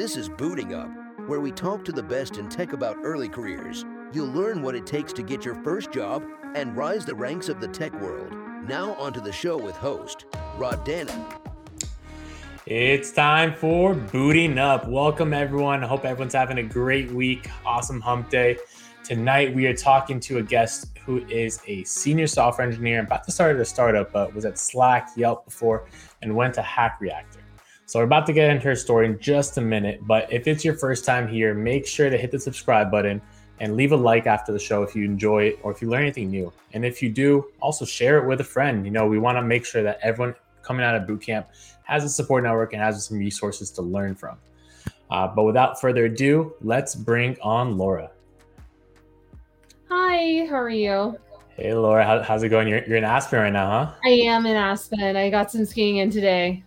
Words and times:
This 0.00 0.16
is 0.16 0.30
Booting 0.30 0.72
Up, 0.72 0.88
where 1.26 1.40
we 1.40 1.52
talk 1.52 1.84
to 1.84 1.92
the 1.92 2.02
best 2.02 2.38
in 2.38 2.48
tech 2.48 2.72
about 2.72 2.96
early 3.02 3.28
careers. 3.28 3.84
You'll 4.14 4.32
learn 4.32 4.62
what 4.62 4.74
it 4.74 4.86
takes 4.86 5.12
to 5.12 5.22
get 5.22 5.44
your 5.44 5.56
first 5.56 5.92
job 5.92 6.24
and 6.54 6.74
rise 6.74 7.04
the 7.04 7.14
ranks 7.14 7.50
of 7.50 7.60
the 7.60 7.68
tech 7.68 7.92
world. 8.00 8.34
Now, 8.66 8.94
onto 8.94 9.20
the 9.20 9.30
show 9.30 9.58
with 9.58 9.76
host 9.76 10.24
Rod 10.56 10.86
Dannon. 10.86 11.38
It's 12.64 13.12
time 13.12 13.52
for 13.52 13.92
Booting 13.92 14.56
Up. 14.56 14.88
Welcome, 14.88 15.34
everyone. 15.34 15.84
I 15.84 15.86
hope 15.86 16.06
everyone's 16.06 16.32
having 16.32 16.56
a 16.56 16.62
great 16.62 17.10
week. 17.10 17.50
Awesome 17.66 18.00
hump 18.00 18.30
day. 18.30 18.56
Tonight, 19.04 19.54
we 19.54 19.66
are 19.66 19.76
talking 19.76 20.18
to 20.20 20.38
a 20.38 20.42
guest 20.42 20.96
who 21.04 21.18
is 21.26 21.60
a 21.66 21.84
senior 21.84 22.26
software 22.26 22.66
engineer, 22.66 23.00
about 23.00 23.24
to 23.24 23.32
start 23.32 23.54
at 23.54 23.60
a 23.60 23.66
startup, 23.66 24.12
but 24.12 24.34
was 24.34 24.46
at 24.46 24.58
Slack, 24.58 25.10
Yelp 25.14 25.44
before, 25.44 25.84
and 26.22 26.34
went 26.34 26.54
to 26.54 26.62
Hack 26.62 26.96
Reactor. 27.02 27.39
So 27.90 27.98
we're 27.98 28.04
about 28.04 28.24
to 28.26 28.32
get 28.32 28.48
into 28.48 28.66
her 28.66 28.76
story 28.76 29.06
in 29.06 29.18
just 29.18 29.58
a 29.58 29.60
minute. 29.60 30.06
But 30.06 30.32
if 30.32 30.46
it's 30.46 30.64
your 30.64 30.74
first 30.74 31.04
time 31.04 31.26
here, 31.26 31.54
make 31.54 31.88
sure 31.88 32.08
to 32.08 32.16
hit 32.16 32.30
the 32.30 32.38
subscribe 32.38 32.88
button 32.88 33.20
and 33.58 33.74
leave 33.74 33.90
a 33.90 33.96
like 33.96 34.28
after 34.28 34.52
the 34.52 34.60
show 34.60 34.84
if 34.84 34.94
you 34.94 35.04
enjoy 35.04 35.46
it 35.46 35.58
or 35.64 35.72
if 35.72 35.82
you 35.82 35.88
learn 35.88 36.02
anything 36.02 36.30
new. 36.30 36.52
And 36.72 36.84
if 36.84 37.02
you 37.02 37.10
do, 37.10 37.46
also 37.58 37.84
share 37.84 38.18
it 38.18 38.28
with 38.28 38.40
a 38.40 38.44
friend. 38.44 38.84
You 38.84 38.92
know, 38.92 39.08
we 39.08 39.18
want 39.18 39.38
to 39.38 39.42
make 39.42 39.66
sure 39.66 39.82
that 39.82 39.98
everyone 40.02 40.36
coming 40.62 40.86
out 40.86 40.94
of 40.94 41.02
bootcamp 41.02 41.46
has 41.82 42.04
a 42.04 42.08
support 42.08 42.44
network 42.44 42.74
and 42.74 42.80
has 42.80 43.04
some 43.06 43.18
resources 43.18 43.72
to 43.72 43.82
learn 43.82 44.14
from. 44.14 44.38
Uh, 45.10 45.26
but 45.26 45.42
without 45.42 45.80
further 45.80 46.04
ado, 46.04 46.54
let's 46.60 46.94
bring 46.94 47.36
on 47.42 47.76
Laura. 47.76 48.12
Hi, 49.88 50.46
how 50.48 50.54
are 50.54 50.70
you? 50.70 51.18
Hey, 51.56 51.74
Laura, 51.74 52.06
how, 52.06 52.22
how's 52.22 52.44
it 52.44 52.50
going? 52.50 52.68
You're, 52.68 52.84
you're 52.84 52.98
in 52.98 53.02
Aspen 53.02 53.40
right 53.40 53.52
now, 53.52 53.68
huh? 53.68 53.94
I 54.04 54.10
am 54.10 54.46
in 54.46 54.54
Aspen. 54.54 55.16
I 55.16 55.28
got 55.28 55.50
some 55.50 55.64
skiing 55.64 55.96
in 55.96 56.08
today. 56.08 56.62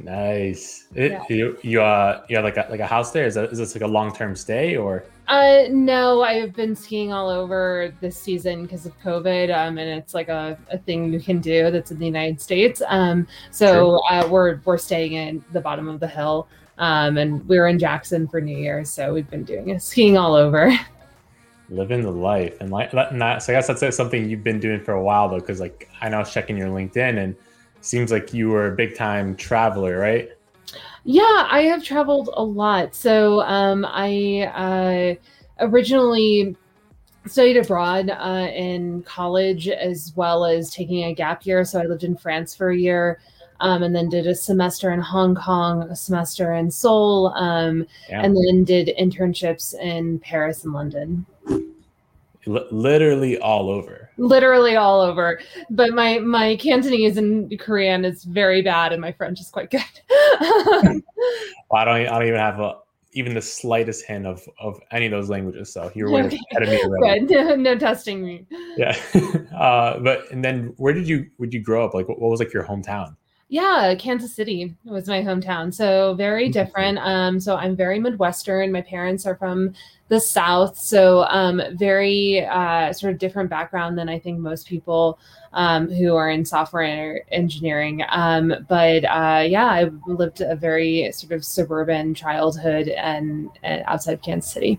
Nice. 0.00 0.86
It, 0.94 1.12
yeah. 1.12 1.24
You 1.28 1.58
you 1.62 1.82
uh 1.82 2.24
you 2.28 2.36
have 2.36 2.44
like 2.44 2.56
a 2.56 2.66
like 2.70 2.80
a 2.80 2.86
house 2.86 3.10
there? 3.10 3.26
Is 3.26 3.34
that 3.34 3.50
is 3.50 3.58
this 3.58 3.74
like 3.74 3.82
a 3.82 3.86
long 3.86 4.14
term 4.14 4.36
stay 4.36 4.76
or? 4.76 5.04
Uh 5.26 5.64
no, 5.70 6.22
I've 6.22 6.54
been 6.54 6.74
skiing 6.74 7.12
all 7.12 7.28
over 7.28 7.92
this 8.00 8.16
season 8.16 8.62
because 8.62 8.86
of 8.86 8.98
COVID. 9.00 9.54
Um, 9.54 9.78
and 9.78 9.90
it's 9.90 10.14
like 10.14 10.28
a, 10.28 10.58
a 10.70 10.78
thing 10.78 11.12
you 11.12 11.20
can 11.20 11.40
do 11.40 11.70
that's 11.70 11.90
in 11.90 11.98
the 11.98 12.06
United 12.06 12.40
States. 12.40 12.80
Um, 12.86 13.26
so 13.50 14.00
uh, 14.10 14.26
we're 14.30 14.60
we're 14.64 14.78
staying 14.78 15.14
in 15.14 15.44
the 15.52 15.60
bottom 15.60 15.88
of 15.88 16.00
the 16.00 16.08
hill. 16.08 16.48
Um, 16.78 17.18
and 17.18 17.46
we 17.48 17.58
were 17.58 17.66
in 17.66 17.78
Jackson 17.78 18.28
for 18.28 18.40
New 18.40 18.56
Year's, 18.56 18.88
so 18.88 19.12
we've 19.12 19.28
been 19.28 19.42
doing 19.42 19.76
skiing 19.80 20.16
all 20.16 20.34
over. 20.34 20.72
Living 21.70 22.02
the 22.02 22.10
life 22.10 22.56
and 22.60 22.70
like 22.70 22.92
that. 22.92 23.42
So 23.42 23.52
I 23.52 23.56
guess 23.56 23.66
that's 23.66 23.96
something 23.96 24.30
you've 24.30 24.44
been 24.44 24.60
doing 24.60 24.80
for 24.80 24.92
a 24.92 25.02
while 25.02 25.28
though, 25.28 25.40
because 25.40 25.60
like 25.60 25.90
I 26.00 26.08
know 26.08 26.16
I 26.16 26.20
was 26.20 26.32
checking 26.32 26.56
your 26.56 26.68
LinkedIn 26.68 27.18
and 27.18 27.36
seems 27.80 28.10
like 28.10 28.34
you 28.34 28.48
were 28.48 28.72
a 28.72 28.76
big 28.76 28.96
time 28.96 29.36
traveler, 29.36 29.98
right? 29.98 30.30
Yeah, 31.04 31.46
I 31.50 31.62
have 31.62 31.82
traveled 31.82 32.30
a 32.34 32.42
lot. 32.42 32.94
So 32.94 33.40
um, 33.42 33.86
I 33.88 35.18
uh, 35.60 35.64
originally 35.64 36.56
studied 37.26 37.56
abroad 37.56 38.10
uh, 38.10 38.48
in 38.54 39.02
college 39.02 39.68
as 39.68 40.12
well 40.16 40.44
as 40.44 40.70
taking 40.70 41.04
a 41.04 41.14
gap 41.14 41.46
year. 41.46 41.64
So 41.64 41.80
I 41.80 41.84
lived 41.84 42.04
in 42.04 42.16
France 42.16 42.54
for 42.54 42.70
a 42.70 42.76
year. 42.76 43.20
Um, 43.60 43.82
and 43.82 43.92
then 43.92 44.08
did 44.08 44.28
a 44.28 44.36
semester 44.36 44.92
in 44.92 45.00
Hong 45.00 45.34
Kong, 45.34 45.82
a 45.90 45.96
semester 45.96 46.54
in 46.54 46.70
Seoul, 46.70 47.32
um, 47.34 47.84
yeah. 48.08 48.22
and 48.22 48.36
then 48.36 48.62
did 48.62 48.94
internships 48.96 49.74
in 49.80 50.20
Paris 50.20 50.62
and 50.62 50.72
London 50.72 51.26
literally 52.46 53.38
all 53.38 53.70
over. 53.70 54.10
Literally 54.16 54.76
all 54.76 55.00
over. 55.00 55.40
But 55.70 55.92
my 55.92 56.18
my 56.18 56.56
cantonese 56.56 57.16
and 57.16 57.58
korean 57.58 58.04
is 58.04 58.24
very 58.24 58.62
bad 58.62 58.92
and 58.92 59.00
my 59.00 59.12
french 59.12 59.40
is 59.40 59.50
quite 59.50 59.70
good. 59.70 59.82
Well, 61.70 61.82
i 61.82 61.84
don't 61.84 61.96
i 61.96 62.18
don't 62.18 62.26
even 62.26 62.40
have 62.40 62.60
a 62.60 62.78
even 63.12 63.34
the 63.34 63.42
slightest 63.42 64.04
hint 64.06 64.26
of 64.26 64.46
of 64.60 64.80
any 64.90 65.06
of 65.06 65.12
those 65.12 65.28
languages 65.28 65.72
so 65.72 65.90
you're 65.94 66.10
way 66.10 66.24
okay. 66.24 66.38
ahead 66.52 66.62
of 66.62 66.68
me 66.68 66.82
already. 66.82 67.20
no, 67.26 67.56
no 67.56 67.78
testing 67.78 68.24
me. 68.24 68.46
Yeah. 68.76 68.96
Uh 69.58 69.98
but 69.98 70.30
and 70.30 70.44
then 70.44 70.72
where 70.76 70.92
did 70.92 71.08
you 71.08 71.28
would 71.38 71.52
you 71.52 71.60
grow 71.60 71.84
up? 71.84 71.92
Like 71.92 72.08
what, 72.08 72.20
what 72.20 72.30
was 72.30 72.38
like 72.38 72.52
your 72.52 72.64
hometown 72.64 73.16
yeah, 73.50 73.94
Kansas 73.98 74.34
City 74.34 74.74
was 74.84 75.08
my 75.08 75.22
hometown. 75.22 75.72
So 75.72 76.14
very 76.14 76.50
different. 76.50 76.98
Um, 76.98 77.40
so 77.40 77.56
I'm 77.56 77.74
very 77.74 77.98
Midwestern. 77.98 78.70
My 78.70 78.82
parents 78.82 79.24
are 79.24 79.36
from 79.36 79.72
the 80.08 80.20
South. 80.20 80.78
So 80.78 81.24
um, 81.24 81.62
very 81.72 82.44
uh, 82.44 82.92
sort 82.92 83.12
of 83.12 83.18
different 83.18 83.48
background 83.48 83.96
than 83.96 84.08
I 84.08 84.18
think 84.18 84.38
most 84.38 84.68
people 84.68 85.18
um, 85.54 85.90
who 85.90 86.14
are 86.14 86.28
in 86.28 86.44
software 86.44 87.22
engineering. 87.32 88.04
Um, 88.10 88.52
but 88.68 89.04
uh, 89.06 89.44
yeah, 89.48 89.66
I 89.66 89.90
lived 90.06 90.42
a 90.42 90.54
very 90.54 91.10
sort 91.12 91.32
of 91.32 91.42
suburban 91.42 92.12
childhood 92.14 92.88
and, 92.88 93.48
and 93.62 93.82
outside 93.86 94.12
of 94.12 94.22
Kansas 94.22 94.52
City. 94.52 94.78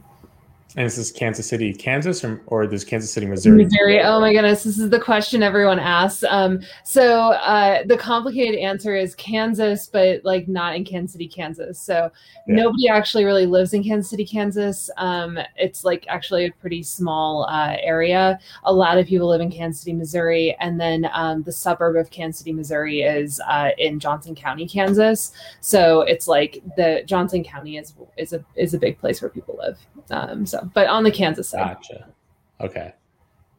And 0.76 0.86
this 0.86 1.00
is 1.00 1.12
Kansas 1.12 1.48
City, 1.48 1.74
Kansas, 1.74 2.24
or, 2.24 2.44
or 2.46 2.68
this 2.68 2.84
Kansas 2.84 3.12
City, 3.12 3.26
Missouri? 3.26 3.64
Missouri. 3.64 4.02
Oh 4.02 4.20
my 4.20 4.32
goodness, 4.32 4.64
this 4.64 4.78
is 4.78 4.92
the 4.92 5.00
question 5.00 5.42
everyone 5.42 5.80
asks. 5.80 6.24
Um, 6.30 6.60
so 6.84 7.32
uh, 7.32 7.84
the 7.88 7.98
complicated 7.98 8.60
answer 8.60 8.96
is 8.96 9.16
Kansas, 9.16 9.88
but 9.88 10.24
like 10.24 10.48
not 10.48 10.76
in 10.76 10.86
Kansas 10.86 11.14
City, 11.14 11.28
Kansas. 11.28 11.82
So 11.82 12.12
yeah. 12.46 12.56
nobody 12.56 12.88
actually 12.88 13.26
really 13.26 13.48
lives 13.48 13.74
in 13.74 13.84
Kansas 13.84 14.12
City, 14.12 14.24
Kansas. 14.24 14.92
Um, 14.98 15.40
it's 15.56 15.84
like 15.84 16.06
actually 16.08 16.46
a 16.46 16.52
pretty 16.52 16.84
small 16.84 17.48
uh, 17.50 17.76
area. 17.82 18.40
A 18.64 18.72
lot 18.72 19.00
of 19.00 19.08
people 19.08 19.28
live 19.28 19.42
in 19.42 19.50
Kansas 19.50 19.82
City, 19.82 19.94
Missouri, 19.94 20.56
and 20.60 20.80
then 20.80 21.10
um, 21.14 21.42
the 21.42 21.52
suburb 21.52 21.96
of 21.96 22.12
Kansas 22.12 22.40
City, 22.40 22.54
Missouri 22.54 23.02
is 23.02 23.42
uh, 23.48 23.72
in 23.80 24.00
Johnson 24.00 24.36
County, 24.36 24.68
Kansas. 24.68 25.32
So 25.62 26.02
it's 26.02 26.28
like 26.28 26.62
the 26.78 27.02
Johnson 27.08 27.44
County 27.44 27.78
is 27.78 27.96
is 28.18 28.34
a 28.34 28.46
is 28.56 28.76
a 28.76 28.78
big 28.78 29.00
place 29.00 29.20
where 29.20 29.30
people 29.30 29.58
live. 29.60 29.80
Um, 30.12 30.46
so 30.62 30.72
but 30.74 30.88
on 30.88 31.04
the 31.04 31.12
Kansas 31.12 31.50
side. 31.50 31.76
Gotcha. 31.76 32.08
Okay. 32.62 32.94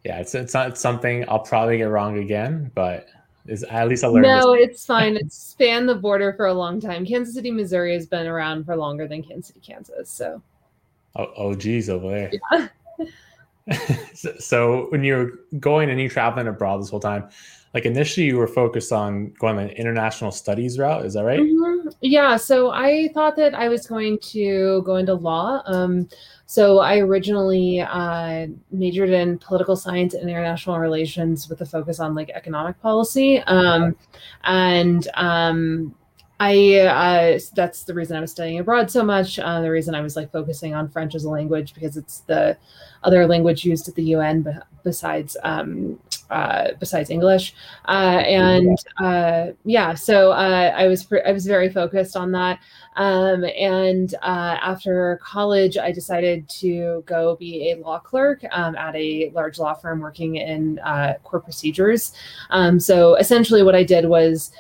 Yeah, 0.04 0.18
it's 0.18 0.34
it's 0.34 0.54
not 0.54 0.78
something 0.78 1.28
I'll 1.28 1.40
probably 1.40 1.78
get 1.78 1.84
wrong 1.84 2.18
again, 2.18 2.70
but 2.74 3.08
is 3.46 3.64
at 3.64 3.88
least 3.88 4.04
I 4.04 4.08
learned. 4.08 4.22
No, 4.22 4.54
it's 4.54 4.86
fine. 4.86 5.16
It's 5.16 5.36
spanned 5.36 5.88
the 5.88 5.94
border 5.94 6.32
for 6.32 6.46
a 6.46 6.54
long 6.54 6.80
time. 6.80 7.04
Kansas 7.04 7.34
City, 7.34 7.50
Missouri 7.50 7.94
has 7.94 8.06
been 8.06 8.26
around 8.26 8.64
for 8.64 8.76
longer 8.76 9.06
than 9.06 9.22
Kansas 9.22 9.48
City, 9.48 9.60
Kansas. 9.60 10.10
So. 10.10 10.42
Oh, 11.16 11.32
oh 11.36 11.54
geez, 11.54 11.90
over 11.90 12.08
there. 12.08 12.32
Yeah. 12.50 12.68
so, 14.14 14.32
so 14.38 14.86
when 14.90 15.04
you're 15.04 15.32
going 15.58 15.90
and 15.90 16.00
you're 16.00 16.10
traveling 16.10 16.48
abroad 16.48 16.80
this 16.80 16.90
whole 16.90 17.00
time, 17.00 17.28
like 17.74 17.84
initially 17.84 18.26
you 18.26 18.36
were 18.36 18.46
focused 18.46 18.92
on 18.92 19.32
going 19.38 19.56
the 19.56 19.76
international 19.78 20.30
studies 20.30 20.78
route 20.78 21.04
is 21.04 21.14
that 21.14 21.24
right 21.24 21.40
mm-hmm. 21.40 21.88
yeah 22.00 22.36
so 22.36 22.70
i 22.70 23.08
thought 23.14 23.36
that 23.36 23.54
i 23.54 23.68
was 23.68 23.86
going 23.86 24.18
to 24.18 24.82
go 24.84 24.96
into 24.96 25.14
law 25.14 25.62
um, 25.66 26.08
so 26.50 26.80
i 26.80 26.98
originally 26.98 27.80
uh, 27.80 28.48
majored 28.72 29.10
in 29.10 29.38
political 29.38 29.76
science 29.76 30.14
and 30.14 30.28
international 30.28 30.80
relations 30.80 31.48
with 31.48 31.60
a 31.60 31.66
focus 31.66 32.00
on 32.00 32.12
like 32.14 32.28
economic 32.30 32.80
policy. 32.82 33.38
Um, 33.46 33.94
and 34.42 35.06
um, 35.14 35.94
I 36.40 36.74
uh, 36.80 37.38
that's 37.54 37.84
the 37.84 37.92
reason 37.92 38.16
I 38.16 38.20
was 38.20 38.30
studying 38.30 38.58
abroad 38.58 38.90
so 38.90 39.04
much. 39.04 39.38
Uh, 39.38 39.60
the 39.60 39.70
reason 39.70 39.94
I 39.94 40.00
was 40.00 40.16
like 40.16 40.32
focusing 40.32 40.74
on 40.74 40.88
French 40.88 41.14
as 41.14 41.24
a 41.24 41.30
language 41.30 41.74
because 41.74 41.98
it's 41.98 42.20
the 42.20 42.56
other 43.04 43.26
language 43.26 43.64
used 43.64 43.88
at 43.88 43.94
the 43.94 44.04
UN 44.04 44.62
besides 44.82 45.36
um, 45.42 45.98
uh, 46.30 46.68
besides 46.78 47.10
English. 47.10 47.54
Uh, 47.88 48.22
and 48.24 48.78
uh, 48.98 49.48
yeah, 49.64 49.94
so 49.94 50.32
uh, 50.32 50.72
I 50.74 50.86
was 50.86 51.06
I 51.26 51.32
was 51.32 51.46
very 51.46 51.68
focused 51.68 52.16
on 52.16 52.32
that. 52.32 52.58
Um, 52.96 53.44
and 53.44 54.14
uh, 54.22 54.56
after 54.62 55.20
college, 55.22 55.76
I 55.76 55.92
decided 55.92 56.48
to 56.60 57.02
go 57.06 57.36
be 57.36 57.70
a 57.70 57.76
law 57.76 57.98
clerk 57.98 58.44
um, 58.50 58.76
at 58.76 58.96
a 58.96 59.30
large 59.34 59.58
law 59.58 59.74
firm 59.74 60.00
working 60.00 60.36
in 60.36 60.78
uh, 60.80 61.14
court 61.22 61.44
procedures. 61.44 62.12
Um, 62.50 62.80
so 62.80 63.14
essentially, 63.16 63.62
what 63.62 63.74
I 63.74 63.84
did 63.84 64.06
was 64.06 64.52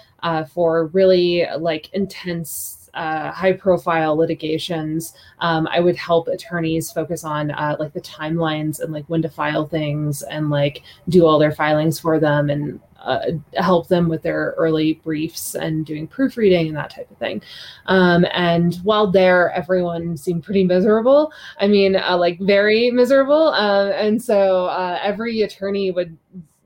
for 0.52 0.86
really 0.86 1.46
like 1.58 1.90
intense 1.92 2.80
uh, 2.94 3.30
high 3.30 3.52
profile 3.52 4.16
litigations, 4.16 5.14
um, 5.38 5.68
I 5.70 5.80
would 5.80 5.96
help 5.96 6.28
attorneys 6.28 6.90
focus 6.90 7.24
on 7.24 7.50
uh, 7.50 7.76
like 7.78 7.92
the 7.92 8.00
timelines 8.00 8.80
and 8.80 8.92
like 8.92 9.04
when 9.06 9.22
to 9.22 9.28
file 9.28 9.66
things 9.66 10.22
and 10.22 10.50
like 10.50 10.82
do 11.08 11.26
all 11.26 11.38
their 11.38 11.52
filings 11.52 12.00
for 12.00 12.18
them 12.18 12.50
and 12.50 12.80
uh, 13.00 13.30
help 13.54 13.88
them 13.88 14.08
with 14.08 14.22
their 14.22 14.54
early 14.58 14.94
briefs 14.94 15.54
and 15.54 15.86
doing 15.86 16.06
proofreading 16.06 16.68
and 16.68 16.76
that 16.76 16.90
type 16.90 17.10
of 17.10 17.16
thing. 17.16 17.40
Um, 17.86 18.26
and 18.32 18.74
while 18.82 19.10
there, 19.10 19.50
everyone 19.52 20.16
seemed 20.16 20.44
pretty 20.44 20.64
miserable. 20.64 21.32
I 21.58 21.66
mean, 21.66 21.96
uh, 21.96 22.18
like 22.18 22.38
very 22.40 22.90
miserable. 22.90 23.48
Uh, 23.48 23.90
and 23.92 24.22
so 24.22 24.66
uh, 24.66 24.98
every 25.02 25.42
attorney 25.42 25.90
would 25.90 26.16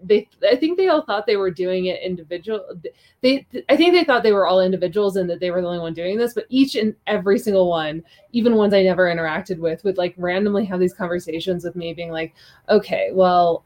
they 0.07 0.29
i 0.51 0.57
think 0.57 0.77
they 0.77 0.89
all 0.89 1.03
thought 1.03 1.27
they 1.27 1.37
were 1.37 1.51
doing 1.51 1.87
it 1.87 2.01
individual 2.03 2.65
they 3.21 3.47
i 3.69 3.77
think 3.77 3.93
they 3.93 4.05
thought 4.05 4.23
they 4.23 4.33
were 4.33 4.47
all 4.47 4.61
individuals 4.61 5.17
and 5.17 5.29
that 5.29 5.41
they 5.41 5.51
were 5.51 5.61
the 5.61 5.67
only 5.67 5.79
one 5.79 5.95
doing 5.95 6.17
this 6.17 6.35
but 6.35 6.47
each 6.49 6.75
and 6.75 6.95
every 7.07 7.39
single 7.39 7.69
one 7.69 8.03
even 8.33 8.55
ones 8.55 8.75
i 8.75 8.83
never 8.83 9.05
interacted 9.05 9.59
with 9.59 9.83
would 9.85 9.99
like 9.99 10.15
randomly 10.17 10.65
have 10.65 10.81
these 10.81 10.95
conversations 10.95 11.65
with 11.65 11.75
me 11.77 11.95
being 11.95 12.11
like 12.11 12.35
okay 12.69 13.11
well 13.13 13.65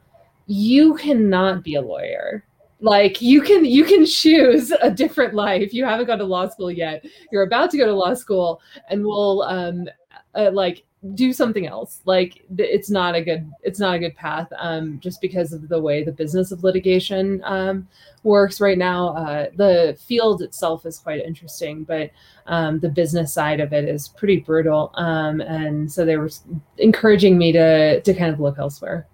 you 0.49 0.95
cannot 0.95 1.63
be 1.63 1.77
a 1.77 1.83
lawyer. 1.83 2.45
Like 2.81 3.21
you 3.21 3.43
can 3.43 3.65
you 3.65 3.85
can 3.85 4.05
choose 4.07 4.73
a 4.83 4.91
different 4.91 5.35
life. 5.35 5.73
You 5.73 5.85
haven't 5.85 6.07
gone 6.07 6.19
to 6.19 6.25
law 6.25 6.49
school 6.49 6.71
yet. 6.71 7.05
You're 7.31 7.43
about 7.43 7.71
to 7.71 7.79
go 7.79 7.87
to 7.87 7.95
law 7.95 8.15
school 8.15 8.61
and 8.89 9.05
we'll 9.05 9.43
um 9.43 9.87
uh, 10.35 10.51
like 10.53 10.85
do 11.15 11.33
something 11.33 11.67
else. 11.67 12.01
Like 12.07 12.45
it's 12.57 12.91
not 12.91 13.15
a 13.15 13.23
good 13.23 13.51
it's 13.63 13.79
not 13.79 13.95
a 13.95 13.99
good 13.99 14.17
path 14.17 14.49
um 14.59 14.99
just 14.99 15.21
because 15.21 15.53
of 15.53 15.69
the 15.69 15.81
way 15.81 16.03
the 16.03 16.13
business 16.13 16.51
of 16.51 16.65
litigation 16.65 17.41
um 17.45 17.87
works 18.25 18.61
right 18.61 18.79
now. 18.79 19.11
Uh 19.11 19.47
the 19.57 19.97
field 20.07 20.43
itself 20.43 20.85
is 20.87 20.99
quite 20.99 21.25
interesting 21.25 21.85
but 21.85 22.11
um 22.47 22.81
the 22.81 22.89
business 22.89 23.33
side 23.33 23.61
of 23.61 23.73
it 23.73 23.89
is 23.89 24.09
pretty 24.09 24.39
brutal 24.39 24.91
um 24.95 25.41
and 25.41 25.91
so 25.91 26.05
they 26.05 26.17
were 26.17 26.31
encouraging 26.79 27.39
me 27.39 27.53
to 27.53 28.01
to 28.01 28.15
kind 28.15 28.33
of 28.33 28.41
look 28.41 28.59
elsewhere. 28.59 29.07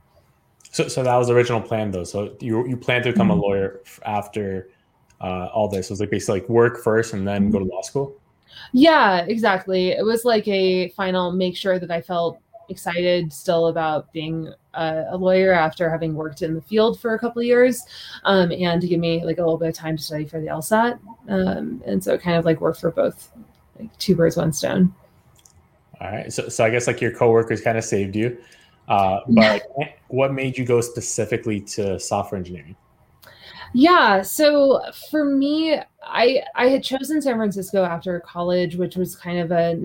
So 0.70 0.88
so 0.88 1.02
that 1.02 1.16
was 1.16 1.28
the 1.28 1.34
original 1.34 1.60
plan 1.60 1.90
though. 1.90 2.04
So 2.04 2.34
you 2.40 2.66
you 2.66 2.78
plan 2.78 3.02
to 3.02 3.12
become 3.12 3.28
mm-hmm. 3.28 3.40
a 3.40 3.42
lawyer 3.42 3.82
after 4.06 4.70
uh 5.20 5.48
all 5.52 5.68
this. 5.68 5.90
It 5.90 5.92
was 5.92 6.00
like 6.00 6.10
basically 6.10 6.40
like 6.40 6.48
work 6.48 6.82
first 6.82 7.12
and 7.12 7.28
then 7.28 7.50
go 7.50 7.58
to 7.58 7.66
law 7.66 7.82
school 7.82 8.18
yeah, 8.72 9.24
exactly. 9.26 9.90
It 9.90 10.04
was 10.04 10.24
like 10.24 10.46
a 10.48 10.88
final 10.90 11.32
make 11.32 11.56
sure 11.56 11.78
that 11.78 11.90
I 11.90 12.00
felt 12.00 12.38
excited 12.68 13.32
still 13.32 13.68
about 13.68 14.12
being 14.12 14.52
a, 14.74 15.04
a 15.10 15.16
lawyer 15.16 15.52
after 15.52 15.90
having 15.90 16.14
worked 16.14 16.42
in 16.42 16.54
the 16.54 16.62
field 16.62 17.00
for 17.00 17.14
a 17.14 17.18
couple 17.18 17.40
of 17.40 17.46
years 17.46 17.82
um, 18.24 18.50
and 18.52 18.80
to 18.80 18.88
give 18.88 19.00
me 19.00 19.24
like 19.24 19.38
a 19.38 19.40
little 19.40 19.58
bit 19.58 19.68
of 19.68 19.74
time 19.74 19.96
to 19.96 20.02
study 20.02 20.24
for 20.24 20.40
the 20.40 20.46
LSAT. 20.46 20.98
Um, 21.28 21.82
and 21.86 22.02
so 22.02 22.14
it 22.14 22.22
kind 22.22 22.36
of 22.36 22.44
like 22.44 22.60
worked 22.60 22.80
for 22.80 22.90
both 22.90 23.30
like 23.78 23.96
two 23.98 24.14
birds, 24.14 24.36
one 24.36 24.52
stone. 24.52 24.94
All 26.00 26.10
right. 26.10 26.32
So, 26.32 26.48
so 26.48 26.64
I 26.64 26.70
guess 26.70 26.86
like 26.86 27.00
your 27.00 27.12
coworkers 27.12 27.60
kind 27.60 27.78
of 27.78 27.84
saved 27.84 28.16
you. 28.16 28.38
Uh, 28.88 29.20
but 29.28 29.62
what 30.08 30.32
made 30.32 30.58
you 30.58 30.64
go 30.64 30.80
specifically 30.80 31.60
to 31.60 31.98
software 31.98 32.38
engineering? 32.38 32.76
Yeah, 33.74 34.22
so 34.22 34.80
for 35.10 35.24
me, 35.24 35.76
I 36.02 36.42
I 36.54 36.68
had 36.68 36.84
chosen 36.84 37.20
San 37.20 37.36
Francisco 37.36 37.82
after 37.82 38.20
college, 38.20 38.76
which 38.76 38.96
was 38.96 39.16
kind 39.16 39.40
of 39.40 39.50
a 39.50 39.76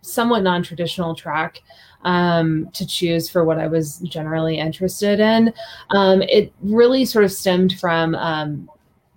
somewhat 0.00 0.42
non-traditional 0.42 1.14
track 1.14 1.60
um, 2.04 2.68
to 2.72 2.86
choose 2.86 3.28
for 3.28 3.44
what 3.44 3.58
I 3.58 3.66
was 3.66 3.98
generally 3.98 4.58
interested 4.58 5.20
in. 5.20 5.52
Um, 5.90 6.22
it 6.22 6.52
really 6.62 7.04
sort 7.04 7.24
of 7.24 7.32
stemmed 7.32 7.78
from 7.78 8.14
um, 8.14 8.68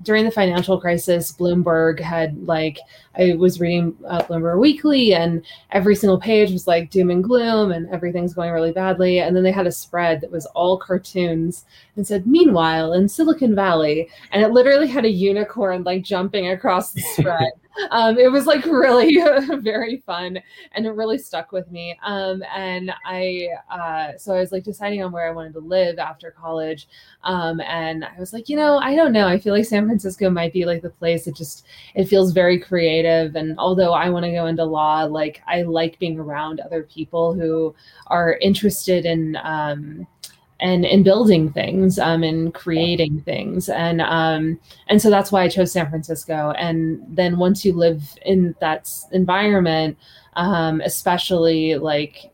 during 0.03 0.25
the 0.25 0.31
financial 0.31 0.79
crisis, 0.79 1.31
Bloomberg 1.31 1.99
had 1.99 2.37
like 2.45 2.79
I 3.17 3.33
was 3.33 3.59
reading 3.59 3.95
uh, 4.07 4.21
Bloomberg 4.23 4.59
Weekly, 4.59 5.13
and 5.13 5.43
every 5.71 5.95
single 5.95 6.19
page 6.19 6.51
was 6.51 6.67
like 6.67 6.89
doom 6.89 7.09
and 7.09 7.23
gloom, 7.23 7.71
and 7.71 7.89
everything's 7.89 8.33
going 8.33 8.51
really 8.51 8.71
badly. 8.71 9.19
And 9.19 9.35
then 9.35 9.43
they 9.43 9.51
had 9.51 9.67
a 9.67 9.71
spread 9.71 10.21
that 10.21 10.31
was 10.31 10.45
all 10.47 10.77
cartoons 10.77 11.65
and 11.95 12.05
said, 12.05 12.27
"Meanwhile, 12.27 12.93
in 12.93 13.09
Silicon 13.09 13.55
Valley," 13.55 14.09
and 14.31 14.43
it 14.43 14.51
literally 14.51 14.87
had 14.87 15.05
a 15.05 15.09
unicorn 15.09 15.83
like 15.83 16.03
jumping 16.03 16.49
across 16.49 16.93
the 16.93 17.01
spread 17.01 17.51
um, 17.91 18.17
it 18.17 18.31
was 18.31 18.45
like 18.45 18.65
really 18.65 19.17
very 19.61 19.97
fun 20.05 20.39
and 20.73 20.85
it 20.85 20.91
really 20.91 21.17
stuck 21.17 21.51
with 21.51 21.69
me. 21.71 21.97
Um, 22.03 22.43
and 22.55 22.91
I, 23.05 23.49
uh, 23.69 24.17
so 24.17 24.33
I 24.33 24.39
was 24.39 24.51
like 24.51 24.63
deciding 24.63 25.03
on 25.03 25.11
where 25.11 25.27
I 25.27 25.31
wanted 25.31 25.53
to 25.53 25.59
live 25.59 25.99
after 25.99 26.31
college. 26.31 26.87
Um, 27.23 27.61
and 27.61 28.05
I 28.05 28.19
was 28.19 28.33
like, 28.33 28.49
you 28.49 28.55
know, 28.55 28.77
I 28.77 28.95
don't 28.95 29.13
know. 29.13 29.27
I 29.27 29.39
feel 29.39 29.53
like 29.53 29.65
San 29.65 29.85
Francisco 29.85 30.29
might 30.29 30.53
be 30.53 30.65
like 30.65 30.81
the 30.81 30.89
place. 30.89 31.27
It 31.27 31.35
just, 31.35 31.65
it 31.95 32.05
feels 32.05 32.31
very 32.31 32.59
creative. 32.59 33.06
And 33.07 33.57
although 33.57 33.93
I 33.93 34.09
want 34.09 34.25
to 34.25 34.31
go 34.31 34.45
into 34.45 34.63
law, 34.63 35.03
like 35.03 35.41
I 35.47 35.63
like 35.63 35.99
being 35.99 36.19
around 36.19 36.59
other 36.59 36.83
people 36.83 37.33
who 37.33 37.75
are 38.07 38.37
interested 38.41 39.05
in, 39.05 39.37
um, 39.43 40.07
and 40.59 40.85
in 40.85 41.03
building 41.03 41.51
things 41.51 41.99
um, 41.99 42.23
and 42.23 42.51
creating 42.51 43.21
things. 43.21 43.69
And 43.69 44.01
um, 44.01 44.59
and 44.87 44.99
so 44.99 45.11
that's 45.11 45.31
why 45.31 45.43
I 45.43 45.49
chose 45.49 45.71
San 45.71 45.87
Francisco. 45.87 46.51
And 46.57 46.99
then 47.07 47.37
once 47.37 47.63
you 47.63 47.73
live 47.73 48.17
in 48.25 48.55
that 48.59 48.91
environment 49.11 49.97
um, 50.37 50.81
especially 50.81 51.75
like 51.75 52.31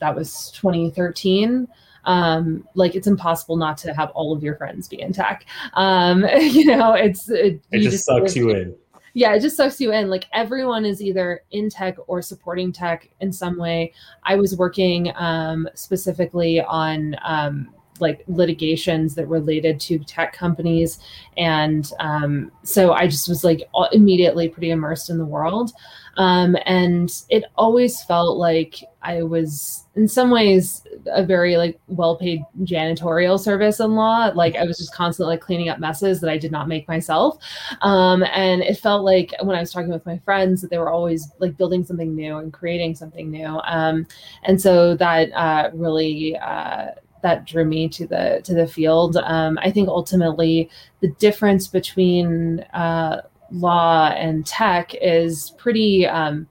that 0.00 0.16
was 0.16 0.50
2013 0.52 1.68
um, 2.04 2.66
like 2.74 2.96
it's 2.96 3.06
impossible 3.06 3.56
not 3.56 3.76
to 3.78 3.94
have 3.94 4.10
all 4.10 4.34
of 4.34 4.42
your 4.42 4.56
friends 4.56 4.88
be 4.88 5.00
in 5.00 5.12
tech 5.12 5.46
um, 5.74 6.24
you 6.40 6.64
know 6.64 6.94
it's 6.94 7.30
it, 7.30 7.62
it 7.70 7.80
just, 7.80 7.92
just 7.92 8.06
sucks 8.06 8.34
you 8.34 8.50
in 8.50 8.74
yeah, 9.14 9.34
it 9.34 9.40
just 9.40 9.56
sucks 9.56 9.80
you 9.80 9.92
in. 9.92 10.08
Like 10.08 10.26
everyone 10.32 10.84
is 10.84 11.02
either 11.02 11.42
in 11.50 11.68
tech 11.68 11.96
or 12.06 12.22
supporting 12.22 12.72
tech 12.72 13.08
in 13.20 13.32
some 13.32 13.58
way. 13.58 13.92
I 14.24 14.36
was 14.36 14.56
working 14.56 15.12
um, 15.16 15.68
specifically 15.74 16.60
on 16.62 17.16
um, 17.24 17.74
like 18.00 18.24
litigations 18.26 19.14
that 19.14 19.26
related 19.26 19.78
to 19.80 19.98
tech 20.00 20.32
companies, 20.32 20.98
and 21.36 21.90
um, 22.00 22.50
so 22.62 22.92
I 22.92 23.06
just 23.06 23.28
was 23.28 23.44
like 23.44 23.62
immediately 23.92 24.48
pretty 24.48 24.70
immersed 24.70 25.10
in 25.10 25.18
the 25.18 25.26
world. 25.26 25.72
Um, 26.18 26.56
and 26.66 27.10
it 27.30 27.44
always 27.56 28.02
felt 28.04 28.36
like 28.36 28.84
I 29.00 29.22
was 29.22 29.86
in 29.94 30.06
some 30.06 30.30
ways 30.30 30.86
a 31.06 31.24
very 31.24 31.56
like 31.56 31.80
well-paid 31.88 32.42
janitorial 32.60 33.40
service 33.40 33.80
in 33.80 33.94
law. 33.94 34.30
Like 34.34 34.54
I 34.56 34.64
was 34.64 34.78
just 34.78 34.94
constantly 34.94 35.34
like 35.34 35.40
cleaning 35.40 35.70
up 35.70 35.78
messes 35.78 36.20
that 36.20 36.30
I 36.30 36.36
did 36.36 36.52
not 36.52 36.68
make 36.68 36.86
myself. 36.86 37.38
Um, 37.80 38.24
and 38.32 38.62
it 38.62 38.78
felt 38.78 39.04
like 39.04 39.34
when 39.42 39.56
I 39.56 39.60
was 39.60 39.72
talking 39.72 39.90
with 39.90 40.04
my 40.06 40.18
friends 40.18 40.60
that 40.60 40.70
they 40.70 40.78
were 40.78 40.90
always 40.90 41.32
like 41.38 41.56
building 41.56 41.82
something 41.84 42.14
new 42.14 42.36
and 42.38 42.52
creating 42.52 42.94
something 42.94 43.30
new. 43.30 43.60
Um, 43.64 44.06
and 44.44 44.60
so 44.60 44.94
that 44.96 45.32
uh, 45.32 45.70
really 45.72 46.36
uh, 46.36 46.90
that 47.22 47.46
drew 47.46 47.64
me 47.64 47.88
to 47.88 48.06
the 48.06 48.40
to 48.44 48.54
the 48.54 48.66
field. 48.66 49.16
Um, 49.16 49.58
I 49.62 49.70
think 49.70 49.88
ultimately 49.88 50.70
the 51.00 51.08
difference 51.12 51.66
between 51.66 52.60
uh, 52.74 53.22
law 53.50 54.08
and 54.08 54.44
tech 54.46 54.94
is 55.00 55.50
pretty. 55.58 56.06
Um, 56.06 56.46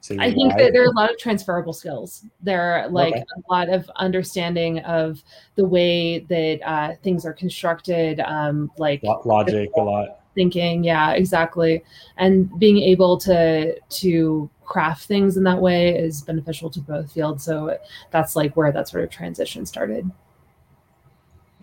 so 0.00 0.16
I 0.18 0.32
think 0.32 0.56
that 0.56 0.72
there 0.72 0.82
are 0.82 0.90
a 0.90 0.96
lot 0.96 1.10
of 1.10 1.18
transferable 1.18 1.72
skills. 1.72 2.24
There 2.40 2.60
are 2.60 2.88
like 2.88 3.14
okay. 3.14 3.22
a 3.36 3.52
lot 3.52 3.68
of 3.68 3.88
understanding 3.96 4.80
of 4.80 5.22
the 5.54 5.64
way 5.64 6.20
that 6.20 6.60
uh, 6.64 6.94
things 7.02 7.24
are 7.24 7.32
constructed, 7.32 8.18
um, 8.20 8.70
like 8.78 9.02
logic, 9.24 9.70
a 9.76 9.80
lot 9.80 10.21
thinking. 10.34 10.84
Yeah, 10.84 11.12
exactly, 11.12 11.84
and 12.16 12.50
being 12.58 12.78
able 12.78 13.18
to 13.18 13.78
to 13.78 14.50
craft 14.64 15.04
things 15.04 15.36
in 15.36 15.44
that 15.44 15.60
way 15.60 15.94
is 15.94 16.22
beneficial 16.22 16.70
to 16.70 16.80
both 16.80 17.12
fields. 17.12 17.44
So 17.44 17.76
that's 18.10 18.34
like 18.34 18.56
where 18.56 18.72
that 18.72 18.88
sort 18.88 19.04
of 19.04 19.10
transition 19.10 19.66
started. 19.66 20.10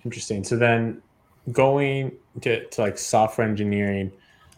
Interesting. 0.05 0.43
So 0.43 0.55
then 0.55 1.01
going 1.51 2.11
to, 2.41 2.65
to 2.67 2.81
like 2.81 2.97
software 2.99 3.47
engineering, 3.47 4.11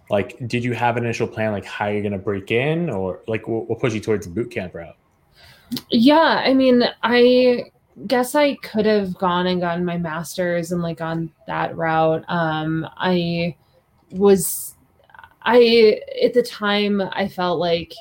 like 0.09 0.37
did 0.47 0.63
you 0.65 0.73
have 0.73 0.97
an 0.97 1.05
initial 1.05 1.27
plan 1.27 1.53
like 1.53 1.63
how 1.63 1.87
you're 1.87 2.01
going 2.01 2.11
to 2.11 2.17
break 2.17 2.51
in 2.51 2.89
or 2.89 3.21
like 3.27 3.47
what, 3.47 3.69
what 3.69 3.79
pushed 3.79 3.95
you 3.95 4.01
towards 4.01 4.27
the 4.27 4.33
boot 4.33 4.51
camp 4.51 4.75
route? 4.75 4.97
Yeah, 5.89 6.43
I 6.45 6.53
mean, 6.53 6.83
I 7.03 7.71
guess 8.07 8.35
I 8.35 8.55
could 8.55 8.85
have 8.85 9.13
gone 9.17 9.47
and 9.47 9.61
gotten 9.61 9.85
my 9.85 9.97
master's 9.97 10.73
and 10.73 10.81
like 10.81 10.99
on 10.99 11.31
that 11.47 11.75
route. 11.77 12.25
Um, 12.27 12.85
I 12.97 13.55
was, 14.11 14.75
I 15.43 15.99
at 16.23 16.33
the 16.33 16.43
time 16.43 17.01
I 17.01 17.27
felt 17.27 17.59
like 17.59 17.93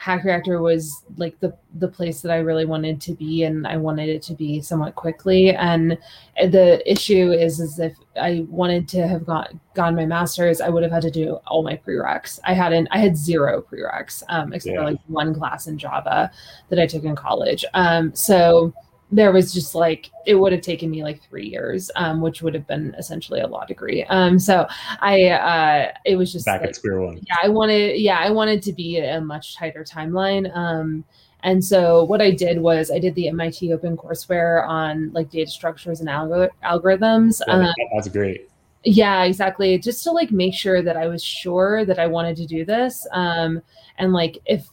Hack 0.00 0.24
Reactor 0.24 0.62
was 0.62 1.04
like 1.18 1.38
the 1.40 1.54
the 1.74 1.86
place 1.86 2.22
that 2.22 2.32
I 2.32 2.38
really 2.38 2.64
wanted 2.64 3.02
to 3.02 3.12
be, 3.12 3.44
and 3.44 3.66
I 3.66 3.76
wanted 3.76 4.08
it 4.08 4.22
to 4.22 4.34
be 4.34 4.62
somewhat 4.62 4.94
quickly. 4.94 5.54
And 5.54 5.98
the 6.40 6.82
issue 6.90 7.32
is, 7.32 7.60
is 7.60 7.78
if 7.78 7.94
I 8.18 8.46
wanted 8.48 8.88
to 8.88 9.06
have 9.06 9.26
got 9.26 9.52
gone 9.74 9.94
my 9.94 10.06
master's, 10.06 10.62
I 10.62 10.70
would 10.70 10.82
have 10.82 10.90
had 10.90 11.02
to 11.02 11.10
do 11.10 11.34
all 11.46 11.62
my 11.62 11.76
prereqs. 11.76 12.40
I 12.44 12.54
hadn't. 12.54 12.88
I 12.90 12.96
had 12.96 13.14
zero 13.14 13.60
prereqs, 13.60 14.22
um, 14.30 14.54
except 14.54 14.72
yeah. 14.72 14.80
for 14.80 14.90
like 14.90 15.00
one 15.08 15.34
class 15.34 15.66
in 15.66 15.76
Java 15.76 16.30
that 16.70 16.78
I 16.78 16.86
took 16.86 17.04
in 17.04 17.14
college. 17.14 17.66
Um, 17.74 18.14
so 18.14 18.72
there 19.12 19.32
was 19.32 19.52
just 19.52 19.74
like 19.74 20.10
it 20.26 20.34
would 20.34 20.52
have 20.52 20.60
taken 20.60 20.90
me 20.90 21.02
like 21.02 21.22
three 21.22 21.48
years, 21.48 21.90
um, 21.96 22.20
which 22.20 22.42
would 22.42 22.54
have 22.54 22.66
been 22.66 22.94
essentially 22.98 23.40
a 23.40 23.46
law 23.46 23.64
degree. 23.64 24.04
Um, 24.04 24.38
so 24.38 24.66
I 25.00 25.26
uh, 25.26 25.92
it 26.04 26.16
was 26.16 26.32
just 26.32 26.46
back 26.46 26.60
like, 26.60 26.70
at 26.70 26.76
square 26.76 27.00
one. 27.00 27.20
Yeah, 27.26 27.36
I 27.42 27.48
wanted 27.48 28.00
yeah 28.00 28.18
I 28.18 28.30
wanted 28.30 28.62
to 28.62 28.72
be 28.72 28.98
a 28.98 29.20
much 29.20 29.56
tighter 29.56 29.84
timeline. 29.84 30.54
Um, 30.56 31.04
and 31.42 31.64
so 31.64 32.04
what 32.04 32.20
I 32.20 32.30
did 32.30 32.60
was 32.60 32.90
I 32.90 32.98
did 32.98 33.14
the 33.14 33.28
MIT 33.28 33.72
Open 33.72 33.96
Courseware 33.96 34.66
on 34.68 35.10
like 35.12 35.30
data 35.30 35.50
structures 35.50 36.00
and 36.00 36.08
algor- 36.08 36.50
algorithms. 36.62 37.40
Yeah, 37.46 37.54
um, 37.54 37.74
that's 37.94 38.08
great. 38.08 38.48
Yeah, 38.84 39.24
exactly. 39.24 39.78
Just 39.78 40.04
to 40.04 40.10
like 40.10 40.30
make 40.30 40.54
sure 40.54 40.82
that 40.82 40.96
I 40.96 41.06
was 41.06 41.22
sure 41.22 41.84
that 41.84 41.98
I 41.98 42.06
wanted 42.06 42.36
to 42.36 42.46
do 42.46 42.64
this. 42.64 43.06
Um, 43.12 43.62
and 43.98 44.12
like 44.12 44.38
if 44.46 44.66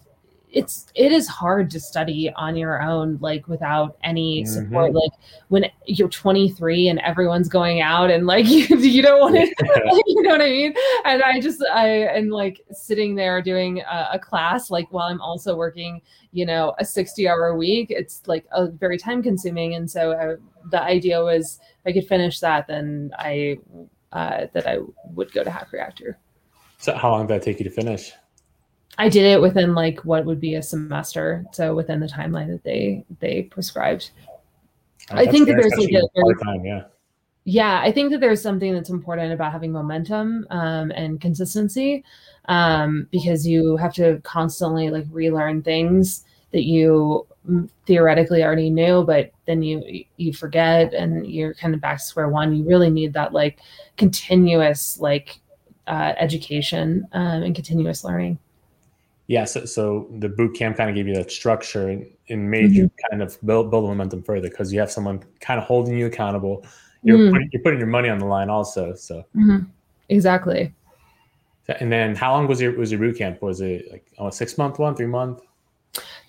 it's 0.50 0.88
it 0.96 1.12
is 1.12 1.28
hard 1.28 1.70
to 1.70 1.80
study 1.80 2.32
on 2.36 2.56
your 2.56 2.82
own 2.82 3.18
like 3.20 3.48
without 3.48 3.98
any 4.04 4.44
Mm-hmm. 4.44 4.54
support 4.54 4.94
like 4.94 5.12
when 5.50 5.66
you're 5.86 6.08
23 6.08 6.88
and 6.88 7.00
everyone's 7.00 7.50
going 7.50 7.82
out 7.82 8.10
and 8.10 8.26
like 8.26 8.46
you, 8.48 8.66
you 8.78 9.02
don't 9.02 9.20
want 9.20 9.36
to 9.36 9.42
you 10.08 10.22
know 10.22 10.32
what 10.32 10.42
i 10.42 10.50
mean? 10.50 10.74
And 11.06 11.22
i 11.24 11.40
just 11.40 11.62
i 11.74 11.88
and 11.88 12.32
like 12.32 12.62
sitting 12.72 13.16
there 13.16 13.42
doing 13.42 13.80
a, 13.82 14.10
a 14.14 14.20
class 14.20 14.70
like 14.70 14.92
while 14.92 15.08
i'm 15.08 15.22
also 15.22 15.56
working 15.56 16.02
you 16.32 16.46
know 16.46 16.76
a 16.80 16.86
60 16.86 17.28
hour 17.28 17.56
week 17.56 17.88
it's 17.90 18.22
like 18.28 18.46
a 18.52 18.68
very 18.68 18.98
time 18.98 19.22
consuming. 19.24 19.76
And 19.76 19.90
so 19.90 20.14
I, 20.14 20.36
the 20.70 20.82
idea 20.82 21.22
was 21.22 21.60
if 21.80 21.88
i 21.88 21.92
could 21.92 22.08
finish 22.08 22.40
that 22.40 22.68
then 22.68 23.12
i 23.18 23.58
uh, 24.14 24.48
that 24.54 24.66
i 24.66 24.78
would 25.14 25.32
go 25.34 25.44
to 25.44 25.50
hack 25.50 25.72
reactor. 25.74 26.18
So 26.78 26.96
how 26.96 27.12
long 27.12 27.28
did 27.28 27.34
that 27.36 27.44
take 27.44 27.60
you 27.60 27.66
to 27.66 27.70
finish? 27.70 28.14
I 28.98 29.10
did 29.10 29.26
it 29.26 29.42
within 29.42 29.76
like 29.76 30.00
what 30.06 30.26
would 30.26 30.40
be 30.40 30.56
a 30.56 30.64
semester, 30.64 31.46
so 31.52 31.76
within 31.76 32.00
the 32.00 32.08
timeline 32.08 32.48
that 32.48 32.64
they 32.64 33.06
they 33.20 33.44
prescribed. 33.44 34.12
I 35.12 35.26
think 35.26 35.48
that 35.48 35.56
there's, 35.58 35.74
like, 35.78 35.90
a 35.90 36.02
very- 36.16 36.36
part-time, 36.36 36.66
yeah. 36.66 36.84
Yeah, 37.46 37.80
I 37.82 37.94
think 37.94 38.12
that 38.12 38.20
there's 38.20 38.42
something 38.42 38.74
that's 38.74 38.90
important 38.90 39.32
about 39.32 39.54
having 39.54 39.72
momentum 39.72 40.46
um, 40.50 40.92
and 40.92 41.22
consistency, 41.22 42.04
um, 42.50 43.08
because 43.10 43.48
you 43.48 43.78
have 43.78 43.94
to 43.94 44.20
constantly 44.24 44.90
like 44.90 45.06
relearn 45.10 45.62
things 45.62 46.26
that 46.52 46.66
you 46.66 47.26
mm, 47.50 47.70
theoretically 47.86 48.44
already 48.44 48.70
knew, 48.70 49.04
but 49.04 49.32
then 49.46 49.64
you 49.64 50.04
you 50.18 50.34
forget 50.34 50.94
and 50.94 51.26
you're 51.26 51.54
kind 51.54 51.74
of 51.74 51.80
back 51.80 52.00
to 52.00 52.04
square 52.04 52.28
one. 52.28 52.54
You 52.54 52.66
really 52.66 52.90
need 52.90 53.14
that 53.14 53.32
like 53.32 53.60
continuous 53.96 55.00
like 55.00 55.40
uh, 55.88 56.16
education 56.18 57.08
um, 57.14 57.44
and 57.44 57.56
continuous 57.56 58.04
learning. 58.04 58.40
Yeah, 59.28 59.44
so, 59.44 59.66
so 59.66 60.08
the 60.20 60.30
boot 60.30 60.56
camp 60.56 60.78
kind 60.78 60.90
of 60.90 60.96
gave 60.96 61.08
you 61.08 61.16
that 61.16 61.30
structure 61.32 61.90
and, 61.90 62.10
and 62.30 62.50
made 62.50 62.72
you 62.72 62.86
Mm-hmm. 62.86 63.10
kind 63.12 63.22
of 63.22 63.38
build 63.46 63.70
build 63.70 63.84
momentum 63.84 64.24
further 64.24 64.50
because 64.50 64.72
you 64.72 64.80
have 64.80 64.90
someone 64.92 65.22
kind 65.42 65.60
of 65.60 65.66
holding 65.66 65.98
you 65.98 66.06
accountable. 66.06 66.66
You're 67.04 67.18
Mm. 67.20 67.32
putting, 67.32 67.50
you're 67.52 67.62
putting 67.62 67.80
your 67.80 67.88
money 67.90 68.10
on 68.10 68.20
the 68.20 68.26
line 68.26 68.50
also. 68.50 68.94
So 68.96 69.24
Mhm. 69.36 69.68
Exactly. 70.10 70.74
and 71.80 71.92
then 71.92 72.16
how 72.16 72.32
long 72.34 72.48
was 72.48 72.62
your 72.62 72.72
was 72.78 72.90
your 72.92 73.00
boot 73.02 73.18
camp? 73.18 73.42
Was 73.42 73.60
it 73.60 73.92
like 73.92 74.06
oh, 74.18 74.28
a 74.28 74.32
six 74.32 74.58
month 74.58 74.80
one, 74.80 74.96
three 74.96 75.08
month? 75.08 75.42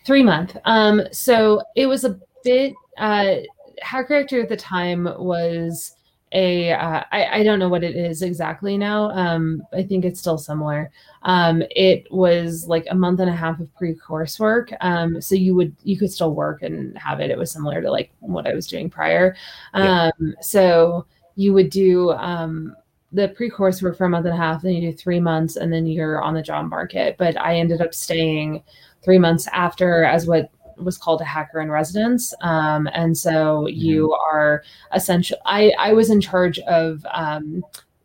three 0.07 0.23
month 0.23 0.57
um 0.65 1.03
so 1.13 1.61
it 1.77 1.87
was 1.87 2.05
a 2.05 2.19
bit 2.43 2.73
uh 2.97 3.35
hack 3.83 4.09
reactor 4.09 4.41
at 4.41 4.49
the 4.49 4.57
time 4.57 5.05
was 5.19 5.93
a 6.33 6.73
uh, 6.73 7.03
I, 7.11 7.41
I 7.41 7.43
don't 7.43 7.59
know 7.59 7.69
what 7.69 7.85
it 7.85 7.97
is 7.97 8.23
exactly 8.23 8.77
now 8.77 9.11
um 9.11 9.63
i 9.73 9.83
think 9.83 10.05
it's 10.05 10.21
still 10.21 10.39
similar. 10.39 10.91
Um 11.23 11.63
it 11.71 12.07
was 12.11 12.67
like 12.69 12.87
a 12.91 12.95
month 12.95 13.21
and 13.21 13.31
a 13.31 13.35
half 13.35 13.61
of 13.61 13.75
pre-course 13.77 14.39
work 14.39 14.71
um 14.81 15.21
so 15.21 15.35
you 15.35 15.55
would 15.55 15.75
you 15.83 15.99
could 15.99 16.13
still 16.13 16.35
work 16.35 16.63
and 16.63 16.97
have 16.99 17.21
it 17.21 17.31
it 17.31 17.39
was 17.39 17.51
similar 17.51 17.81
to 17.83 17.91
like 17.91 18.13
what 18.21 18.47
i 18.47 18.55
was 18.55 18.67
doing 18.67 18.91
prior. 18.91 19.35
Yeah. 19.75 20.11
um 20.19 20.35
so 20.41 21.07
you 21.35 21.53
would 21.55 21.71
do 21.71 22.11
um 22.13 22.75
the 23.13 23.29
pre-course 23.29 23.81
work 23.83 23.97
for 23.97 24.05
a 24.05 24.09
month 24.11 24.27
and 24.27 24.35
a 24.35 24.37
half 24.37 24.63
then 24.63 24.75
you 24.75 24.91
do 24.91 24.97
three 24.97 25.21
months 25.21 25.57
and 25.57 25.73
then 25.73 25.87
you're 25.87 26.21
on 26.23 26.35
the 26.35 26.43
job 26.43 26.69
market. 26.69 27.17
But 27.19 27.41
i 27.41 27.57
ended 27.57 27.81
up 27.81 27.95
staying 27.95 28.63
three 29.03 29.19
months 29.19 29.47
after 29.53 30.05
as 30.05 30.27
what 30.27 30.51
was 30.83 30.99
called 30.99 31.21
a 31.21 31.25
hacker 31.25 31.61
in 31.61 31.71
residence. 31.71 32.35
Um, 32.41 32.89
and 32.93 33.17
so 33.17 33.67
you 33.67 34.13
are 34.13 34.63
essential. 34.93 35.39
I, 35.45 35.73
I 35.79 35.93
was 35.93 36.11
in 36.11 36.21
charge 36.21 36.59
of 36.61 37.05
um, 37.13 37.65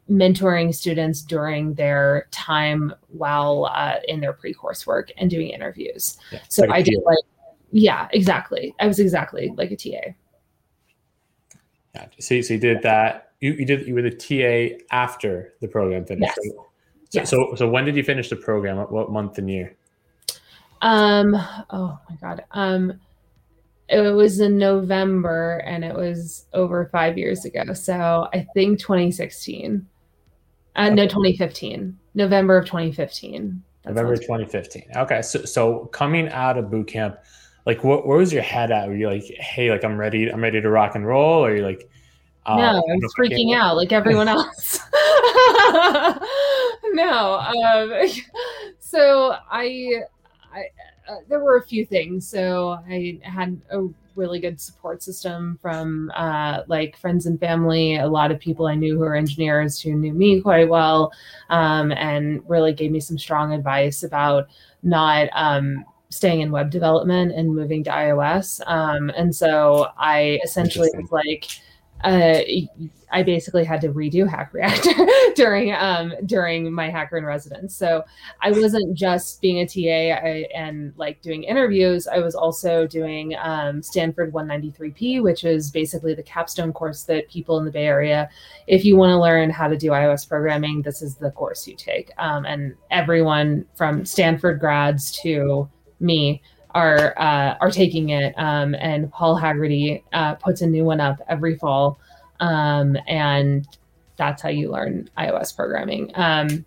mentoring 0.10 0.74
students 0.74 1.22
during 1.22 1.74
their 1.76 2.28
time 2.32 2.94
while 3.10 3.70
uh, 3.74 4.00
in 4.08 4.20
their 4.20 4.34
pre-course 4.34 4.86
work 4.86 5.12
and 5.18 5.30
doing 5.30 5.50
interviews. 5.50 6.18
Yeah, 6.32 6.40
So 6.50 6.64
like 6.64 6.72
I 6.72 6.82
did 6.82 7.00
like, 7.06 7.18
yeah, 7.72 8.08
exactly. 8.12 8.76
I 8.80 8.88
was 8.88 9.00
exactly 9.00 9.54
like 9.58 9.72
a 9.72 9.76
TA. 9.76 10.14
Yeah. 11.96 12.06
So, 12.20 12.42
so 12.42 12.54
you 12.54 12.60
did 12.60 12.82
that. 12.84 13.32
You, 13.40 13.54
you 13.54 13.66
did 13.66 13.88
you 13.88 13.94
were 13.94 14.02
the 14.02 14.10
TA 14.10 14.78
after 14.92 15.54
the 15.62 15.68
program 15.68 16.06
finished. 16.06 16.34
Yes. 16.44 16.54
So, 16.54 16.68
Yes. 17.12 17.30
so 17.30 17.54
so 17.56 17.70
when 17.70 17.86
did 17.86 17.96
you 17.96 18.04
finish 18.04 18.30
the 18.30 18.36
program? 18.36 18.78
What 18.78 19.12
month 19.12 19.38
and 19.38 19.48
year? 19.48 19.76
Um, 20.84 21.36
oh 21.70 21.98
my 22.10 22.16
God. 22.22 22.44
Um, 22.52 23.00
it 23.90 24.02
was 24.02 24.40
in 24.40 24.58
November 24.58 25.62
and 25.66 25.84
it 25.84 25.96
was 25.96 26.46
over 26.54 26.90
five 26.92 27.18
years 27.18 27.46
ago. 27.46 27.74
So 27.74 28.28
I 28.34 28.46
think 28.54 28.80
2016. 28.80 29.86
Uh, 30.76 30.90
no, 30.90 31.08
2015. 31.08 31.98
November 32.16 32.58
of 32.58 32.66
2015. 32.66 33.64
That 33.84 33.90
November 33.90 34.16
sounds- 34.16 34.26
2015. 34.28 34.84
Okay, 34.98 35.22
so 35.22 35.44
so 35.46 35.86
coming 35.88 36.30
out 36.30 36.58
of 36.58 36.70
boot 36.70 36.88
camp, 36.88 37.18
like 37.66 37.84
what 37.84 38.06
where 38.08 38.18
was 38.18 38.32
your 38.34 38.44
head 38.44 38.72
at? 38.72 38.88
Were 38.88 38.96
you 38.96 39.10
like, 39.10 39.24
hey, 39.24 39.72
like 39.72 39.84
I'm 39.84 39.98
ready, 39.98 40.30
I'm 40.30 40.42
ready 40.42 40.62
to 40.62 40.70
rock 40.70 40.96
and 40.96 41.06
roll, 41.06 41.46
or 41.46 41.50
are 41.50 41.56
you 41.56 41.64
like, 41.64 41.90
uh, 42.46 42.56
no, 42.56 42.64
I 42.64 42.74
you 42.74 42.76
was 42.76 42.84
know, 42.86 42.96
I 42.96 43.00
can't 43.28 43.40
freaking 43.40 43.56
out 43.56 43.76
like 43.78 43.92
everyone 43.92 44.28
else. 44.30 44.80
no, 46.94 47.40
um, 47.40 47.94
so 48.80 49.36
I, 49.52 50.02
I 50.54 50.66
uh, 51.12 51.18
there 51.28 51.44
were 51.44 51.58
a 51.58 51.66
few 51.66 51.86
things. 51.86 52.28
So 52.28 52.80
I 52.88 53.20
had 53.24 53.60
a 53.72 53.88
really 54.16 54.40
good 54.40 54.62
support 54.62 55.02
system 55.02 55.58
from 55.62 56.12
uh, 56.16 56.62
like 56.68 56.96
friends 56.98 57.26
and 57.26 57.40
family, 57.40 57.98
a 57.98 58.08
lot 58.08 58.32
of 58.32 58.40
people 58.40 58.68
I 58.68 58.76
knew 58.76 58.94
who 58.94 59.00
were 59.00 59.16
engineers 59.16 59.80
who 59.80 59.94
knew 59.96 60.14
me 60.14 60.40
quite 60.42 60.70
well, 60.70 61.12
um, 61.50 61.92
and 61.92 62.42
really 62.48 62.74
gave 62.74 62.92
me 62.92 63.00
some 63.00 63.18
strong 63.18 63.54
advice 63.54 64.04
about 64.04 64.48
not. 64.84 65.30
Um, 65.34 65.86
staying 66.10 66.42
in 66.42 66.52
web 66.52 66.70
development 66.70 67.32
and 67.32 67.56
moving 67.56 67.84
to 67.84 67.90
iOS. 67.90 68.62
Um, 68.68 69.10
and 69.18 69.36
so 69.36 69.88
I 69.98 70.40
essentially 70.44 70.90
was 70.94 71.12
like, 71.12 71.48
uh, 72.04 72.40
I 73.12 73.22
basically 73.24 73.64
had 73.64 73.80
to 73.82 73.90
redo 73.90 74.28
Hack 74.28 74.54
Reactor 74.54 74.92
during 75.36 75.72
um, 75.74 76.14
during 76.26 76.74
my 76.74 76.90
hacker 76.90 77.16
in 77.18 77.24
residence. 77.24 77.76
So 77.76 78.04
I 78.42 78.52
wasn't 78.52 78.98
just 78.98 79.40
being 79.40 79.60
a 79.60 79.68
TA 79.68 80.16
and 80.56 80.94
like 80.98 81.22
doing 81.22 81.44
interviews. 81.44 82.08
I 82.08 82.20
was 82.20 82.36
also 82.36 82.88
doing 82.88 83.36
um, 83.40 83.82
Stanford 83.82 84.34
193P, 84.34 85.22
which 85.22 85.44
is 85.44 85.72
basically 85.72 86.14
the 86.14 86.24
capstone 86.24 86.74
course 86.74 87.04
that 87.04 87.30
people 87.30 87.58
in 87.60 87.66
the 87.66 87.72
Bay 87.72 87.86
Area, 87.86 88.30
if 88.68 88.84
you 88.84 88.96
want 88.96 89.12
to 89.12 89.20
learn 89.20 89.50
how 89.50 89.68
to 89.68 89.78
do 89.78 89.92
iOS 89.92 90.28
programming, 90.28 90.82
this 90.82 91.02
is 91.02 91.16
the 91.16 91.32
course 91.32 91.68
you 91.68 91.76
take. 91.76 92.12
Um, 92.18 92.46
and 92.46 92.76
everyone 92.90 93.66
from 93.76 94.06
Stanford 94.06 94.60
grads 94.60 95.12
to 95.22 95.70
me 96.00 96.42
are 96.74 97.14
uh, 97.20 97.56
are 97.62 97.72
taking 97.72 98.10
it. 98.10 98.34
Um, 98.38 98.76
and 98.76 99.12
Paul 99.12 99.36
Hegarty 99.36 100.04
uh, 100.14 100.36
puts 100.36 100.62
a 100.62 100.68
new 100.68 100.86
one 100.86 101.00
up 101.00 101.22
every 101.28 101.56
fall, 101.56 102.00
um, 102.40 102.98
and 103.08 103.68
that's 104.18 104.42
how 104.42 104.50
you 104.50 104.72
learn 104.72 105.10
iOS 105.18 105.56
programming. 105.56 106.12
Um, 106.16 106.66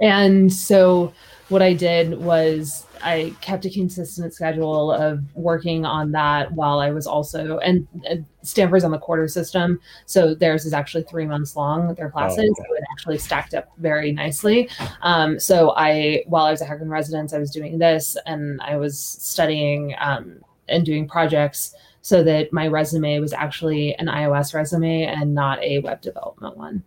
and 0.00 0.52
so 0.52 1.12
what 1.48 1.62
I 1.62 1.72
did 1.72 2.18
was 2.18 2.86
I 3.02 3.34
kept 3.40 3.64
a 3.64 3.70
consistent 3.70 4.32
schedule 4.32 4.92
of 4.92 5.22
working 5.34 5.84
on 5.84 6.12
that 6.12 6.52
while 6.52 6.78
I 6.78 6.90
was 6.90 7.06
also 7.06 7.58
and, 7.58 7.86
and 8.08 8.24
Stanford's 8.42 8.84
on 8.84 8.90
the 8.90 8.98
quarter 8.98 9.28
system, 9.28 9.80
so 10.06 10.34
theirs 10.34 10.64
is 10.64 10.72
actually 10.72 11.04
three 11.04 11.26
months 11.26 11.56
long. 11.56 11.88
With 11.88 11.96
their 11.96 12.10
classes, 12.10 12.38
okay. 12.38 12.68
so 12.68 12.74
it 12.74 12.84
actually 12.92 13.18
stacked 13.18 13.54
up 13.54 13.68
very 13.78 14.12
nicely. 14.12 14.68
Um, 15.02 15.38
so 15.38 15.74
I, 15.76 16.24
while 16.26 16.46
I 16.46 16.50
was 16.50 16.60
a 16.60 16.64
Hacker 16.64 16.82
in 16.82 16.90
residence, 16.90 17.32
I 17.32 17.38
was 17.38 17.50
doing 17.50 17.78
this 17.78 18.16
and 18.26 18.60
I 18.62 18.76
was 18.76 18.98
studying 18.98 19.94
um, 20.00 20.40
and 20.68 20.84
doing 20.84 21.08
projects 21.08 21.74
so 22.02 22.22
that 22.24 22.52
my 22.52 22.66
resume 22.66 23.20
was 23.20 23.32
actually 23.32 23.94
an 23.96 24.06
iOS 24.06 24.54
resume 24.54 25.04
and 25.04 25.34
not 25.34 25.62
a 25.62 25.78
web 25.80 26.00
development 26.00 26.56
one. 26.56 26.82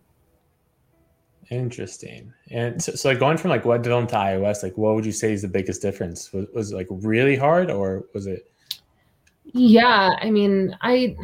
Interesting. 1.50 2.32
And 2.50 2.82
so, 2.82 2.92
so 2.92 3.08
like 3.08 3.18
going 3.18 3.36
from 3.36 3.50
like 3.50 3.64
web 3.64 3.82
development 3.82 4.10
to 4.10 4.16
iOS, 4.16 4.62
like 4.62 4.76
what 4.76 4.94
would 4.94 5.06
you 5.06 5.12
say 5.12 5.32
is 5.32 5.42
the 5.42 5.48
biggest 5.48 5.80
difference? 5.80 6.32
Was, 6.32 6.46
was 6.54 6.72
it 6.72 6.76
like 6.76 6.88
really 6.90 7.36
hard 7.36 7.70
or 7.70 8.04
was 8.14 8.26
it? 8.26 8.50
Yeah, 9.44 10.16
I 10.20 10.30
mean, 10.30 10.76
I, 10.80 11.14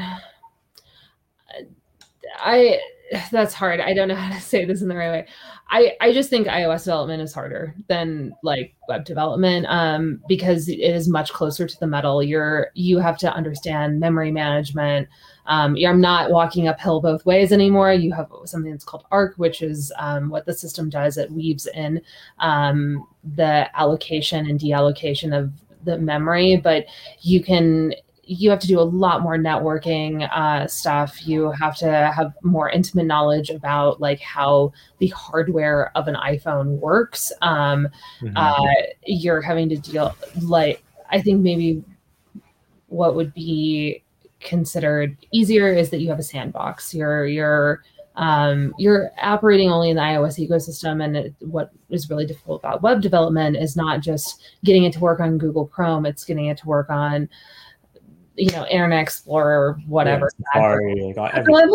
I, 2.39 2.79
that's 3.31 3.55
hard. 3.55 3.81
I 3.81 3.95
don't 3.95 4.09
know 4.09 4.15
how 4.15 4.33
to 4.33 4.41
say 4.41 4.65
this 4.65 4.83
in 4.83 4.89
the 4.89 4.97
right 4.97 5.11
way. 5.11 5.27
I, 5.71 5.93
I 6.01 6.13
just 6.13 6.29
think 6.29 6.47
iOS 6.47 6.85
development 6.85 7.23
is 7.23 7.33
harder 7.33 7.75
than 7.89 8.35
like 8.43 8.75
web 8.89 9.05
development 9.05 9.67
um, 9.69 10.21
because 10.29 10.69
it 10.69 10.79
is 10.79 11.09
much 11.09 11.33
closer 11.33 11.67
to 11.67 11.81
the 11.81 11.87
metal. 11.87 12.23
You're 12.23 12.69
you 12.75 12.99
have 12.99 13.17
to 13.19 13.33
understand 13.33 13.99
memory 13.99 14.31
management. 14.31 15.09
Um, 15.47 15.77
I'm 15.87 16.01
not 16.01 16.31
walking 16.31 16.69
uphill 16.69 17.01
both 17.01 17.27
ways 17.27 17.53
anymore. 17.53 17.93
You 17.93 18.13
have 18.13 18.31
something 18.45 18.71
that's 18.71 18.85
called 18.85 19.05
ARC, 19.11 19.35
which 19.37 19.63
is 19.63 19.93
um, 19.99 20.29
what 20.29 20.47
the 20.47 20.55
system 20.55 20.89
does. 20.89 21.17
It 21.17 21.31
weaves 21.31 21.67
in 21.75 22.01
um, 22.39 23.07
the 23.35 23.69
allocation 23.79 24.47
and 24.47 24.59
deallocation 24.59 25.37
of 25.37 25.53
the 25.85 25.99
memory, 25.99 26.57
but 26.57 26.87
you 27.21 27.43
can 27.43 27.95
you 28.25 28.49
have 28.51 28.61
to 28.61 28.69
do 28.69 28.79
a 28.79 28.83
lot 28.83 29.21
more 29.21 29.37
networking 29.37 30.29
uh, 30.33 30.67
stuff. 30.69 31.27
You 31.27 31.51
have 31.51 31.77
to 31.79 32.13
have 32.15 32.33
more 32.43 32.71
intimate 32.71 33.07
knowledge 33.07 33.51
about 33.51 34.01
like 34.01 34.21
how 34.21 34.73
the 34.99 35.09
hardware 35.09 35.91
of 35.97 36.07
an 36.07 36.15
iPhone 36.15 36.79
works. 36.79 37.33
Um, 37.43 37.89
mm-hmm. 38.21 38.37
uh, 38.37 38.73
you're 39.05 39.43
having 39.43 39.69
to 39.71 39.77
deal 39.77 40.15
like 40.41 40.85
I 41.11 41.21
think 41.21 41.41
maybe 41.41 41.85
what 42.87 43.17
would 43.17 43.35
be 43.35 44.03
considered 44.43 45.17
easier 45.33 45.69
is 45.69 45.91
that 45.91 46.01
you 46.01 46.09
have 46.09 46.19
a 46.19 46.23
sandbox. 46.23 46.95
You're 46.95 47.27
you're 47.27 47.83
um, 48.17 48.75
you're 48.79 49.11
operating 49.23 49.71
only 49.71 49.91
in 49.91 49.97
the 49.97 50.03
iOS 50.03 50.39
ecosystem. 50.39 51.03
And 51.03 51.17
it, 51.17 51.35
what 51.41 51.71
is 51.89 52.11
really 52.11 52.27
difficult 52.27 52.61
about 52.61 52.83
web 52.83 53.01
development 53.01 53.57
is 53.57 53.77
not 53.77 54.01
just 54.01 54.43
getting 54.65 54.85
it 54.85 54.93
to 54.95 55.01
work 55.01 55.21
on 55.21 55.39
Google 55.39 55.67
Chrome; 55.67 56.05
it's 56.07 56.25
getting 56.25 56.47
it 56.47 56.59
to 56.59 56.67
work 56.67 56.91
on 56.91 57.29
you 58.37 58.51
know 58.53 58.67
internet 58.67 59.03
explorer 59.03 59.79
whatever 59.87 60.31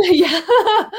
yeah, 0.09 0.41
yeah. 0.79 0.89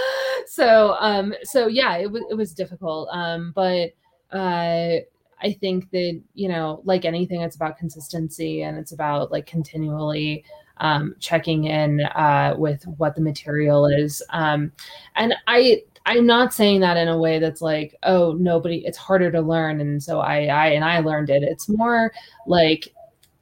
so 0.47 0.97
um 1.01 1.35
so 1.43 1.67
yeah 1.67 1.97
it 1.97 2.11
was 2.11 2.23
it 2.31 2.35
was 2.35 2.55
difficult 2.55 3.09
um 3.11 3.53
but 3.57 3.91
uh 4.33 4.99
i 5.43 5.53
think 5.61 5.91
that 5.91 6.21
you 6.35 6.49
know 6.49 6.81
like 6.85 7.05
anything 7.05 7.43
it's 7.43 7.57
about 7.57 7.77
consistency 7.77 8.63
and 8.63 8.79
it's 8.79 8.93
about 8.93 9.33
like 9.33 9.47
continually 9.47 10.45
um, 10.81 11.15
checking 11.21 11.65
in 11.65 12.01
uh, 12.01 12.55
with 12.57 12.85
what 12.97 13.15
the 13.15 13.21
material 13.21 13.87
is. 13.87 14.23
Um, 14.31 14.73
and 15.17 15.35
I 15.47 15.83
I'm 16.07 16.25
not 16.25 16.55
saying 16.55 16.81
that 16.81 16.97
in 16.97 17.09
a 17.09 17.19
way 17.19 17.39
that's 17.39 17.61
like, 17.61 17.95
oh, 18.03 18.33
nobody, 18.33 18.79
it's 18.87 18.97
harder 18.97 19.31
to 19.31 19.43
learn. 19.43 19.79
And 19.83 20.03
so 20.03 20.21
I, 20.21 20.47
I, 20.47 20.67
and 20.69 20.83
I 20.83 21.01
learned 21.01 21.29
it. 21.29 21.43
It's 21.43 21.69
more 21.69 22.15
like, 22.47 22.89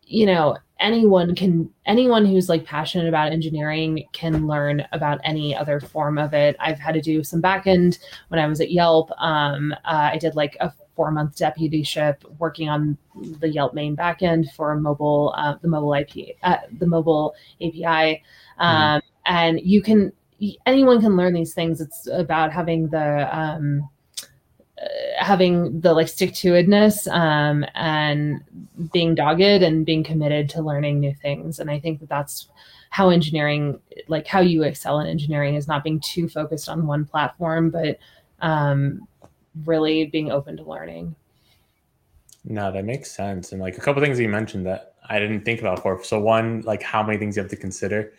you 0.02 0.26
know, 0.26 0.56
anyone 0.80 1.34
can 1.34 1.70
anyone 1.86 2.26
who's 2.26 2.48
like 2.48 2.64
passionate 2.64 3.08
about 3.08 3.32
engineering 3.32 4.04
can 4.12 4.46
learn 4.46 4.86
about 4.92 5.18
any 5.24 5.56
other 5.56 5.80
form 5.80 6.18
of 6.18 6.34
it 6.34 6.54
i've 6.60 6.78
had 6.78 6.92
to 6.92 7.00
do 7.00 7.24
some 7.24 7.40
backend 7.40 7.98
when 8.28 8.38
i 8.38 8.46
was 8.46 8.60
at 8.60 8.70
yelp 8.70 9.10
um, 9.18 9.72
uh, 9.86 10.10
i 10.12 10.18
did 10.18 10.34
like 10.34 10.54
a 10.60 10.70
four 10.96 11.10
month 11.10 11.36
deputyship 11.36 12.16
working 12.38 12.68
on 12.68 12.96
the 13.38 13.48
yelp 13.48 13.74
main 13.74 13.94
backend 13.94 14.50
for 14.54 14.74
mobile 14.76 15.34
uh, 15.36 15.54
the 15.60 15.68
mobile 15.68 15.94
ip 15.94 16.36
uh, 16.42 16.56
the 16.78 16.86
mobile 16.86 17.34
api 17.60 18.22
um, 18.58 19.00
mm. 19.00 19.02
and 19.26 19.60
you 19.60 19.80
can 19.80 20.12
anyone 20.66 21.00
can 21.00 21.16
learn 21.16 21.32
these 21.32 21.54
things 21.54 21.80
it's 21.80 22.08
about 22.08 22.52
having 22.52 22.88
the 22.88 23.38
um, 23.38 23.88
having 25.18 25.80
the 25.80 25.92
like 25.92 26.08
stick 26.08 26.34
to 26.34 26.52
itness 26.52 27.10
um, 27.12 27.64
and 27.74 28.42
being 28.92 29.14
dogged 29.14 29.40
and 29.40 29.86
being 29.86 30.04
committed 30.04 30.48
to 30.50 30.62
learning 30.62 31.00
new 31.00 31.14
things. 31.14 31.58
And 31.58 31.70
I 31.70 31.80
think 31.80 32.00
that 32.00 32.08
that's 32.08 32.48
how 32.90 33.08
engineering, 33.08 33.80
like 34.08 34.26
how 34.26 34.40
you 34.40 34.62
excel 34.62 35.00
in 35.00 35.06
engineering, 35.06 35.54
is 35.54 35.68
not 35.68 35.82
being 35.82 36.00
too 36.00 36.28
focused 36.28 36.68
on 36.68 36.86
one 36.86 37.04
platform, 37.04 37.70
but 37.70 37.98
um, 38.40 39.06
really 39.64 40.06
being 40.06 40.30
open 40.30 40.56
to 40.56 40.62
learning. 40.62 41.14
No, 42.44 42.70
that 42.70 42.84
makes 42.84 43.10
sense. 43.10 43.52
And 43.52 43.60
like 43.60 43.76
a 43.76 43.80
couple 43.80 44.02
things 44.02 44.20
you 44.20 44.28
mentioned 44.28 44.66
that 44.66 44.94
I 45.08 45.18
didn't 45.18 45.44
think 45.44 45.60
about 45.60 45.76
before. 45.76 46.02
So 46.04 46.20
one, 46.20 46.62
like 46.62 46.82
how 46.82 47.02
many 47.02 47.18
things 47.18 47.36
you 47.36 47.42
have 47.42 47.50
to 47.50 47.56
consider. 47.56 48.12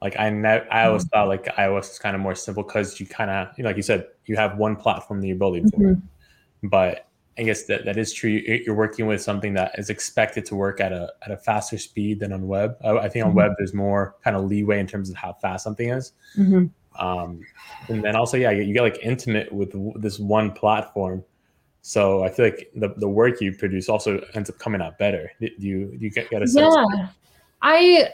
Like 0.00 0.18
I 0.18 0.30
ne- 0.30 0.66
I 0.70 0.86
always 0.86 1.04
mm-hmm. 1.04 1.08
thought 1.10 1.28
like 1.28 1.44
iOS 1.56 1.92
is 1.92 1.98
kind 1.98 2.14
of 2.14 2.22
more 2.22 2.34
simple 2.34 2.62
because 2.62 2.98
you 2.98 3.06
kind 3.06 3.30
of 3.30 3.48
you 3.56 3.64
know, 3.64 3.70
like 3.70 3.76
you 3.76 3.82
said 3.82 4.06
you 4.26 4.36
have 4.36 4.56
one 4.56 4.76
platform 4.76 5.20
that 5.20 5.26
you're 5.26 5.36
building 5.36 5.68
for. 5.70 5.78
Mm-hmm. 5.78 6.68
But 6.68 7.06
I 7.38 7.44
guess 7.44 7.64
that, 7.64 7.84
that 7.86 7.96
is 7.96 8.12
true. 8.12 8.30
You're 8.30 8.74
working 8.74 9.06
with 9.06 9.22
something 9.22 9.54
that 9.54 9.78
is 9.78 9.90
expected 9.90 10.44
to 10.46 10.54
work 10.54 10.80
at 10.80 10.92
a 10.92 11.12
at 11.24 11.30
a 11.30 11.36
faster 11.36 11.78
speed 11.78 12.20
than 12.20 12.32
on 12.32 12.46
web. 12.46 12.76
I, 12.84 12.90
I 12.98 13.08
think 13.08 13.24
on 13.24 13.30
mm-hmm. 13.30 13.38
web 13.38 13.52
there's 13.58 13.74
more 13.74 14.16
kind 14.22 14.36
of 14.36 14.44
leeway 14.44 14.80
in 14.80 14.86
terms 14.86 15.08
of 15.08 15.16
how 15.16 15.32
fast 15.32 15.64
something 15.64 15.88
is. 15.88 16.12
Um, 16.98 17.44
and 17.88 18.02
then 18.02 18.16
also, 18.16 18.36
yeah, 18.36 18.50
you, 18.50 18.62
you, 18.62 18.74
get 18.74 18.82
like 18.82 18.98
intimate 19.02 19.52
with 19.52 19.72
this 20.00 20.18
one 20.18 20.52
platform. 20.52 21.24
So 21.80 22.22
I 22.22 22.28
feel 22.28 22.46
like 22.46 22.70
the, 22.76 22.94
the 22.96 23.08
work 23.08 23.40
you 23.40 23.52
produce 23.52 23.88
also 23.88 24.24
ends 24.34 24.48
up 24.48 24.58
coming 24.58 24.80
out 24.80 24.98
better. 24.98 25.32
Do 25.40 25.48
you 25.58 25.96
do 25.98 26.04
you 26.04 26.10
get, 26.10 26.30
get 26.30 26.42
a 26.42 26.46
sense? 26.46 26.74
Yeah. 26.74 27.08
I 27.62 28.08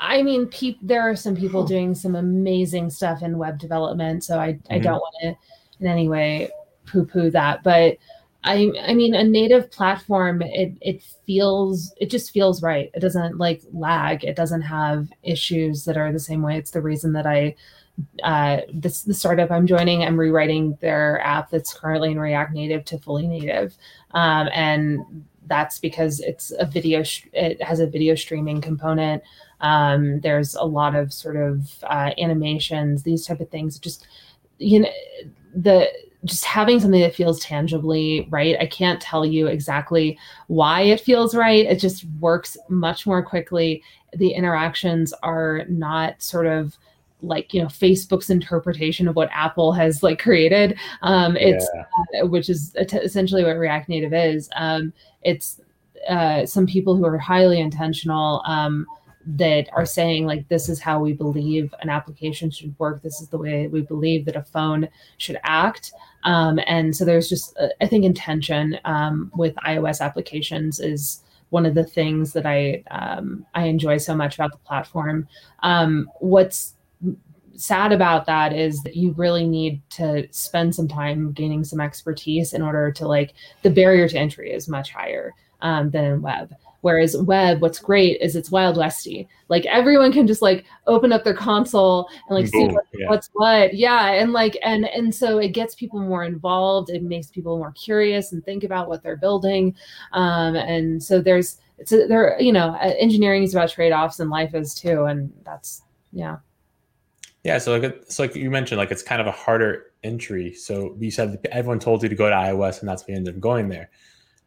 I 0.00 0.22
mean, 0.22 0.46
pe- 0.46 0.76
there 0.82 1.02
are 1.02 1.16
some 1.16 1.34
people 1.34 1.64
doing 1.64 1.94
some 1.94 2.14
amazing 2.14 2.90
stuff 2.90 3.22
in 3.22 3.38
web 3.38 3.58
development, 3.58 4.22
so 4.22 4.38
I 4.38 4.52
mm-hmm. 4.52 4.74
I 4.74 4.78
don't 4.78 5.00
want 5.00 5.14
to 5.22 5.36
in 5.80 5.86
any 5.86 6.08
way 6.08 6.50
poo 6.86 7.04
poo 7.04 7.30
that, 7.30 7.62
but 7.62 7.96
I 8.44 8.70
I 8.82 8.94
mean, 8.94 9.14
a 9.14 9.24
native 9.24 9.70
platform 9.70 10.42
it 10.42 10.74
it 10.80 11.02
feels 11.26 11.92
it 11.98 12.10
just 12.10 12.32
feels 12.32 12.62
right. 12.62 12.90
It 12.94 13.00
doesn't 13.00 13.38
like 13.38 13.62
lag. 13.72 14.24
It 14.24 14.36
doesn't 14.36 14.62
have 14.62 15.08
issues 15.22 15.84
that 15.84 15.96
are 15.96 16.12
the 16.12 16.18
same 16.18 16.42
way. 16.42 16.56
It's 16.58 16.72
the 16.72 16.82
reason 16.82 17.12
that 17.14 17.26
I 17.26 17.54
uh, 18.22 18.58
this 18.72 19.02
the 19.02 19.14
startup 19.14 19.50
I'm 19.50 19.66
joining, 19.66 20.02
I'm 20.02 20.18
rewriting 20.18 20.76
their 20.80 21.20
app 21.20 21.50
that's 21.50 21.74
currently 21.74 22.10
in 22.12 22.18
React 22.18 22.52
Native 22.52 22.84
to 22.86 22.98
fully 22.98 23.26
native, 23.26 23.76
um, 24.12 24.48
and 24.52 25.24
that's 25.46 25.78
because 25.78 26.20
it's 26.20 26.52
a 26.58 26.66
video 26.66 27.02
sh- 27.02 27.26
it 27.32 27.62
has 27.62 27.80
a 27.80 27.86
video 27.86 28.14
streaming 28.14 28.60
component. 28.60 29.22
Um, 29.60 30.20
there's 30.20 30.54
a 30.54 30.64
lot 30.64 30.94
of 30.94 31.12
sort 31.12 31.36
of 31.36 31.84
uh, 31.84 32.10
animations 32.18 33.02
these 33.02 33.26
type 33.26 33.40
of 33.40 33.50
things. 33.50 33.78
Just 33.78 34.06
you 34.58 34.80
know 34.80 34.90
the 35.54 35.88
just 36.24 36.44
having 36.44 36.78
something 36.78 37.00
that 37.00 37.14
feels 37.14 37.40
tangibly 37.40 38.28
right. 38.30 38.56
I 38.60 38.66
can't 38.66 39.00
tell 39.00 39.26
you 39.26 39.48
exactly 39.48 40.18
why 40.46 40.82
it 40.82 41.00
feels 41.00 41.34
right. 41.34 41.66
It 41.66 41.80
just 41.80 42.04
works 42.20 42.56
much 42.68 43.06
more 43.06 43.24
quickly. 43.24 43.82
The 44.14 44.30
interactions 44.30 45.12
are 45.22 45.64
not 45.68 46.22
sort 46.22 46.46
of 46.46 46.78
like 47.22 47.54
you 47.54 47.62
know 47.62 47.68
facebook's 47.68 48.30
interpretation 48.30 49.08
of 49.08 49.16
what 49.16 49.28
apple 49.32 49.72
has 49.72 50.02
like 50.02 50.18
created 50.18 50.78
um 51.02 51.36
it's 51.36 51.68
yeah. 51.74 52.22
uh, 52.22 52.26
which 52.26 52.50
is 52.50 52.74
essentially 52.76 53.44
what 53.44 53.56
react 53.56 53.88
native 53.88 54.12
is 54.12 54.48
um 54.56 54.92
it's 55.22 55.60
uh 56.08 56.44
some 56.44 56.66
people 56.66 56.96
who 56.96 57.04
are 57.04 57.18
highly 57.18 57.60
intentional 57.60 58.42
um 58.44 58.86
that 59.24 59.68
are 59.72 59.86
saying 59.86 60.26
like 60.26 60.48
this 60.48 60.68
is 60.68 60.80
how 60.80 61.00
we 61.00 61.12
believe 61.12 61.74
an 61.80 61.88
application 61.88 62.50
should 62.50 62.76
work. 62.78 63.02
This 63.02 63.20
is 63.20 63.28
the 63.28 63.38
way 63.38 63.68
we 63.68 63.82
believe 63.82 64.24
that 64.24 64.36
a 64.36 64.42
phone 64.42 64.88
should 65.18 65.38
act. 65.44 65.92
Um, 66.24 66.58
and 66.66 66.94
so 66.94 67.04
there's 67.04 67.28
just 67.28 67.56
uh, 67.58 67.68
i 67.80 67.86
think 67.86 68.04
intention 68.04 68.78
um, 68.84 69.30
with 69.34 69.54
ios 69.56 70.00
applications 70.00 70.78
is 70.78 71.22
one 71.50 71.66
of 71.66 71.74
the 71.74 71.84
things 71.84 72.32
that 72.32 72.46
i 72.46 72.82
um, 72.90 73.44
i 73.54 73.64
enjoy 73.64 73.96
so 73.96 74.14
much 74.14 74.36
about 74.36 74.52
the 74.52 74.58
platform. 74.58 75.26
Um, 75.60 76.08
what's 76.20 76.74
sad 77.56 77.92
about 77.92 78.26
that 78.26 78.52
is 78.52 78.82
that 78.82 78.96
you 78.96 79.12
really 79.12 79.46
need 79.46 79.82
to 79.90 80.26
spend 80.32 80.74
some 80.74 80.88
time 80.88 81.32
gaining 81.32 81.64
some 81.64 81.80
expertise 81.80 82.52
in 82.52 82.62
order 82.62 82.90
to 82.90 83.06
like 83.06 83.34
the 83.62 83.70
barrier 83.70 84.08
to 84.08 84.18
entry 84.18 84.50
is 84.50 84.68
much 84.68 84.90
higher 84.90 85.34
um, 85.60 85.90
than 85.90 86.22
web. 86.22 86.54
Whereas 86.80 87.16
web 87.16 87.60
what's 87.60 87.78
great 87.78 88.20
is 88.20 88.34
it's 88.34 88.50
wild 88.50 88.76
westy. 88.76 89.28
Like 89.48 89.64
everyone 89.66 90.12
can 90.12 90.26
just 90.26 90.42
like 90.42 90.64
open 90.88 91.12
up 91.12 91.22
their 91.22 91.34
console 91.34 92.08
and 92.28 92.36
like 92.36 92.48
see 92.48 92.66
what, 92.66 92.84
yeah. 92.92 93.08
what's 93.08 93.30
what. 93.34 93.74
Yeah 93.74 94.10
and 94.10 94.32
like 94.32 94.58
and 94.62 94.86
and 94.86 95.14
so 95.14 95.38
it 95.38 95.50
gets 95.50 95.76
people 95.76 96.00
more 96.00 96.24
involved. 96.24 96.90
It 96.90 97.04
makes 97.04 97.28
people 97.28 97.56
more 97.56 97.72
curious 97.72 98.32
and 98.32 98.44
think 98.44 98.64
about 98.64 98.88
what 98.88 99.04
they're 99.04 99.16
building. 99.16 99.76
Um, 100.12 100.56
and 100.56 101.00
so 101.00 101.20
there's 101.20 101.58
it's 101.78 101.90
there 101.90 102.36
you 102.40 102.52
know 102.52 102.74
engineering 102.80 103.44
is 103.44 103.54
about 103.54 103.70
trade-offs 103.70 104.18
and 104.18 104.30
life 104.30 104.54
is 104.54 104.74
too 104.74 105.04
and 105.04 105.32
that's 105.44 105.82
yeah 106.12 106.38
yeah, 107.44 107.58
so 107.58 107.76
like 107.76 108.04
so 108.08 108.22
like 108.22 108.36
you 108.36 108.50
mentioned, 108.50 108.78
like 108.78 108.90
it's 108.90 109.02
kind 109.02 109.20
of 109.20 109.26
a 109.26 109.32
harder 109.32 109.86
entry. 110.04 110.54
So 110.54 110.94
you 110.98 111.10
said 111.10 111.44
everyone 111.50 111.80
told 111.80 112.02
you 112.02 112.08
to 112.08 112.14
go 112.14 112.28
to 112.28 112.34
iOS, 112.34 112.80
and 112.80 112.88
that's 112.88 113.02
why 113.02 113.12
you 113.12 113.16
ended 113.16 113.34
up 113.34 113.40
going 113.40 113.68
there. 113.68 113.90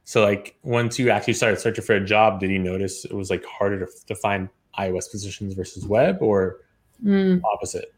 So 0.05 0.23
like 0.23 0.55
once 0.63 0.97
you 0.97 1.09
actually 1.09 1.33
started 1.33 1.59
searching 1.59 1.83
for 1.83 1.95
a 1.95 2.05
job, 2.05 2.39
did 2.39 2.51
you 2.51 2.59
notice 2.59 3.03
it 3.03 3.13
was 3.13 3.29
like 3.29 3.43
harder 3.45 3.85
to, 3.85 3.91
to 4.07 4.15
find 4.15 4.49
iOS 4.79 5.11
positions 5.11 5.55
versus 5.55 5.85
web, 5.85 6.21
or 6.21 6.61
mm. 7.03 7.41
opposite? 7.43 7.93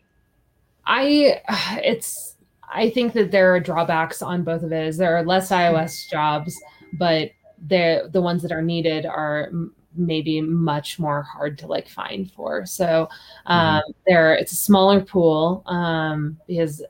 I 0.86 1.41
it's 1.83 2.36
I 2.69 2.89
think 2.89 3.13
that 3.13 3.29
there 3.29 3.53
are 3.53 3.60
drawbacks 3.60 4.23
on 4.23 4.43
both 4.43 4.63
of 4.63 4.71
it. 4.71 4.88
Is 4.88 4.97
there 4.97 5.15
are 5.15 5.23
less 5.23 5.49
iOS 5.49 6.10
jobs, 6.10 6.60
but 6.93 7.31
the 7.67 8.10
the 8.12 8.21
ones 8.21 8.41
that 8.41 8.51
are 8.51 8.63
needed 8.63 9.05
are 9.05 9.51
maybe 9.97 10.41
much 10.41 10.99
more 10.99 11.23
hard 11.23 11.57
to 11.60 11.67
like 11.67 11.88
find 11.88 12.31
for. 12.31 12.65
So 12.65 13.10
um, 13.45 13.81
mm-hmm. 13.81 13.91
there, 14.05 14.33
it's 14.36 14.51
a 14.51 14.55
smaller 14.55 15.01
pool 15.01 15.63
um, 15.65 16.38
because, 16.47 16.83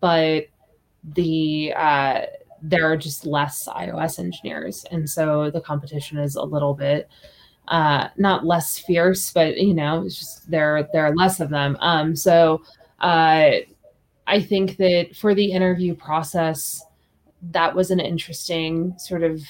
but 0.00 0.46
the 1.14 1.72
uh, 1.76 2.22
there 2.62 2.90
are 2.90 2.96
just 2.96 3.26
less 3.26 3.68
iOS 3.68 4.18
engineers, 4.18 4.84
and 4.90 5.08
so 5.08 5.50
the 5.50 5.60
competition 5.60 6.18
is 6.18 6.34
a 6.34 6.42
little 6.42 6.74
bit 6.74 7.08
uh, 7.68 8.08
not 8.16 8.44
less 8.44 8.78
fierce, 8.78 9.32
but 9.32 9.56
you 9.56 9.74
know, 9.74 10.02
it's 10.02 10.18
just 10.18 10.50
there 10.50 10.88
there 10.92 11.06
are 11.06 11.14
less 11.14 11.40
of 11.40 11.50
them. 11.50 11.76
Um, 11.80 12.14
so 12.14 12.62
uh, 13.00 13.50
I 14.26 14.40
think 14.40 14.76
that 14.76 15.16
for 15.16 15.34
the 15.34 15.52
interview 15.52 15.94
process, 15.94 16.82
that 17.50 17.74
was 17.74 17.90
an 17.90 18.00
interesting 18.00 18.94
sort 18.98 19.22
of 19.22 19.40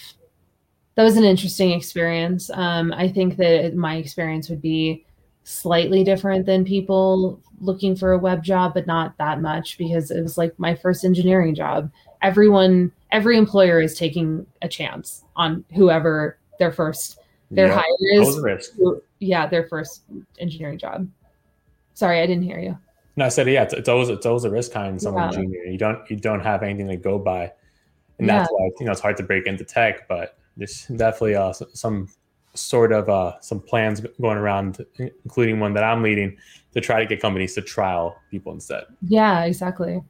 that 0.95 1.03
was 1.03 1.17
an 1.17 1.25
interesting 1.25 1.73
experience. 1.73 2.51
Um, 2.51 2.93
I 2.93 3.09
think 3.09 3.37
that 3.37 3.75
my 3.75 3.97
experience 3.97 4.49
would 4.49 4.63
be 4.63 5.05
slightly 5.45 6.05
different 6.05 6.47
than 6.47 6.65
people 6.65 7.41
looking 7.61 7.95
for 7.97 8.13
a 8.13 8.19
web 8.19 8.43
job, 8.43 8.75
but 8.75 8.87
not 8.87 9.17
that 9.19 9.41
much 9.41 9.77
because 9.79 10.11
it 10.11 10.23
was 10.23 10.39
like 10.39 10.59
my 10.59 10.75
first 10.75 11.05
engineering 11.05 11.55
job. 11.55 11.91
Everyone, 12.23 12.91
every 13.13 13.37
employer 13.37 13.81
is 13.81 13.99
taking 13.99 14.47
a 14.63 14.69
chance 14.69 15.25
on 15.37 15.65
whoever 15.75 16.39
their 16.59 16.73
first 16.73 17.19
their 17.51 17.67
Yeah. 17.67 17.75
hire 17.75 18.23
is. 18.23 18.41
risk. 18.41 18.73
Yeah, 19.19 19.47
their 19.47 19.69
first 19.69 20.03
engineering 20.39 20.79
job. 20.79 21.09
Sorry, 21.93 22.21
I 22.21 22.27
didn't 22.27 22.45
hear 22.45 22.59
you. 22.59 22.77
No, 23.17 23.27
I 23.27 23.29
said 23.29 23.47
yeah. 23.49 23.63
It's, 23.63 23.75
it's 23.75 23.89
always 23.89 24.09
it's 24.09 24.27
always 24.27 24.45
a 24.45 24.51
risk 24.51 24.73
hiring 24.73 24.99
someone 24.99 25.25
Yeah. 25.33 25.39
junior. 25.41 25.61
You 25.65 25.79
don't 25.79 26.11
you 26.11 26.17
don't 26.17 26.41
have 26.41 26.63
anything 26.63 26.89
to 26.89 26.97
go 26.97 27.19
by, 27.19 27.53
and 28.19 28.29
that's 28.29 28.51
why 28.51 28.71
you 28.81 28.87
know 28.87 28.93
it's 28.93 29.01
hard 29.01 29.17
to 29.19 29.23
break 29.23 29.47
into 29.47 29.63
tech. 29.65 30.09
But 30.09 30.37
there's 30.57 30.87
definitely 30.87 31.37
uh, 31.37 31.53
some 31.53 32.09
sort 32.55 32.93
of 32.93 33.09
uh, 33.09 33.41
some 33.41 33.61
plans 33.61 34.01
going 34.21 34.39
around, 34.39 34.85
including 34.99 35.61
one 35.61 35.75
that 35.75 35.85
I'm 35.85 36.03
leading, 36.03 36.37
to 36.73 36.81
try 36.81 37.01
to 37.01 37.07
get 37.07 37.21
companies 37.21 37.55
to 37.55 37.63
trial 37.63 38.17
people 38.31 38.53
instead. 38.53 38.85
Yeah, 39.03 39.45
exactly. 39.45 40.03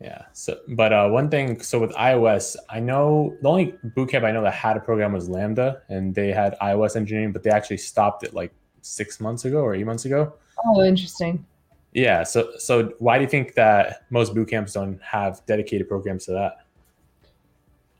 Yeah. 0.00 0.24
So, 0.32 0.58
but 0.68 0.92
uh, 0.92 1.08
one 1.08 1.28
thing, 1.28 1.60
so 1.60 1.78
with 1.78 1.92
iOS, 1.92 2.56
I 2.70 2.80
know 2.80 3.36
the 3.42 3.48
only 3.48 3.74
bootcamp 3.96 4.24
I 4.24 4.32
know 4.32 4.42
that 4.42 4.54
had 4.54 4.76
a 4.76 4.80
program 4.80 5.12
was 5.12 5.28
Lambda, 5.28 5.82
and 5.88 6.14
they 6.14 6.32
had 6.32 6.56
iOS 6.62 6.96
engineering, 6.96 7.32
but 7.32 7.42
they 7.42 7.50
actually 7.50 7.76
stopped 7.76 8.24
it 8.24 8.32
like 8.32 8.52
six 8.80 9.20
months 9.20 9.44
ago 9.44 9.58
or 9.58 9.74
eight 9.74 9.84
months 9.84 10.06
ago. 10.06 10.34
Oh, 10.64 10.82
interesting. 10.82 11.44
Yeah. 11.92 12.22
So, 12.22 12.52
so 12.56 12.94
why 12.98 13.18
do 13.18 13.24
you 13.24 13.30
think 13.30 13.54
that 13.54 14.04
most 14.10 14.34
boot 14.34 14.48
camps 14.48 14.72
don't 14.72 15.00
have 15.02 15.44
dedicated 15.46 15.88
programs 15.88 16.24
to 16.26 16.32
that? 16.32 16.64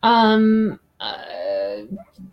Um, 0.02 0.80
uh, 1.00 1.18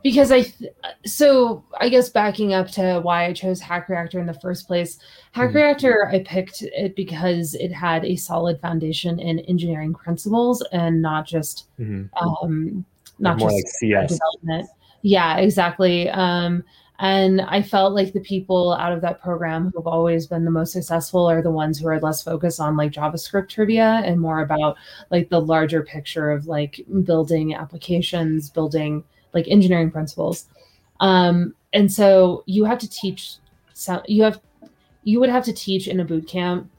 because 0.04 0.32
I, 0.32 0.42
th- 0.44 0.72
so 1.06 1.64
I 1.80 1.90
guess 1.90 2.10
backing 2.10 2.54
up 2.54 2.68
to 2.72 3.00
why 3.02 3.26
I 3.26 3.34
chose 3.34 3.60
Hack 3.60 3.90
Reactor 3.90 4.20
in 4.20 4.26
the 4.26 4.34
first 4.36 4.68
place, 4.68 5.00
Hack 5.32 5.52
Mhm. 5.52 5.56
Reactor, 5.56 6.10
I 6.12 6.20
picked 6.24 6.62
it 6.64 6.96
because 6.96 7.54
it 7.56 7.72
had 7.72 8.06
a 8.06 8.16
solid 8.16 8.60
foundation 8.62 9.20
in 9.20 9.40
engineering 9.40 9.94
principles 9.94 10.62
and 10.72 11.02
not 11.02 11.26
just, 11.28 11.68
Mhm. 11.80 12.10
um, 12.22 12.86
not 13.20 13.38
More 13.40 13.50
just 13.50 13.56
like 13.56 13.68
CS. 13.68 14.12
development. 14.12 14.70
Yeah, 15.02 15.38
exactly. 15.38 16.10
Um, 16.10 16.64
and 17.00 17.42
I 17.42 17.62
felt 17.62 17.94
like 17.94 18.14
the 18.14 18.20
people 18.20 18.74
out 18.74 18.92
of 18.92 19.02
that 19.02 19.22
program 19.22 19.70
who 19.72 19.80
have 19.80 19.86
always 19.86 20.26
been 20.26 20.46
the 20.46 20.52
most 20.52 20.74
successful 20.74 21.28
are 21.30 21.44
the 21.44 21.52
ones 21.52 21.78
who 21.78 21.88
are 21.88 22.00
less 22.00 22.24
focused 22.24 22.60
on 22.60 22.76
like 22.76 22.92
JavaScript 22.92 23.50
trivia 23.50 24.02
and 24.04 24.20
more 24.20 24.42
about 24.42 24.78
like 25.12 25.30
the 25.30 25.40
larger 25.40 25.84
picture 25.84 26.32
of 26.32 26.48
like 26.48 26.82
building 27.04 27.54
applications, 27.54 28.50
building 28.50 29.04
like 29.34 29.48
engineering 29.48 29.92
principles. 29.92 30.48
Um, 31.00 31.54
and 31.74 31.92
so 31.92 32.44
you 32.46 32.66
have 32.66 32.80
to 32.80 32.90
teach 32.90 33.36
some 33.74 34.02
you 34.08 34.24
have 34.24 34.40
you 35.04 35.20
would 35.20 35.30
have 35.30 35.46
to 35.46 35.54
teach 35.54 35.88
in 35.88 36.00
a 36.00 36.06
boot 36.06 36.28
camp 36.28 36.70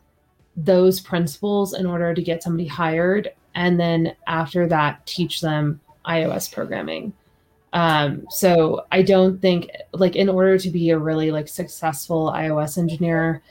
those 0.57 1.01
principles 1.01 1.73
in 1.73 1.87
order 1.87 2.13
to 2.15 2.23
get 2.23 2.43
somebody 2.43 2.67
hired 2.67 3.33
and 3.55 3.79
then 3.79 4.15
after 4.27 4.67
that 4.67 5.05
teach 5.07 5.41
them 5.41 5.81
iOS 6.07 6.53
programming. 6.53 7.13
Um, 7.73 8.27
so 8.31 8.87
I 8.91 9.03
don't 9.03 9.41
think 9.41 9.71
like 9.93 10.17
in 10.17 10.29
order 10.29 10.59
to 10.59 10.71
be 10.71 10.91
a 10.91 10.99
really 10.99 11.31
like 11.31 11.49
successful 11.49 12.33
iOS 12.35 12.79
engineer, 12.79 13.43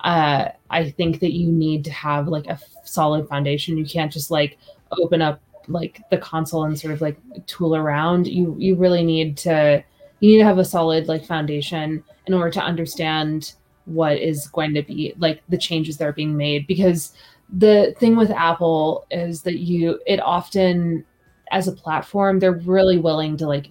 uh, 0.00 0.50
I 0.70 0.90
think 0.90 1.20
that 1.20 1.32
you 1.32 1.50
need 1.50 1.84
to 1.86 1.90
have 1.90 2.28
like 2.28 2.46
a 2.46 2.58
solid 2.84 3.28
foundation. 3.28 3.76
You 3.76 3.86
can't 3.86 4.12
just 4.12 4.30
like 4.30 4.58
open 4.92 5.22
up 5.22 5.40
like 5.68 6.02
the 6.10 6.18
console 6.18 6.64
and 6.64 6.78
sort 6.78 6.92
of 6.94 7.00
like 7.00 7.16
tool 7.46 7.76
around. 7.76 8.26
You 8.26 8.56
you 8.58 8.76
really 8.76 9.04
need 9.04 9.36
to 9.38 9.82
you 10.20 10.32
need 10.32 10.38
to 10.38 10.44
have 10.44 10.58
a 10.58 10.64
solid 10.64 11.08
like 11.08 11.24
foundation 11.24 12.02
in 12.26 12.34
order 12.34 12.50
to 12.50 12.62
understand 12.62 13.54
what 13.86 14.16
is 14.16 14.46
going 14.48 14.74
to 14.74 14.82
be 14.82 15.14
like 15.18 15.42
the 15.48 15.58
changes 15.58 15.98
that 15.98 16.08
are 16.08 16.12
being 16.12 16.36
made 16.36 16.66
because 16.66 17.12
the 17.50 17.94
thing 17.98 18.16
with 18.16 18.30
Apple 18.30 19.06
is 19.10 19.42
that 19.42 19.58
you 19.58 20.00
it 20.06 20.20
often 20.20 21.04
as 21.52 21.68
a 21.68 21.72
platform 21.72 22.38
they're 22.38 22.52
really 22.52 22.98
willing 22.98 23.36
to 23.36 23.46
like 23.46 23.70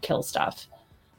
kill 0.00 0.22
stuff. 0.22 0.66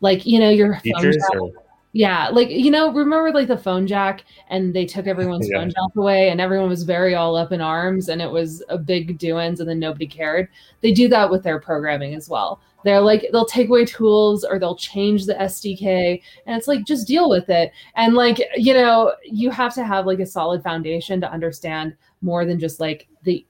Like 0.01 0.25
you 0.25 0.39
know 0.39 0.49
your 0.49 0.73
phone 0.75 0.81
Features 0.81 1.23
or 1.33 1.51
yeah, 1.97 2.29
like 2.29 2.49
you 2.51 2.69
know 2.69 2.91
remember 2.93 3.31
like 3.31 3.47
the 3.47 3.57
phone 3.57 3.88
jack 3.88 4.23
and 4.49 4.73
they 4.73 4.86
took 4.86 5.07
everyone's 5.13 5.49
Yeah. 5.49 5.60
phone 5.62 5.69
jack 5.69 5.95
away 5.95 6.29
and 6.29 6.39
everyone 6.39 6.69
was 6.69 6.83
very 6.83 7.15
all 7.15 7.36
up 7.36 7.51
in 7.51 7.60
arms 7.60 8.07
and 8.10 8.21
it 8.21 8.29
was 8.29 8.63
a 8.69 8.77
big 8.77 9.17
doings 9.17 9.60
and 9.60 9.67
then 9.67 9.79
nobody 9.79 10.05
cared. 10.05 10.47
They 10.81 10.91
do 10.91 11.07
that 11.07 11.31
with 11.31 11.41
their 11.41 11.60
programming 11.60 12.13
as 12.13 12.29
well. 12.29 12.60
They're 12.83 13.01
like 13.01 13.25
they'll 13.31 13.45
take 13.47 13.69
away 13.69 13.86
tools 13.86 14.43
or 14.43 14.60
they'll 14.60 14.75
change 14.75 15.25
the 15.25 15.33
SDK 15.33 16.21
and 16.45 16.55
it's 16.55 16.67
like 16.67 16.86
just 16.86 17.07
deal 17.07 17.29
with 17.31 17.49
it. 17.49 17.71
And 17.95 18.13
like 18.13 18.38
you 18.55 18.73
know 18.75 19.13
you 19.23 19.49
have 19.49 19.73
to 19.73 19.83
have 19.83 20.05
like 20.05 20.19
a 20.19 20.25
solid 20.25 20.62
foundation 20.62 21.19
to 21.21 21.31
understand 21.31 21.95
more 22.21 22.45
than 22.45 22.60
just 22.60 22.79
like 22.79 23.07
the 23.23 23.43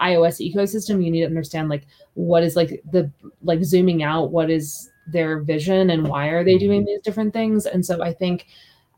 iOS 0.00 0.40
ecosystem. 0.42 1.04
You 1.04 1.12
need 1.12 1.20
to 1.20 1.26
understand 1.26 1.68
like 1.68 1.86
what 2.14 2.42
is 2.42 2.56
like 2.56 2.82
the 2.90 3.08
like 3.44 3.62
zooming 3.62 4.02
out 4.02 4.32
what 4.32 4.50
is 4.50 4.90
their 5.06 5.40
vision 5.40 5.90
and 5.90 6.08
why 6.08 6.28
are 6.28 6.44
they 6.44 6.58
doing 6.58 6.84
these 6.84 7.00
different 7.00 7.32
things. 7.32 7.66
And 7.66 7.84
so 7.84 8.02
i 8.02 8.12
think 8.12 8.46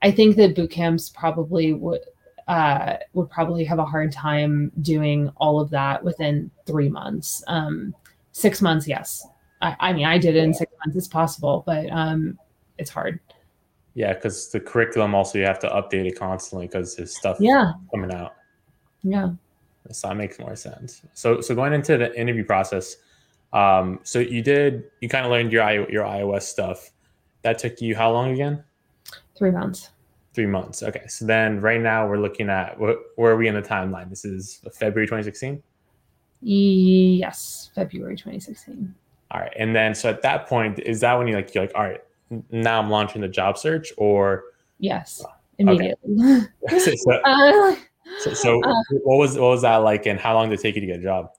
i 0.02 0.10
think 0.10 0.36
that 0.36 0.54
boot 0.54 0.70
camps 0.70 1.08
probably 1.10 1.72
would 1.72 2.02
uh, 2.48 2.98
would 3.12 3.28
probably 3.28 3.64
have 3.64 3.80
a 3.80 3.84
hard 3.84 4.12
time 4.12 4.70
doing 4.80 5.32
all 5.38 5.58
of 5.58 5.68
that 5.70 6.04
within 6.04 6.48
three 6.64 6.88
months. 6.88 7.42
Um, 7.48 7.92
six 8.30 8.62
months 8.62 8.86
yes. 8.86 9.26
I, 9.62 9.74
I 9.80 9.92
mean 9.92 10.06
i 10.06 10.18
did 10.18 10.36
it 10.36 10.44
in 10.44 10.54
six 10.54 10.72
months. 10.84 10.96
It's 10.96 11.08
possible 11.08 11.64
but 11.66 11.90
um, 11.90 12.38
it's 12.78 12.90
hard. 12.90 13.20
Yeah, 13.94 14.12
because 14.12 14.50
the 14.50 14.60
curriculum 14.60 15.14
also 15.14 15.38
you 15.38 15.44
have 15.46 15.58
to 15.60 15.68
update 15.68 16.06
it 16.06 16.18
constantly 16.18 16.66
because 16.66 16.96
there's 16.96 17.16
stuff 17.16 17.38
yeah. 17.40 17.72
coming 17.90 18.12
out. 18.12 18.34
yeah. 19.02 19.30
So 19.90 20.08
that 20.08 20.16
makes 20.16 20.38
more 20.38 20.56
sense. 20.56 21.02
So 21.14 21.40
so 21.40 21.54
going 21.54 21.72
into 21.72 21.96
the 21.96 22.18
interview 22.18 22.44
process, 22.44 22.96
um, 23.56 24.00
so 24.02 24.18
you 24.18 24.42
did 24.42 24.84
you 25.00 25.08
kind 25.08 25.24
of 25.24 25.32
learned 25.32 25.50
your 25.52 25.90
your 25.90 26.04
iOS 26.04 26.42
stuff. 26.42 26.90
That 27.42 27.58
took 27.58 27.80
you 27.80 27.96
how 27.96 28.12
long 28.12 28.32
again? 28.32 28.62
three 29.36 29.50
months 29.50 29.90
Three 30.34 30.46
months. 30.46 30.82
Okay. 30.82 31.06
So 31.06 31.24
then 31.24 31.62
right 31.62 31.80
now 31.80 32.06
we're 32.06 32.18
looking 32.18 32.50
at 32.50 32.76
wh- 32.76 33.00
where 33.18 33.32
are 33.32 33.36
we 33.38 33.48
in 33.48 33.54
the 33.54 33.62
timeline? 33.62 34.10
This 34.10 34.26
is 34.26 34.60
February 34.74 35.06
2016. 35.06 35.62
yes 36.42 37.70
february 37.74 38.14
2016 38.16 38.94
All 39.30 39.40
right. 39.40 39.52
And 39.58 39.74
then 39.74 39.94
so 39.94 40.10
at 40.10 40.20
that 40.20 40.46
point, 40.46 40.78
is 40.80 41.00
that 41.00 41.14
when 41.14 41.26
you 41.26 41.34
like 41.36 41.54
you're 41.54 41.64
like, 41.64 41.72
all 41.74 41.84
right, 41.84 42.02
now 42.50 42.78
I'm 42.80 42.90
launching 42.90 43.22
the 43.22 43.28
job 43.28 43.56
search 43.56 43.92
or 43.96 44.44
yes 44.78 45.24
immediately 45.58 46.14
so, 46.68 46.94
so, 46.94 47.12
uh, 47.24 47.74
so, 48.20 48.34
so 48.34 48.58
what 49.04 49.16
was 49.16 49.38
what 49.38 49.48
was 49.48 49.62
that 49.62 49.76
like 49.76 50.04
and 50.04 50.20
how 50.20 50.34
long 50.34 50.50
did 50.50 50.58
it 50.58 50.62
take 50.62 50.74
you 50.74 50.82
to 50.82 50.86
get 50.86 51.00
a 51.00 51.02
job? 51.02 51.30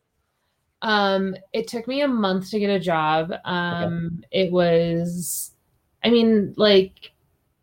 Um, 0.81 1.35
it 1.53 1.67
took 1.67 1.87
me 1.87 2.01
a 2.01 2.07
month 2.07 2.51
to 2.51 2.59
get 2.59 2.69
a 2.69 2.79
job. 2.79 3.33
Um, 3.45 4.23
it 4.31 4.51
was, 4.51 5.51
I 6.03 6.09
mean, 6.09 6.53
like, 6.57 7.11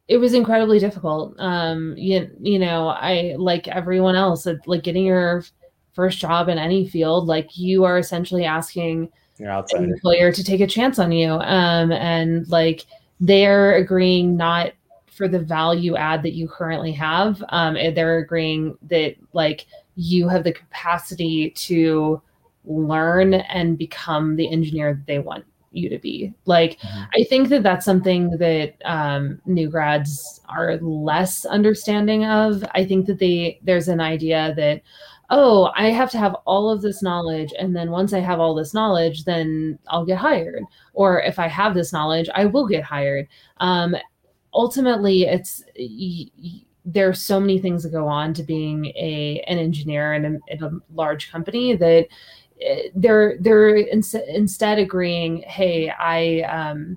it 0.09 0.19
was 0.19 0.35
incredibly 0.35 0.79
difficult. 0.79 1.35
Um, 1.39 1.95
you, 1.97 2.31
you 2.41 2.59
know, 2.59 2.89
I 2.89 3.37
like 3.39 3.69
everyone 3.69 4.17
else, 4.17 4.47
like 4.67 4.83
getting 4.83 5.07
your 5.07 5.45
first 5.95 6.19
job 6.19 6.49
in 6.49 6.59
any 6.59 6.87
field, 6.87 7.27
like 7.27 7.57
you 7.57 7.85
are 7.85 7.99
essentially 7.99 8.45
asking 8.45 9.11
You're 9.39 9.51
an 9.73 9.85
employer 9.85 10.33
to 10.33 10.45
take 10.45 10.61
a 10.61 10.67
chance 10.67 10.99
on 10.99 11.13
you. 11.13 11.33
Um, 11.33 11.93
and 11.93 12.47
like 12.49 12.85
they're 13.21 13.77
agreeing 13.77 14.37
not 14.37 14.73
for 15.07 15.29
the 15.29 15.39
value 15.39 15.97
add 15.97 16.23
that 16.25 16.35
you 16.35 16.49
currently 16.49 16.93
have. 16.93 17.43
Um, 17.51 17.75
they're 17.75 18.19
agreeing 18.19 18.77
that 18.83 19.15
like 19.33 19.67
you 19.95 20.29
have 20.29 20.45
the 20.45 20.53
capacity 20.53 21.51
to 21.51 22.21
learn 22.65 23.35
and 23.35 23.79
become 23.79 24.37
the 24.37 24.51
engineer 24.51 24.95
that 24.95 25.07
they 25.07 25.19
want 25.19 25.45
you 25.73 25.89
to 25.89 25.99
be. 25.99 26.33
Like, 26.47 26.79
Mhm. 26.81 27.09
I 27.17 27.25
think 27.25 27.49
that 27.49 27.63
that's 27.65 27.85
something 27.85 28.31
that 28.39 28.75
um, 28.85 29.41
new 29.47 29.69
grads 29.69 30.41
are 30.49 30.77
less 30.79 31.45
understanding 31.45 32.25
of. 32.25 32.65
I 32.75 32.85
think 32.85 33.07
that 33.07 33.19
they 33.19 33.59
there's 33.63 33.89
an 33.89 34.01
idea 34.01 34.55
that 34.57 34.83
oh, 35.31 35.71
I 35.75 35.89
have 35.91 36.11
to 36.11 36.19
have 36.19 36.35
all 36.47 36.71
of 36.71 36.83
this 36.83 37.03
knowledge, 37.03 37.53
and 37.59 37.75
then 37.75 37.91
once 37.91 38.13
I 38.13 38.21
have 38.21 38.41
all 38.41 38.55
this 38.55 38.75
knowledge, 38.75 39.25
then 39.25 39.79
I'll 39.89 40.05
get 40.05 40.19
hired. 40.19 40.63
Or 40.93 41.21
if 41.23 41.39
I 41.39 41.49
have 41.49 41.75
this 41.75 41.93
knowledge, 41.95 42.29
I 42.35 42.45
will 42.45 42.67
get 42.69 42.85
hired. 42.85 43.27
Um, 43.59 43.97
ultimately, 44.53 45.23
it's 45.25 45.63
y- 45.79 46.31
y- 46.43 46.63
there's 46.85 47.23
so 47.23 47.41
many 47.41 47.59
things 47.59 47.83
that 47.83 47.91
go 47.93 48.07
on 48.07 48.35
to 48.35 48.43
being 48.43 48.87
a 48.97 49.43
an 49.49 49.59
engineer 49.59 50.13
in 50.15 50.25
a, 50.27 50.53
in 50.55 50.63
a 50.63 50.71
large 50.95 51.31
company 51.33 51.75
that 51.77 52.07
they're 52.95 53.37
they're 53.41 53.77
ins- 53.77 54.15
instead 54.15 54.79
agreeing, 54.79 55.43
hey, 55.43 55.91
I 55.91 56.41
um, 56.43 56.97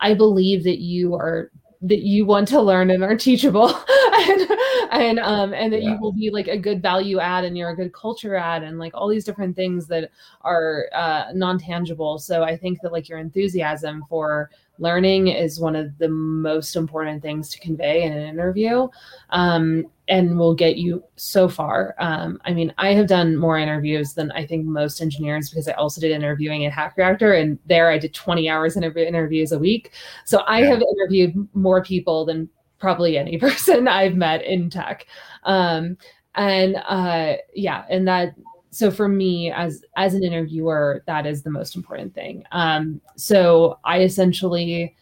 I 0.00 0.14
believe 0.14 0.64
that 0.64 0.78
you 0.80 1.14
are 1.14 1.50
that 1.84 2.02
you 2.02 2.24
want 2.24 2.46
to 2.46 2.60
learn 2.62 2.90
and 2.90 3.02
are 3.02 3.16
teachable 3.16 3.68
and 4.14 4.50
and 4.92 5.18
um 5.18 5.52
and 5.52 5.72
that 5.72 5.82
Yeah. 5.82 5.94
you 5.94 6.00
will 6.00 6.12
be 6.12 6.30
like 6.30 6.46
a 6.46 6.56
good 6.56 6.80
value 6.80 7.18
add 7.18 7.44
and 7.44 7.58
you're 7.58 7.70
a 7.70 7.76
good 7.76 7.92
culture 7.92 8.36
add 8.36 8.62
and 8.62 8.78
like 8.78 8.94
all 8.94 9.08
these 9.08 9.24
different 9.24 9.56
things 9.56 9.88
that 9.88 10.10
are 10.42 10.86
uh 10.94 11.32
non-tangible 11.34 12.20
so 12.20 12.44
i 12.44 12.56
think 12.56 12.80
that 12.82 12.92
like 12.92 13.08
your 13.08 13.18
enthusiasm 13.18 14.04
for 14.08 14.48
learning 14.78 15.28
is 15.28 15.60
one 15.60 15.76
of 15.76 15.96
the 15.98 16.08
most 16.08 16.76
important 16.76 17.22
things 17.22 17.48
to 17.50 17.60
convey 17.60 18.02
in 18.02 18.12
an 18.12 18.26
interview 18.26 18.88
um, 19.30 19.86
and 20.08 20.38
will 20.38 20.54
get 20.54 20.76
you 20.76 21.02
so 21.16 21.48
far. 21.48 21.94
Um, 21.98 22.40
I 22.44 22.52
mean, 22.52 22.72
I 22.78 22.92
have 22.94 23.06
done 23.06 23.36
more 23.36 23.58
interviews 23.58 24.14
than 24.14 24.32
I 24.32 24.46
think 24.46 24.66
most 24.66 25.00
engineers 25.00 25.50
because 25.50 25.68
I 25.68 25.72
also 25.72 26.00
did 26.00 26.10
interviewing 26.10 26.64
at 26.64 26.72
Hack 26.72 26.94
Reactor, 26.96 27.32
and 27.32 27.58
there 27.66 27.90
I 27.90 27.98
did 27.98 28.14
20 28.14 28.48
hours 28.48 28.76
interview 28.76 29.04
interviews 29.04 29.52
a 29.52 29.58
week. 29.58 29.92
So 30.24 30.38
I 30.40 30.60
yeah. 30.60 30.70
have 30.70 30.82
interviewed 30.82 31.48
more 31.54 31.82
people 31.82 32.24
than 32.24 32.48
probably 32.78 33.16
any 33.16 33.38
person 33.46 33.88
I've 33.88 34.16
met 34.16 34.44
in 34.44 34.70
tech. 34.70 35.06
Um, 35.44 35.96
and 36.34 36.76
uh, 36.76 37.34
yeah, 37.54 37.84
and 37.88 38.08
that 38.08 38.34
so 38.72 38.90
for 38.90 39.06
me 39.06 39.52
as 39.52 39.84
as 39.96 40.14
an 40.14 40.24
interviewer 40.24 41.04
that 41.06 41.26
is 41.26 41.42
the 41.42 41.50
most 41.50 41.76
important 41.76 42.12
thing 42.14 42.42
um, 42.50 43.00
so 43.16 43.78
i 43.84 44.00
essentially 44.00 44.96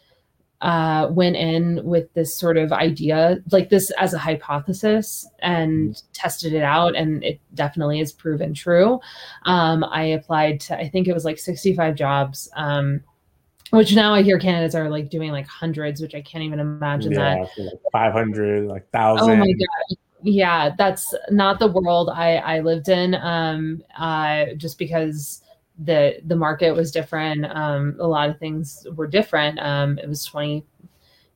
uh, 0.61 1.07
went 1.09 1.35
in 1.35 1.83
with 1.83 2.13
this 2.13 2.37
sort 2.37 2.55
of 2.55 2.71
idea 2.71 3.39
like 3.51 3.69
this 3.69 3.89
as 3.91 4.13
a 4.13 4.19
hypothesis 4.19 5.27
and 5.39 5.89
mm-hmm. 5.89 6.11
tested 6.13 6.53
it 6.53 6.61
out 6.61 6.95
and 6.95 7.23
it 7.23 7.39
definitely 7.55 7.99
is 7.99 8.11
proven 8.11 8.53
true 8.53 8.99
um, 9.45 9.83
i 9.85 10.03
applied 10.03 10.59
to 10.59 10.77
i 10.77 10.87
think 10.87 11.07
it 11.07 11.13
was 11.13 11.25
like 11.25 11.39
65 11.39 11.95
jobs 11.95 12.47
um, 12.55 13.01
which 13.71 13.95
now 13.95 14.13
I 14.13 14.21
hear 14.21 14.37
candidates 14.37 14.75
are 14.75 14.89
like 14.89 15.09
doing 15.09 15.31
like 15.31 15.47
hundreds, 15.47 16.01
which 16.01 16.13
I 16.13 16.21
can't 16.21 16.43
even 16.43 16.59
imagine 16.59 17.13
yeah, 17.13 17.45
that. 17.45 17.49
Like 17.57 17.79
500, 17.93 18.67
like 18.67 18.91
thousand. 18.91 19.29
Oh 19.29 19.35
my 19.37 19.47
God 19.47 19.97
yeah 20.23 20.69
that's 20.77 21.13
not 21.29 21.59
the 21.59 21.67
world 21.67 22.09
i 22.09 22.35
i 22.37 22.59
lived 22.59 22.89
in. 22.89 23.15
Um 23.15 23.83
uh 23.97 24.45
just 24.57 24.77
because 24.77 25.41
the 25.83 26.19
the 26.25 26.35
market 26.35 26.73
was 26.73 26.91
different 26.91 27.45
um 27.45 27.95
a 27.99 28.07
lot 28.07 28.29
of 28.29 28.37
things 28.39 28.85
were 28.95 29.07
different. 29.07 29.59
Um 29.59 29.97
it 29.99 30.07
was 30.07 30.23
20 30.25 30.65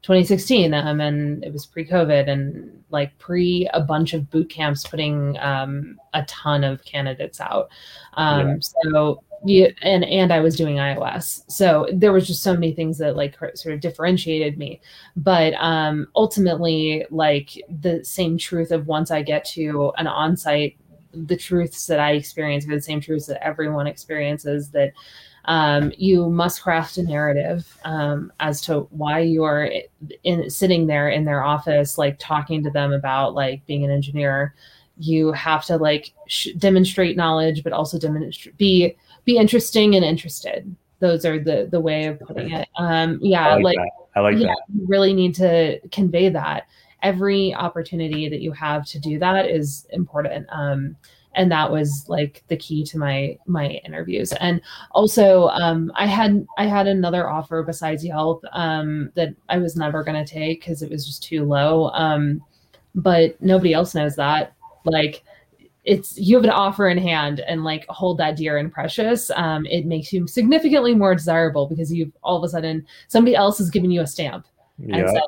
2016 0.06 0.72
um 0.72 1.02
and 1.02 1.44
it 1.44 1.52
was 1.52 1.66
pre-covid 1.66 2.30
and 2.30 2.84
like 2.92 3.18
pre 3.18 3.68
a 3.74 3.82
bunch 3.82 4.14
of 4.14 4.30
boot 4.30 4.48
camps 4.52 4.86
putting 4.86 5.36
um 5.40 6.00
a 6.14 6.24
ton 6.26 6.64
of 6.64 6.86
candidates 6.86 7.42
out 7.42 7.70
um 8.14 8.48
yeah. 8.48 8.56
so 8.60 9.24
yeah, 9.48 9.68
and 9.84 10.04
and 10.06 10.34
I 10.34 10.40
was 10.40 10.56
doing 10.56 10.78
iOS. 10.78 11.44
So 11.52 11.88
there 11.94 12.12
was 12.12 12.26
just 12.26 12.42
so 12.42 12.54
many 12.54 12.74
things 12.74 12.98
that 12.98 13.16
like 13.16 13.38
sort 13.54 13.76
of 13.76 13.80
differentiated 13.80 14.58
me. 14.58 14.82
But 15.16 15.54
um 15.60 16.08
ultimately 16.16 17.06
like 17.12 17.52
the 17.82 18.04
same 18.04 18.40
truth 18.40 18.72
of 18.72 18.88
once 18.88 19.12
I 19.12 19.22
get 19.22 19.46
to 19.50 19.94
an 19.98 20.08
on-site 20.08 20.78
the 21.16 21.38
truths 21.38 21.86
that 21.88 22.00
I 22.00 22.12
experience 22.12 22.68
are 22.68 22.76
the 22.76 22.82
same 22.82 23.00
truths 23.00 23.28
that 23.28 23.46
everyone 23.46 23.88
experiences 23.88 24.70
that 24.72 24.94
um, 25.48 25.92
you 25.98 26.30
must 26.30 26.62
craft 26.62 26.98
a 26.98 27.04
narrative 27.04 27.78
um, 27.86 28.32
as 28.40 28.62
to 28.62 28.82
why 28.92 29.20
you 29.20 29.44
are 29.44 29.72
in, 30.24 30.50
sitting 30.50 30.88
there 30.88 31.10
in 31.10 31.26
their 31.26 31.44
office, 31.44 31.98
like 31.98 32.18
talking 32.20 32.64
to 32.64 32.70
them 32.70 32.92
about 32.92 33.36
like 33.36 33.66
being 33.66 33.84
an 33.84 33.92
engineer. 33.92 34.56
You 34.98 35.32
have 35.34 35.66
to 35.66 35.78
like 35.78 36.14
sh- 36.28 36.50
demonstrate 36.58 37.18
knowledge, 37.18 37.64
but 37.64 37.74
also 37.74 38.00
demonstrate 38.00 38.58
be 38.58 38.96
be 39.26 39.38
interesting 39.38 39.96
and 39.96 40.04
interested. 40.04 40.76
Those 41.00 41.26
are 41.26 41.40
the 41.40 41.68
the 41.70 41.80
way 41.80 42.06
of 42.06 42.20
putting 42.20 42.52
it. 42.52 42.68
Um, 42.78 43.20
yeah, 43.22 43.50
I 43.50 43.56
like, 43.58 43.78
like 43.78 43.90
I 44.16 44.20
like 44.22 44.38
yeah, 44.38 44.48
that. 44.48 44.62
You 44.74 44.86
really 44.88 45.14
need 45.14 45.36
to 45.36 45.80
convey 45.90 46.30
that. 46.30 46.68
Every 47.04 47.54
opportunity 47.54 48.30
that 48.30 48.42
you 48.42 48.52
have 48.54 48.86
to 48.88 49.00
do 49.00 49.20
that 49.20 49.48
is 49.48 49.86
important. 49.92 50.48
Um, 50.50 50.96
and 51.36 51.52
that 51.52 51.72
was 51.72 52.06
like 52.08 52.44
the 52.48 52.58
key 52.58 52.84
to 52.86 52.98
my 52.98 53.38
my 53.46 53.68
interviews. 53.86 54.34
And 54.34 54.62
also 54.92 55.50
um, 55.50 55.92
i 55.96 56.06
had 56.06 56.46
i 56.58 56.66
had 56.66 56.88
another 56.88 57.30
offer 57.30 57.64
besides 57.64 58.04
yelp 58.04 58.44
um, 58.54 59.12
that 59.16 59.30
i 59.50 59.58
was 59.58 59.76
never 59.76 60.04
going 60.04 60.24
to 60.24 60.34
take 60.34 60.62
because 60.62 60.82
it 60.82 60.90
was 60.90 61.06
just 61.06 61.24
too 61.24 61.44
low 61.44 61.90
um, 61.92 62.42
but 62.96 63.40
nobody 63.42 63.74
else 63.74 63.94
knows 63.94 64.16
that. 64.16 64.54
Like 64.86 65.24
it's 65.84 66.18
you 66.18 66.36
have 66.36 66.44
an 66.44 66.50
offer 66.50 66.88
in 66.88 66.98
hand 66.98 67.42
and 67.42 67.64
like 67.64 67.86
hold 67.90 68.18
that 68.18 68.38
dear 68.38 68.58
and 68.58 68.72
precious 68.72 69.30
um, 69.36 69.68
it 69.68 69.86
makes 69.86 70.12
you 70.12 70.26
significantly 70.26 70.96
more 70.96 71.14
desirable 71.14 71.68
because 71.68 71.94
you've 71.94 72.12
all 72.24 72.38
of 72.38 72.44
a 72.44 72.50
sudden 72.50 72.84
somebody 73.08 73.36
else 73.36 73.60
is 73.60 73.70
giving 73.70 73.92
you 73.92 74.02
a 74.02 74.08
stamp. 74.08 74.48
Yeah. 74.80 74.98
and 74.98 75.10
said 75.10 75.22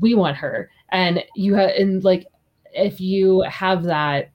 we 0.00 0.14
want 0.14 0.36
her. 0.36 0.70
And 0.90 1.24
you 1.34 1.54
have 1.54 1.70
and 1.70 2.02
like 2.04 2.26
if 2.74 3.00
you 3.00 3.42
have 3.42 3.84
that 3.84 4.30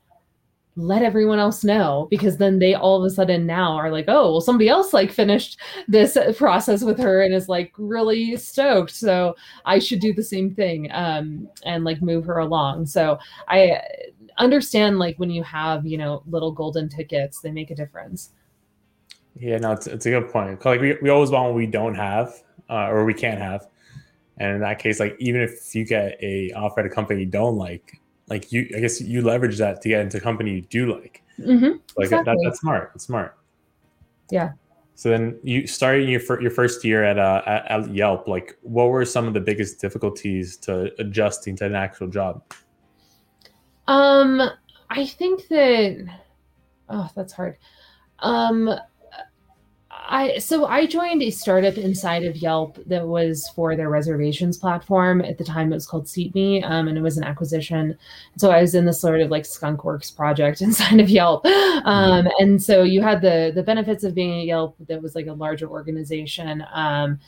let 0.78 1.02
everyone 1.02 1.40
else 1.40 1.64
know 1.64 2.08
because 2.12 2.38
then 2.38 2.60
they 2.60 2.76
all 2.76 2.98
of 2.98 3.04
a 3.04 3.10
sudden 3.10 3.48
now 3.48 3.76
are 3.76 3.92
like 3.92 4.06
oh 4.08 4.32
well 4.32 4.42
somebody 4.42 4.70
else 4.70 4.94
like 4.94 5.12
finished 5.12 5.60
this 5.88 6.16
process 6.38 6.84
with 6.84 7.00
her 7.00 7.24
and 7.24 7.34
is 7.34 7.50
like 7.50 7.74
really 7.80 8.38
stoked 8.38 8.92
so 8.92 9.36
i 9.66 9.80
should 9.80 10.00
do 10.00 10.14
the 10.14 10.24
same 10.24 10.54
thing 10.54 10.88
um, 10.92 11.50
and 11.64 11.84
like 11.84 12.02
move 12.02 12.26
her 12.26 12.40
along. 12.40 12.86
So 12.86 13.18
i 13.48 13.82
understand 14.38 15.00
like 15.00 15.18
when 15.18 15.32
you 15.32 15.42
have 15.44 15.86
you 15.86 15.98
know 15.98 16.22
little 16.28 16.52
golden 16.52 16.90
tickets 16.90 17.42
they 17.42 17.52
make 17.52 17.72
a 17.72 17.76
difference. 17.76 18.32
Yeah 19.36 19.58
no 19.58 19.72
it's, 19.72 19.88
it's 19.88 20.06
a 20.06 20.12
good 20.12 20.30
point. 20.30 20.64
Like 20.64 20.80
we, 20.80 20.98
we 21.02 21.10
always 21.10 21.32
want 21.32 21.46
what 21.46 21.56
we 21.56 21.66
don't 21.66 21.96
have 21.96 22.44
uh, 22.70 22.88
or 22.88 23.06
we 23.06 23.14
can't 23.14 23.40
have. 23.40 23.68
And 24.38 24.56
in 24.56 24.60
that 24.62 24.78
case 24.78 25.00
like 25.00 25.16
even 25.20 25.42
if 25.42 25.74
you 25.74 25.86
get 25.86 26.18
a 26.22 26.52
offer 26.52 26.82
at 26.82 26.86
a 26.86 26.90
company 26.90 27.22
you 27.22 27.26
don't 27.26 27.56
like 27.56 28.00
like 28.30 28.52
you 28.52 28.70
i 28.76 28.80
guess 28.80 29.00
you 29.00 29.22
leverage 29.22 29.58
that 29.58 29.82
to 29.82 29.90
get 29.90 30.02
into 30.02 30.18
a 30.18 30.22
company 30.22 30.52
you 30.52 30.62
do 30.62 30.94
like. 30.94 31.24
Mm-hmm, 31.40 31.78
like 31.96 32.06
exactly. 32.06 32.34
that, 32.34 32.38
that's 32.44 32.60
smart. 32.60 32.92
It's 32.96 33.06
smart. 33.06 33.38
Yeah. 34.32 34.54
So 34.96 35.10
then 35.10 35.38
you 35.44 35.68
started 35.68 36.10
your, 36.10 36.20
fir- 36.20 36.42
your 36.42 36.50
first 36.50 36.84
year 36.84 37.04
at, 37.04 37.20
uh, 37.20 37.44
at, 37.46 37.70
at 37.70 37.94
yelp 37.94 38.28
like 38.28 38.58
what 38.64 38.90
were 38.90 39.06
some 39.06 39.28
of 39.28 39.36
the 39.36 39.40
biggest 39.40 39.80
difficulties 39.80 40.58
to 40.58 40.92
adjusting 41.00 41.56
to 41.58 41.66
an 41.66 41.76
actual 41.76 42.08
job? 42.08 42.42
Um, 43.88 44.42
I 44.90 45.06
think 45.06 45.48
that 45.50 46.08
oh, 46.90 47.10
that's 47.16 47.34
hard. 47.34 47.58
Um, 48.20 48.74
I 50.10 50.38
so 50.38 50.66
I 50.66 50.86
joined 50.86 51.22
a 51.22 51.30
startup 51.30 51.78
inside 51.78 52.24
of 52.24 52.38
Yelp 52.38 52.78
that 52.86 53.08
was 53.08 53.50
for 53.56 53.76
their 53.76 53.90
reservations 53.90 54.58
platform. 54.58 55.22
At 55.22 55.38
the 55.38 55.44
time, 55.44 55.72
it 55.72 55.76
was 55.76 55.86
called 55.86 56.06
SeatMe, 56.06 56.64
um, 56.64 56.88
and 56.88 56.98
it 56.98 57.02
was 57.02 57.18
an 57.18 57.24
acquisition. 57.24 57.98
So 58.38 58.50
I 58.52 58.62
was 58.62 58.74
in 58.74 58.86
this 58.86 59.02
sort 59.02 59.22
of 59.22 59.30
like 59.30 59.44
skunkworks 59.44 60.16
project 60.16 60.62
inside 60.68 61.00
of 61.00 61.10
Yelp. 61.10 61.46
Um, 61.46 61.52
mm-hmm. 61.84 62.28
and 62.40 62.64
so 62.64 62.84
you 62.84 63.02
had 63.02 63.22
the 63.22 63.52
the 63.54 63.64
benefits 63.64 64.04
of 64.04 64.16
being 64.16 64.40
at 64.40 64.46
Yelp 64.46 64.76
that 64.88 65.02
was 65.02 65.16
like 65.16 65.28
a 65.28 65.34
larger 65.34 65.68
organization, 65.68 66.64
um, 66.74 67.20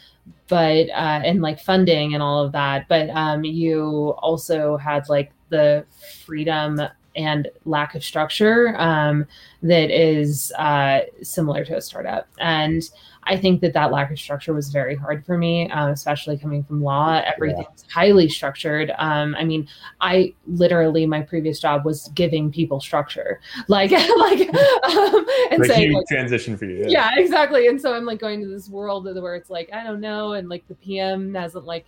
but 0.48 0.90
uh, 0.90 1.22
and 1.24 1.42
like 1.42 1.60
funding 1.60 2.14
and 2.14 2.24
all 2.24 2.44
of 2.44 2.52
that. 2.54 2.88
But 2.88 3.10
um, 3.10 3.44
you 3.44 4.16
also 4.20 4.78
had 4.78 5.10
like 5.10 5.32
the 5.50 5.86
freedom 6.26 6.82
and 7.20 7.50
lack 7.66 7.96
of 7.96 8.04
structure 8.04 8.74
um, 8.78 9.28
that 9.62 9.92
is 9.92 10.54
uh, 10.58 11.02
similar 11.22 11.66
to 11.66 11.76
a 11.76 11.82
startup. 11.82 12.30
And 12.40 12.82
I 13.24 13.36
think 13.36 13.60
that 13.60 13.74
that 13.74 13.92
lack 13.92 14.10
of 14.10 14.18
structure 14.18 14.54
was 14.54 14.70
very 14.70 14.96
hard 14.96 15.26
for 15.26 15.38
me, 15.38 15.70
um, 15.70 15.90
especially 15.90 16.38
coming 16.38 16.64
from 16.64 16.82
law. 16.82 17.22
Everything's 17.26 17.84
yeah. 17.86 17.94
highly 17.94 18.30
structured. 18.30 18.94
Um, 18.98 19.36
I 19.36 19.44
mean, 19.44 19.68
I 20.00 20.34
literally 20.48 21.06
my 21.06 21.22
previous 21.22 21.60
job 21.60 21.84
was 21.84 22.08
giving 22.16 22.54
people 22.54 22.80
structure, 22.80 23.42
like 23.68 23.92
like 23.92 24.00
um, 24.86 25.26
and 25.52 25.60
like 25.60 25.72
saying 25.72 25.92
like, 25.92 26.06
transition 26.08 26.56
for 26.56 26.66
you. 26.66 26.86
Yeah. 26.88 26.88
yeah, 26.88 27.10
exactly. 27.18 27.68
And 27.68 27.80
so 27.80 27.94
I'm 27.94 28.06
like 28.06 28.20
going 28.20 28.40
to 28.40 28.48
this 28.48 28.70
world 28.70 29.10
where 29.22 29.36
it's 29.36 29.50
like 29.50 29.70
I 29.74 29.84
don't 29.84 30.00
know, 30.00 30.34
and 30.34 30.48
like 30.48 30.66
the 30.70 30.76
PM 30.76 31.36
hasn't 31.36 31.66
like 31.66 31.86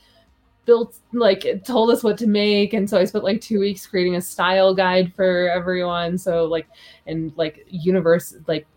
built 0.65 0.97
like 1.11 1.63
told 1.65 1.89
us 1.89 2.03
what 2.03 2.17
to 2.17 2.27
make 2.27 2.73
and 2.73 2.87
so 2.87 2.97
i 2.97 3.03
spent 3.03 3.23
like 3.23 3.41
two 3.41 3.59
weeks 3.59 3.85
creating 3.87 4.15
a 4.15 4.21
style 4.21 4.73
guide 4.73 5.13
for 5.15 5.49
everyone. 5.49 6.17
So 6.17 6.45
like 6.45 6.67
and 7.07 7.33
like 7.35 7.65
universe 7.69 8.35
like 8.47 8.67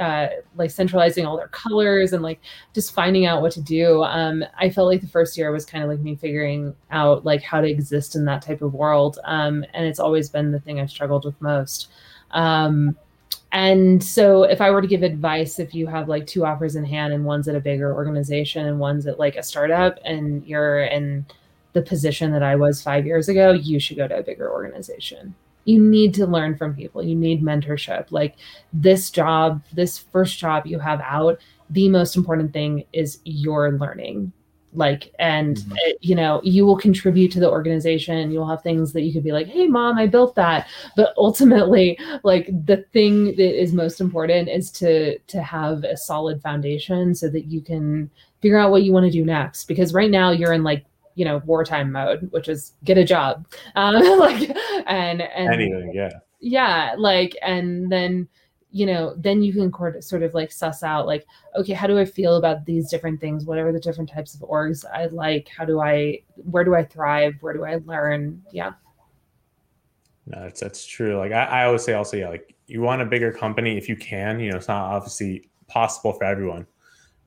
uh 0.00 0.28
like 0.54 0.70
centralizing 0.70 1.26
all 1.26 1.36
their 1.36 1.48
colors 1.48 2.12
and 2.12 2.22
like 2.22 2.40
just 2.74 2.92
finding 2.92 3.26
out 3.26 3.42
what 3.42 3.52
to 3.52 3.62
do. 3.62 4.02
Um 4.04 4.44
i 4.58 4.68
felt 4.68 4.88
like 4.88 5.00
the 5.00 5.08
first 5.08 5.36
year 5.36 5.50
was 5.50 5.64
kind 5.64 5.82
of 5.82 5.90
like 5.90 6.00
me 6.00 6.14
figuring 6.14 6.74
out 6.90 7.24
like 7.24 7.42
how 7.42 7.60
to 7.60 7.68
exist 7.68 8.16
in 8.16 8.24
that 8.26 8.42
type 8.42 8.62
of 8.62 8.74
world. 8.74 9.18
Um 9.24 9.64
and 9.72 9.86
it's 9.86 10.00
always 10.00 10.28
been 10.28 10.52
the 10.52 10.60
thing 10.60 10.78
i've 10.80 10.90
struggled 10.90 11.24
with 11.24 11.40
most. 11.40 11.88
Um 12.32 12.96
and 13.52 14.02
so 14.02 14.44
if 14.44 14.60
i 14.60 14.70
were 14.70 14.80
to 14.80 14.88
give 14.88 15.02
advice 15.02 15.58
if 15.58 15.74
you 15.74 15.86
have 15.86 16.08
like 16.08 16.26
two 16.26 16.44
offers 16.44 16.76
in 16.76 16.84
hand 16.84 17.12
and 17.12 17.24
one's 17.24 17.48
at 17.48 17.56
a 17.56 17.60
bigger 17.60 17.94
organization 17.94 18.66
and 18.66 18.78
one's 18.78 19.06
at 19.06 19.18
like 19.18 19.36
a 19.36 19.42
startup 19.42 19.98
and 20.04 20.46
you're 20.46 20.84
in 20.84 21.24
the 21.72 21.82
position 21.82 22.32
that 22.32 22.42
i 22.42 22.54
was 22.54 22.82
five 22.82 23.06
years 23.06 23.28
ago 23.28 23.52
you 23.52 23.78
should 23.80 23.96
go 23.96 24.08
to 24.08 24.18
a 24.18 24.22
bigger 24.22 24.50
organization. 24.50 25.34
You 25.64 25.80
need 25.80 26.14
to 26.14 26.26
learn 26.26 26.56
from 26.56 26.74
people. 26.74 27.02
You 27.02 27.14
need 27.14 27.42
mentorship. 27.42 28.10
Like 28.10 28.36
this 28.72 29.10
job 29.10 29.62
this 29.72 29.98
first 29.98 30.38
job 30.38 30.66
you 30.66 30.78
have 30.78 31.00
out 31.02 31.38
the 31.68 31.88
most 31.88 32.16
important 32.16 32.52
thing 32.52 32.84
is 32.92 33.20
your 33.24 33.72
learning 33.72 34.32
like 34.72 35.12
and 35.18 35.56
mm-hmm. 35.56 35.72
it, 35.78 35.98
you 36.00 36.14
know 36.14 36.40
you 36.44 36.64
will 36.64 36.76
contribute 36.76 37.32
to 37.32 37.40
the 37.40 37.50
organization. 37.50 38.30
You'll 38.30 38.48
have 38.48 38.62
things 38.62 38.92
that 38.92 39.02
you 39.02 39.12
could 39.12 39.24
be 39.24 39.32
like 39.32 39.46
hey 39.46 39.66
mom 39.66 39.98
i 39.98 40.06
built 40.06 40.34
that. 40.36 40.68
But 40.96 41.12
ultimately 41.16 41.98
like 42.24 42.46
the 42.66 42.84
thing 42.92 43.26
that 43.36 43.60
is 43.60 43.72
most 43.72 44.00
important 44.00 44.48
is 44.48 44.70
to 44.72 45.18
to 45.18 45.42
have 45.42 45.84
a 45.84 45.96
solid 45.96 46.40
foundation 46.42 47.14
so 47.14 47.28
that 47.30 47.46
you 47.46 47.60
can 47.60 48.10
figure 48.40 48.58
out 48.58 48.70
what 48.70 48.82
you 48.82 48.92
want 48.92 49.06
to 49.06 49.12
do 49.12 49.24
next. 49.24 49.64
Because 49.64 49.92
right 49.92 50.10
now 50.10 50.30
you're 50.30 50.52
in 50.52 50.62
like 50.62 50.84
you 51.16 51.24
know 51.24 51.42
wartime 51.44 51.90
mode 51.90 52.28
which 52.30 52.48
is 52.48 52.72
get 52.84 52.98
a 52.98 53.04
job. 53.04 53.46
Um 53.76 53.94
like 54.18 54.50
and 54.86 55.22
and 55.22 55.52
anything 55.52 55.92
yeah. 55.94 56.10
Yeah 56.40 56.94
like 56.96 57.36
and 57.42 57.90
then 57.90 58.28
you 58.72 58.86
know, 58.86 59.14
then 59.16 59.42
you 59.42 59.52
can 59.52 59.72
sort 60.00 60.22
of 60.22 60.32
like 60.34 60.52
suss 60.52 60.82
out 60.82 61.06
like, 61.06 61.26
okay, 61.56 61.72
how 61.72 61.86
do 61.86 61.98
I 61.98 62.04
feel 62.04 62.36
about 62.36 62.64
these 62.64 62.88
different 62.88 63.20
things? 63.20 63.44
Whatever 63.44 63.72
the 63.72 63.80
different 63.80 64.10
types 64.10 64.34
of 64.34 64.40
orgs 64.40 64.84
I 64.92 65.06
like, 65.06 65.48
how 65.48 65.64
do 65.64 65.80
I, 65.80 66.20
where 66.36 66.64
do 66.64 66.74
I 66.74 66.84
thrive? 66.84 67.34
Where 67.40 67.52
do 67.52 67.64
I 67.64 67.80
learn? 67.84 68.42
Yeah. 68.52 68.72
No, 70.26 70.42
that's, 70.42 70.60
that's 70.60 70.86
true. 70.86 71.18
Like 71.18 71.32
I, 71.32 71.44
I 71.44 71.64
always 71.64 71.82
say 71.82 71.94
also, 71.94 72.16
yeah, 72.16 72.28
like 72.28 72.54
you 72.68 72.80
want 72.80 73.02
a 73.02 73.06
bigger 73.06 73.32
company 73.32 73.76
if 73.76 73.88
you 73.88 73.96
can, 73.96 74.38
you 74.38 74.50
know, 74.50 74.58
it's 74.58 74.68
not 74.68 74.92
obviously 74.92 75.48
possible 75.66 76.12
for 76.12 76.24
everyone. 76.24 76.66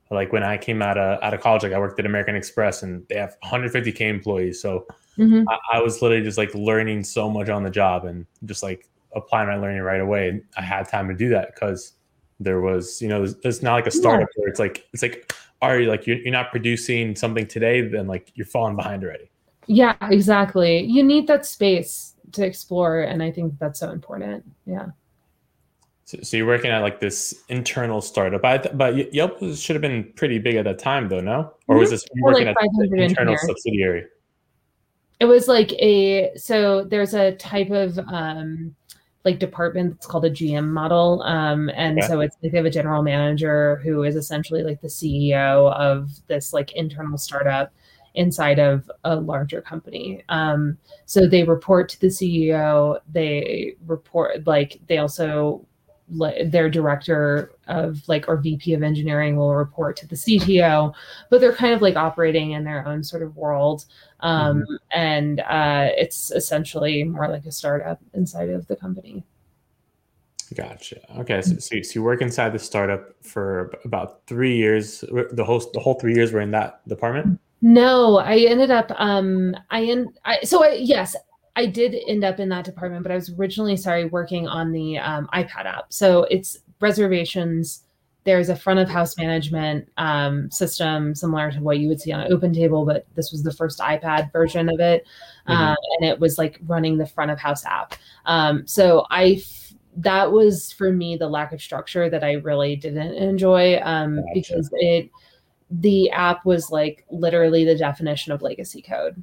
But 0.07 0.15
like 0.15 0.31
when 0.31 0.43
I 0.43 0.57
came 0.57 0.81
out 0.81 0.97
of, 0.97 1.21
out 1.21 1.33
of 1.33 1.41
college, 1.41 1.63
like 1.63 1.73
I 1.73 1.79
worked 1.79 1.99
at 1.99 2.05
American 2.05 2.35
Express 2.35 2.83
and 2.83 3.05
they 3.09 3.15
have 3.15 3.35
150k 3.43 3.99
employees. 3.99 4.61
So 4.61 4.85
mm-hmm. 5.17 5.43
I, 5.49 5.77
I 5.77 5.81
was 5.81 6.01
literally 6.01 6.23
just 6.23 6.37
like 6.37 6.55
learning 6.55 7.03
so 7.03 7.29
much 7.29 7.49
on 7.49 7.63
the 7.63 7.69
job 7.69 8.05
and 8.05 8.25
just 8.45 8.63
like 8.63 8.87
apply 9.15 9.45
my 9.45 9.55
learning 9.55 9.81
right 9.81 10.01
away. 10.01 10.41
I 10.57 10.61
had 10.61 10.87
time 10.87 11.07
to 11.07 11.13
do 11.13 11.29
that 11.29 11.53
because 11.53 11.93
there 12.39 12.61
was, 12.61 13.01
you 13.01 13.07
know, 13.07 13.25
it's 13.43 13.61
not 13.61 13.73
like 13.73 13.87
a 13.87 13.91
startup 13.91 14.27
yeah. 14.35 14.41
where 14.41 14.49
it's 14.49 14.59
like, 14.59 14.85
it's 14.91 15.01
like, 15.01 15.33
are 15.61 15.79
you 15.79 15.87
like, 15.87 16.05
you're, 16.05 16.17
you're 16.17 16.31
not 16.31 16.51
producing 16.51 17.15
something 17.15 17.47
today, 17.47 17.81
then 17.87 18.07
like 18.07 18.31
you're 18.35 18.45
falling 18.45 18.75
behind 18.75 19.03
already. 19.03 19.29
Yeah, 19.67 19.95
exactly. 20.01 20.81
You 20.81 21.03
need 21.03 21.27
that 21.27 21.45
space 21.45 22.15
to 22.33 22.45
explore. 22.45 23.01
And 23.01 23.23
I 23.23 23.31
think 23.31 23.57
that's 23.59 23.79
so 23.79 23.91
important. 23.91 24.43
Yeah. 24.65 24.87
So, 26.03 26.17
so 26.21 26.35
you're 26.35 26.47
working 26.47 26.69
at 26.69 26.79
like 26.79 26.99
this 26.99 27.43
internal 27.47 28.01
startup, 28.01 28.41
but, 28.41 28.77
but 28.77 29.13
Yelp 29.13 29.39
should 29.55 29.75
have 29.75 29.81
been 29.81 30.11
pretty 30.15 30.37
big 30.37 30.55
at 30.55 30.65
that 30.65 30.79
time 30.79 31.07
though, 31.07 31.21
no? 31.21 31.53
Or 31.69 31.77
was 31.77 31.87
mm-hmm. 31.87 31.93
this 31.93 32.05
working 32.21 32.47
like 32.47 32.57
at 32.57 32.89
the 32.89 33.01
internal 33.01 33.37
subsidiary? 33.37 34.05
It 35.21 35.25
was 35.25 35.47
like 35.47 35.71
a, 35.73 36.35
so 36.35 36.83
there's 36.83 37.13
a 37.13 37.35
type 37.35 37.69
of, 37.69 37.97
um, 37.99 38.75
like 39.25 39.39
department 39.39 39.93
that's 39.93 40.05
called 40.05 40.25
a 40.25 40.29
GM 40.29 40.69
model. 40.69 41.21
Um, 41.23 41.69
and 41.75 41.97
yeah. 41.97 42.07
so 42.07 42.19
it's 42.19 42.35
like 42.41 42.51
they 42.51 42.57
have 42.57 42.65
a 42.65 42.69
general 42.69 43.03
manager 43.03 43.77
who 43.83 44.03
is 44.03 44.15
essentially 44.15 44.63
like 44.63 44.81
the 44.81 44.87
CEO 44.87 45.73
of 45.73 46.09
this 46.27 46.53
like 46.53 46.73
internal 46.73 47.17
startup 47.17 47.71
inside 48.15 48.59
of 48.59 48.89
a 49.05 49.15
larger 49.15 49.61
company. 49.61 50.23
Um, 50.29 50.77
so 51.05 51.27
they 51.27 51.43
report 51.43 51.89
to 51.89 52.01
the 52.01 52.07
CEO. 52.07 52.99
They 53.11 53.75
report 53.87 54.45
like 54.45 54.79
they 54.87 54.97
also 54.97 55.65
their 56.45 56.69
director 56.69 57.51
of 57.67 58.07
like 58.07 58.27
or 58.27 58.37
VP 58.37 58.73
of 58.73 58.83
engineering 58.83 59.35
will 59.35 59.55
report 59.55 59.97
to 59.97 60.07
the 60.07 60.15
CTO, 60.15 60.93
but 61.29 61.41
they're 61.41 61.53
kind 61.53 61.73
of 61.73 61.81
like 61.81 61.95
operating 61.95 62.51
in 62.51 62.63
their 62.63 62.87
own 62.87 63.03
sort 63.03 63.23
of 63.23 63.35
world. 63.35 63.85
Um, 64.19 64.61
mm-hmm. 64.61 64.75
And 64.91 65.39
uh, 65.41 65.89
it's 65.97 66.31
essentially 66.31 67.03
more 67.03 67.27
like 67.27 67.45
a 67.45 67.51
startup 67.51 67.99
inside 68.13 68.49
of 68.49 68.67
the 68.67 68.75
company. 68.75 69.23
Gotcha. 70.55 70.99
Okay, 71.19 71.41
so, 71.41 71.57
so, 71.57 71.75
you 71.95 72.03
work 72.03 72.21
inside 72.21 72.53
the 72.53 72.59
startup 72.59 73.15
for 73.23 73.73
about 73.85 74.21
three 74.27 74.55
years. 74.55 75.01
The 75.01 75.43
whole 75.43 75.63
the 75.73 75.79
whole 75.79 75.95
three 75.95 76.13
years 76.13 76.31
were 76.31 76.41
in 76.41 76.51
that 76.51 76.87
department. 76.87 77.39
No, 77.61 78.17
I 78.17 78.39
ended 78.39 78.69
up. 78.71 78.91
Um, 78.97 79.55
I 79.71 79.79
in 79.79 80.13
I, 80.25 80.41
so 80.43 80.63
I 80.63 80.73
yes, 80.73 81.15
I 81.55 81.67
did 81.67 81.95
end 82.07 82.23
up 82.23 82.39
in 82.39 82.49
that 82.49 82.65
department, 82.65 83.03
but 83.03 83.11
I 83.11 83.15
was 83.15 83.31
originally 83.37 83.77
sorry 83.77 84.05
working 84.05 84.47
on 84.47 84.71
the 84.71 84.97
um, 84.97 85.29
iPad 85.33 85.65
app. 85.65 85.93
So 85.93 86.23
it's 86.23 86.57
reservations. 86.79 87.83
There's 88.23 88.49
a 88.49 88.55
front 88.55 88.79
of 88.79 88.89
house 88.89 89.17
management 89.17 89.87
um, 89.97 90.49
system 90.49 91.13
similar 91.13 91.51
to 91.51 91.59
what 91.61 91.79
you 91.79 91.89
would 91.89 92.01
see 92.01 92.11
on 92.11 92.27
OpenTable, 92.29 92.85
but 92.85 93.05
this 93.15 93.31
was 93.31 93.43
the 93.43 93.53
first 93.53 93.79
iPad 93.79 94.31
version 94.31 94.69
of 94.69 94.79
it, 94.79 95.05
mm-hmm. 95.47 95.51
um, 95.51 95.75
and 95.99 96.09
it 96.09 96.19
was 96.19 96.37
like 96.37 96.59
running 96.65 96.97
the 96.97 97.05
front 97.05 97.31
of 97.31 97.39
house 97.39 97.65
app. 97.65 97.95
Um, 98.25 98.65
so 98.65 99.05
I 99.11 99.41
f- 99.41 99.73
that 99.97 100.31
was 100.31 100.71
for 100.71 100.91
me 100.91 101.17
the 101.17 101.29
lack 101.29 101.51
of 101.51 101.61
structure 101.61 102.09
that 102.09 102.23
I 102.23 102.33
really 102.33 102.75
didn't 102.75 103.13
enjoy 103.13 103.79
um, 103.83 104.15
gotcha. 104.15 104.31
because 104.33 104.69
it 104.73 105.11
the 105.69 106.09
app 106.11 106.45
was 106.45 106.71
like 106.71 107.05
literally 107.09 107.65
the 107.65 107.75
definition 107.75 108.31
of 108.31 108.41
legacy 108.41 108.81
code. 108.81 109.21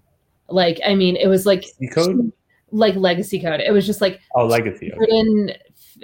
Like, 0.51 0.81
I 0.85 0.95
mean, 0.95 1.17
it 1.17 1.29
was 1.29 1.47
like 1.47 1.65
code, 1.95 2.33
like 2.71 2.95
legacy 2.97 3.41
code. 3.41 3.61
It 3.61 3.73
was 3.73 3.87
just 3.87 4.01
like 4.01 4.21
oh, 4.35 4.47
legacy. 4.47 4.93
Written, 4.97 5.53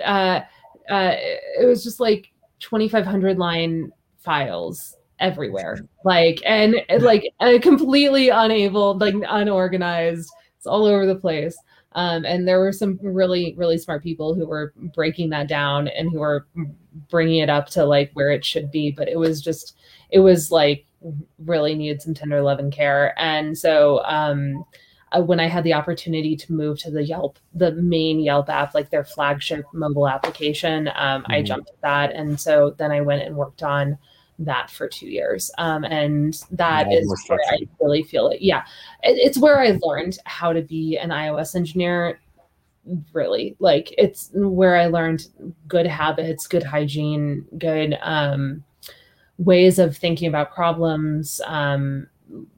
uh, 0.04 0.40
uh, 0.90 1.14
it 1.60 1.66
was 1.66 1.82
just 1.82 2.00
like 2.00 2.32
2,500 2.60 3.38
line 3.38 3.90
files 4.18 4.96
everywhere. 5.18 5.78
Like, 6.04 6.42
and 6.44 6.76
like 7.00 7.24
uh, 7.40 7.58
completely 7.60 8.28
unable, 8.28 8.96
like 8.98 9.14
unorganized. 9.28 10.30
It's 10.56 10.66
all 10.66 10.86
over 10.86 11.06
the 11.06 11.16
place. 11.16 11.56
Um, 11.92 12.26
and 12.26 12.46
there 12.46 12.60
were 12.60 12.72
some 12.72 12.98
really, 13.02 13.54
really 13.56 13.78
smart 13.78 14.02
people 14.02 14.34
who 14.34 14.46
were 14.46 14.74
breaking 14.94 15.30
that 15.30 15.48
down 15.48 15.88
and 15.88 16.10
who 16.12 16.20
were 16.20 16.46
bringing 17.08 17.38
it 17.38 17.48
up 17.48 17.68
to 17.70 17.86
like 17.86 18.10
where 18.12 18.30
it 18.30 18.44
should 18.44 18.70
be. 18.70 18.90
But 18.90 19.08
it 19.08 19.18
was 19.18 19.40
just, 19.40 19.76
it 20.10 20.20
was 20.20 20.50
like 20.50 20.84
really 21.38 21.74
needed 21.74 22.02
some 22.02 22.14
tender 22.14 22.42
love 22.42 22.58
and 22.58 22.72
care. 22.72 23.14
And 23.18 23.56
so 23.56 24.02
um, 24.04 24.64
uh, 25.12 25.20
when 25.20 25.40
I 25.40 25.46
had 25.46 25.64
the 25.64 25.74
opportunity 25.74 26.36
to 26.36 26.52
move 26.52 26.78
to 26.80 26.90
the 26.90 27.04
Yelp, 27.04 27.38
the 27.54 27.72
main 27.72 28.20
Yelp 28.20 28.48
app, 28.48 28.74
like 28.74 28.90
their 28.90 29.04
flagship 29.04 29.64
mobile 29.72 30.08
application, 30.08 30.88
um, 30.88 31.22
mm-hmm. 31.22 31.32
I 31.32 31.42
jumped 31.42 31.70
at 31.70 31.80
that. 31.82 32.12
And 32.14 32.40
so 32.40 32.74
then 32.76 32.90
I 32.90 33.00
went 33.00 33.22
and 33.22 33.36
worked 33.36 33.62
on 33.62 33.98
that 34.38 34.70
for 34.70 34.88
two 34.88 35.08
years. 35.08 35.50
Um, 35.58 35.84
and 35.84 36.38
that 36.50 36.92
is 36.92 37.24
where 37.28 37.40
I 37.50 37.60
really 37.80 38.02
feel 38.02 38.28
it. 38.28 38.42
Yeah. 38.42 38.64
It, 39.02 39.18
it's 39.18 39.38
where 39.38 39.60
I 39.60 39.78
learned 39.80 40.18
how 40.24 40.52
to 40.52 40.60
be 40.60 40.98
an 40.98 41.10
iOS 41.10 41.54
engineer. 41.54 42.18
Really, 43.12 43.56
like 43.58 43.92
it's 43.98 44.30
where 44.32 44.76
I 44.76 44.86
learned 44.86 45.26
good 45.66 45.86
habits, 45.86 46.46
good 46.46 46.62
hygiene, 46.62 47.44
good 47.58 47.98
um, 48.00 48.62
ways 49.38 49.78
of 49.78 49.96
thinking 49.96 50.28
about 50.28 50.54
problems 50.54 51.40
um, 51.46 52.06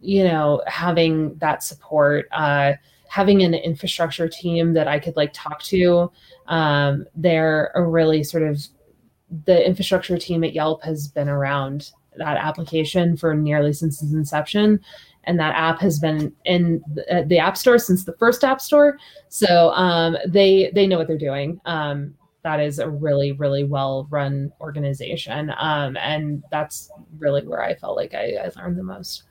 you 0.00 0.24
know 0.24 0.62
having 0.66 1.34
that 1.36 1.62
support 1.62 2.26
uh, 2.32 2.72
having 3.08 3.42
an 3.42 3.54
infrastructure 3.54 4.28
team 4.28 4.74
that 4.74 4.88
i 4.88 4.98
could 4.98 5.16
like 5.16 5.32
talk 5.32 5.62
to 5.62 6.10
um, 6.46 7.06
they're 7.14 7.70
a 7.74 7.82
really 7.82 8.22
sort 8.22 8.42
of 8.42 8.60
the 9.44 9.66
infrastructure 9.66 10.18
team 10.18 10.42
at 10.44 10.52
yelp 10.52 10.82
has 10.82 11.08
been 11.08 11.28
around 11.28 11.92
that 12.16 12.36
application 12.36 13.16
for 13.16 13.34
nearly 13.34 13.72
since 13.72 14.02
its 14.02 14.12
inception. 14.12 14.80
And 15.24 15.38
that 15.38 15.54
app 15.54 15.80
has 15.80 15.98
been 15.98 16.32
in 16.44 16.82
the, 16.92 17.24
the 17.26 17.38
app 17.38 17.56
store 17.56 17.78
since 17.78 18.04
the 18.04 18.16
first 18.16 18.44
app 18.44 18.60
store. 18.60 18.98
So 19.28 19.70
um, 19.70 20.16
they 20.26 20.70
they 20.74 20.86
know 20.86 20.98
what 20.98 21.06
they're 21.06 21.18
doing. 21.18 21.60
Um, 21.66 22.14
that 22.48 22.60
is 22.60 22.78
a 22.78 22.88
really 22.88 23.32
really 23.32 23.64
well 23.64 24.06
run 24.10 24.50
organization 24.60 25.52
um, 25.58 25.96
and 25.98 26.42
that's 26.50 26.90
really 27.18 27.46
where 27.46 27.62
i 27.62 27.74
felt 27.74 27.96
like 27.96 28.14
i, 28.14 28.32
I 28.42 28.50
learned 28.56 28.78
the 28.78 28.82
most. 28.82 29.24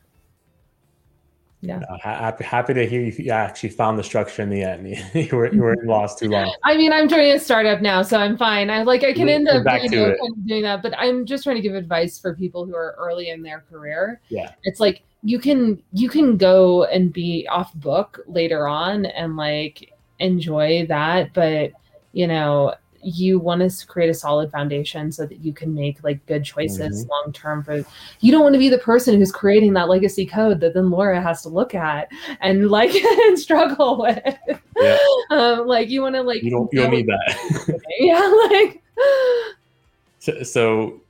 Yeah. 1.62 1.80
Uh, 1.90 1.98
happy, 1.98 2.44
happy 2.44 2.74
to 2.76 2.88
hear 2.88 3.02
you 3.02 3.32
actually 3.32 3.70
found 3.70 3.98
the 3.98 4.04
structure 4.04 4.44
in 4.44 4.50
the 4.50 4.62
end. 4.62 4.88
You 5.16 5.36
were 5.36 5.52
you 5.52 5.62
weren't 5.62 5.86
lost 5.86 6.20
too 6.20 6.30
long. 6.30 6.54
I 6.64 6.78
mean 6.78 6.94
i'm 6.94 7.10
joining 7.10 7.32
a 7.32 7.40
startup 7.40 7.82
now 7.82 8.04
so 8.04 8.20
i'm 8.20 8.38
fine. 8.38 8.70
I 8.70 8.84
like 8.84 9.04
i 9.04 9.12
can 9.12 9.28
end 9.28 9.48
up 9.48 9.66
you 9.82 9.90
know, 9.90 10.06
kind 10.06 10.32
of 10.32 10.48
doing 10.48 10.62
that 10.62 10.84
but 10.84 10.94
i'm 10.98 11.26
just 11.26 11.44
trying 11.44 11.56
to 11.56 11.62
give 11.62 11.74
advice 11.74 12.20
for 12.20 12.36
people 12.36 12.66
who 12.66 12.76
are 12.76 12.96
early 13.00 13.30
in 13.30 13.42
their 13.42 13.66
career. 13.70 14.22
Yeah. 14.30 14.52
It's 14.64 14.80
like 14.80 15.02
you 15.24 15.40
can 15.40 15.82
you 15.94 16.10
can 16.10 16.38
go 16.38 16.84
and 16.86 17.12
be 17.12 17.48
off 17.50 17.74
book 17.74 18.20
later 18.28 18.68
on 18.68 19.08
and 19.08 19.36
like 19.36 19.92
enjoy 20.20 20.86
that 20.88 21.34
but 21.34 21.72
you 22.14 22.28
know 22.28 22.74
you 23.08 23.40
want 23.40 23.62
to 23.62 23.88
create 23.88 24.10
a 24.10 24.14
solid 24.14 24.52
foundation 24.52 25.12
so 25.12 25.26
that 25.26 25.40
you 25.40 25.54
can 25.54 25.74
make 25.74 26.04
like 26.04 26.24
good 26.26 26.44
choices 26.44 27.04
mm-hmm. 27.04 27.10
long 27.10 27.32
term 27.32 27.64
for 27.64 27.86
you 28.20 28.32
don't 28.32 28.42
want 28.42 28.54
to 28.54 28.60
be 28.60 28.68
the 28.68 28.78
person 28.80 29.18
who's 29.18 29.32
creating 29.32 29.74
that 29.74 29.88
legacy 29.88 30.26
code 30.26 30.60
that 30.60 30.74
then 30.74 30.90
laura 30.90 31.22
has 31.22 31.42
to 31.42 31.50
look 31.50 31.74
at 31.74 32.10
and 32.42 32.70
like 32.70 32.94
and 33.26 33.40
struggle 33.40 34.02
with 34.02 34.38
yeah. 34.78 34.98
um, 35.32 35.66
like 35.68 35.90
you 35.90 36.02
want 36.02 36.16
to 36.16 36.22
like 36.22 36.44
you 36.44 36.52
don't 36.52 36.72
you 36.74 36.82
don't 36.82 36.92
need 36.92 37.08
that 37.08 37.82
yeah 38.00 38.50
like 38.50 38.84
so, 40.20 40.44
so 40.44 41.02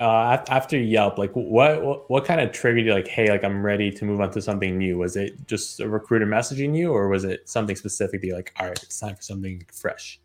uh, 0.00 0.44
after 0.48 0.78
Yelp, 0.78 1.18
like 1.18 1.32
what, 1.34 1.82
what, 1.82 2.08
what 2.10 2.24
kind 2.24 2.40
of 2.40 2.52
triggered 2.52 2.86
you? 2.86 2.94
Like, 2.94 3.08
hey, 3.08 3.30
like 3.30 3.42
I'm 3.42 3.64
ready 3.64 3.90
to 3.90 4.04
move 4.04 4.20
on 4.20 4.30
to 4.30 4.40
something 4.40 4.78
new. 4.78 4.98
Was 4.98 5.16
it 5.16 5.46
just 5.48 5.80
a 5.80 5.88
recruiter 5.88 6.24
messaging 6.24 6.76
you, 6.76 6.92
or 6.92 7.08
was 7.08 7.24
it 7.24 7.48
something 7.48 7.74
specific? 7.74 8.20
That 8.20 8.26
you're 8.28 8.36
like, 8.36 8.52
all 8.60 8.68
right, 8.68 8.80
it's 8.80 9.00
time 9.00 9.16
for 9.16 9.22
something 9.22 9.66
fresh. 9.72 10.20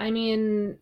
I 0.00 0.10
mean, 0.10 0.76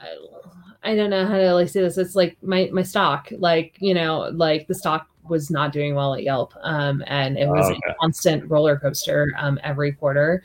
I, 0.00 0.90
I 0.92 0.96
don't 0.96 1.10
know 1.10 1.26
how 1.26 1.36
to 1.38 1.54
like 1.54 1.68
say 1.68 1.80
this. 1.82 1.98
It's 1.98 2.14
like 2.14 2.36
my 2.42 2.68
my 2.72 2.82
stock, 2.82 3.28
like 3.38 3.76
you 3.80 3.94
know, 3.94 4.30
like 4.34 4.66
the 4.66 4.74
stock 4.74 5.08
was 5.28 5.50
not 5.50 5.72
doing 5.72 5.94
well 5.94 6.14
at 6.14 6.22
Yelp, 6.22 6.54
um, 6.62 7.04
and 7.06 7.38
it 7.38 7.46
was 7.48 7.66
Oh, 7.66 7.70
okay. 7.72 7.80
a 7.90 7.94
constant 8.00 8.50
roller 8.50 8.78
coaster 8.78 9.28
um, 9.38 9.58
every 9.62 9.92
quarter. 9.92 10.42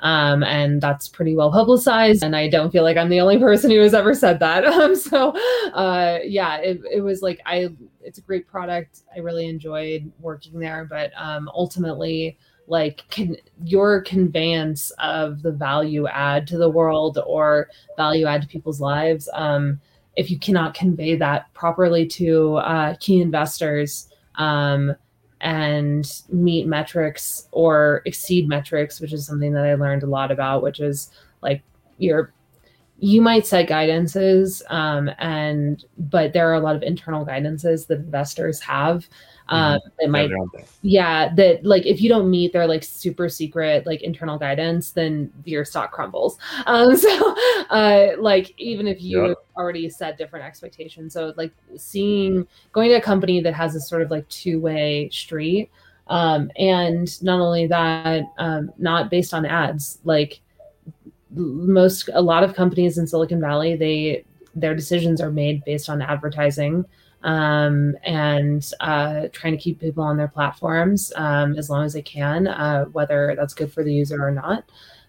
Um, 0.00 0.42
and 0.44 0.78
that's 0.82 1.08
pretty 1.08 1.34
well 1.34 1.50
publicized. 1.50 2.22
And 2.22 2.36
I 2.36 2.48
don't 2.48 2.70
feel 2.70 2.82
like 2.82 2.98
I'm 2.98 3.08
the 3.08 3.20
only 3.20 3.38
person 3.38 3.70
who 3.70 3.80
has 3.80 3.94
ever 3.94 4.12
said 4.14 4.38
that. 4.40 4.64
Um, 4.66 4.94
so, 4.94 5.30
uh, 5.72 6.18
yeah, 6.22 6.58
it, 6.58 6.82
it 6.92 7.00
was 7.00 7.22
like 7.22 7.40
I, 7.46 7.68
it's 8.02 8.18
a 8.18 8.20
great 8.20 8.46
product. 8.46 9.04
I 9.14 9.20
really 9.20 9.48
enjoyed 9.48 10.12
working 10.20 10.58
there, 10.60 10.84
but 10.84 11.12
um, 11.16 11.48
ultimately, 11.54 12.36
like 12.66 13.04
can 13.10 13.36
your 13.64 14.00
conveyance 14.02 14.90
of 14.98 15.42
the 15.42 15.52
value 15.52 16.06
add 16.08 16.46
to 16.46 16.58
the 16.58 16.68
world 16.68 17.18
or 17.26 17.68
value 17.96 18.26
add 18.26 18.42
to 18.42 18.48
people's 18.48 18.80
lives 18.80 19.28
um, 19.34 19.80
if 20.16 20.30
you 20.30 20.38
cannot 20.38 20.74
convey 20.74 21.14
that 21.16 21.52
properly 21.54 22.06
to 22.06 22.56
uh, 22.56 22.94
key 22.98 23.20
investors 23.20 24.08
um, 24.36 24.94
and 25.40 26.22
meet 26.30 26.66
metrics 26.66 27.48
or 27.52 28.02
exceed 28.04 28.48
metrics 28.48 29.00
which 29.00 29.12
is 29.12 29.26
something 29.26 29.52
that 29.52 29.64
i 29.64 29.74
learned 29.74 30.02
a 30.02 30.06
lot 30.06 30.30
about 30.30 30.62
which 30.62 30.80
is 30.80 31.10
like 31.42 31.62
your 31.98 32.32
you 32.98 33.20
might 33.20 33.46
set 33.46 33.68
guidances 33.68 34.62
um, 34.70 35.10
and 35.18 35.84
but 35.98 36.32
there 36.32 36.48
are 36.50 36.54
a 36.54 36.60
lot 36.60 36.74
of 36.76 36.82
internal 36.82 37.26
guidances 37.26 37.86
that 37.86 37.98
investors 37.98 38.60
have 38.60 39.08
um, 39.48 39.78
it 39.98 40.10
might 40.10 40.28
Their 40.28 40.38
own 40.38 40.50
thing. 40.50 40.66
yeah 40.82 41.34
that 41.34 41.64
like 41.64 41.84
if 41.86 42.00
you 42.00 42.08
don't 42.08 42.30
meet 42.30 42.52
their 42.52 42.66
like 42.66 42.84
super 42.84 43.28
secret 43.28 43.86
like 43.86 44.02
internal 44.02 44.38
guidance 44.38 44.92
then 44.92 45.32
your 45.44 45.64
stock 45.64 45.90
crumbles 45.92 46.38
um 46.66 46.96
so 46.96 47.34
uh 47.70 48.08
like 48.18 48.54
even 48.58 48.86
if 48.86 49.02
you 49.02 49.28
Yep. 49.28 49.36
already 49.56 49.88
set 49.88 50.16
different 50.18 50.44
expectations 50.44 51.12
so 51.14 51.32
like 51.36 51.52
seeing 51.76 52.46
going 52.72 52.88
to 52.90 52.96
a 52.96 53.00
company 53.00 53.40
that 53.40 53.54
has 53.54 53.74
a 53.74 53.80
sort 53.80 54.02
of 54.02 54.10
like 54.10 54.28
two-way 54.28 55.08
street 55.10 55.70
um 56.08 56.50
and 56.56 57.20
not 57.22 57.40
only 57.40 57.66
that 57.66 58.22
um 58.38 58.70
not 58.78 59.10
based 59.10 59.34
on 59.34 59.44
ads 59.44 59.98
like 60.04 60.40
most 61.30 62.08
a 62.14 62.22
lot 62.22 62.44
of 62.44 62.54
companies 62.54 62.98
in 62.98 63.06
silicon 63.06 63.40
valley 63.40 63.74
they 63.74 64.24
their 64.54 64.74
decisions 64.74 65.20
are 65.20 65.30
made 65.30 65.62
based 65.64 65.88
on 65.88 66.00
advertising 66.00 66.84
um, 67.22 67.96
and 68.04 68.70
uh, 68.80 69.26
trying 69.32 69.52
to 69.52 69.62
keep 69.62 69.80
people 69.80 70.02
on 70.02 70.16
their 70.16 70.28
platforms 70.28 71.12
um, 71.16 71.56
as 71.56 71.68
long 71.68 71.84
as 71.84 71.92
they 71.92 72.02
can, 72.02 72.46
uh, 72.46 72.84
whether 72.86 73.34
that's 73.36 73.52
good 73.52 73.72
for 73.72 73.82
the 73.82 73.92
user 73.92 74.24
or 74.24 74.30
not. 74.30 74.64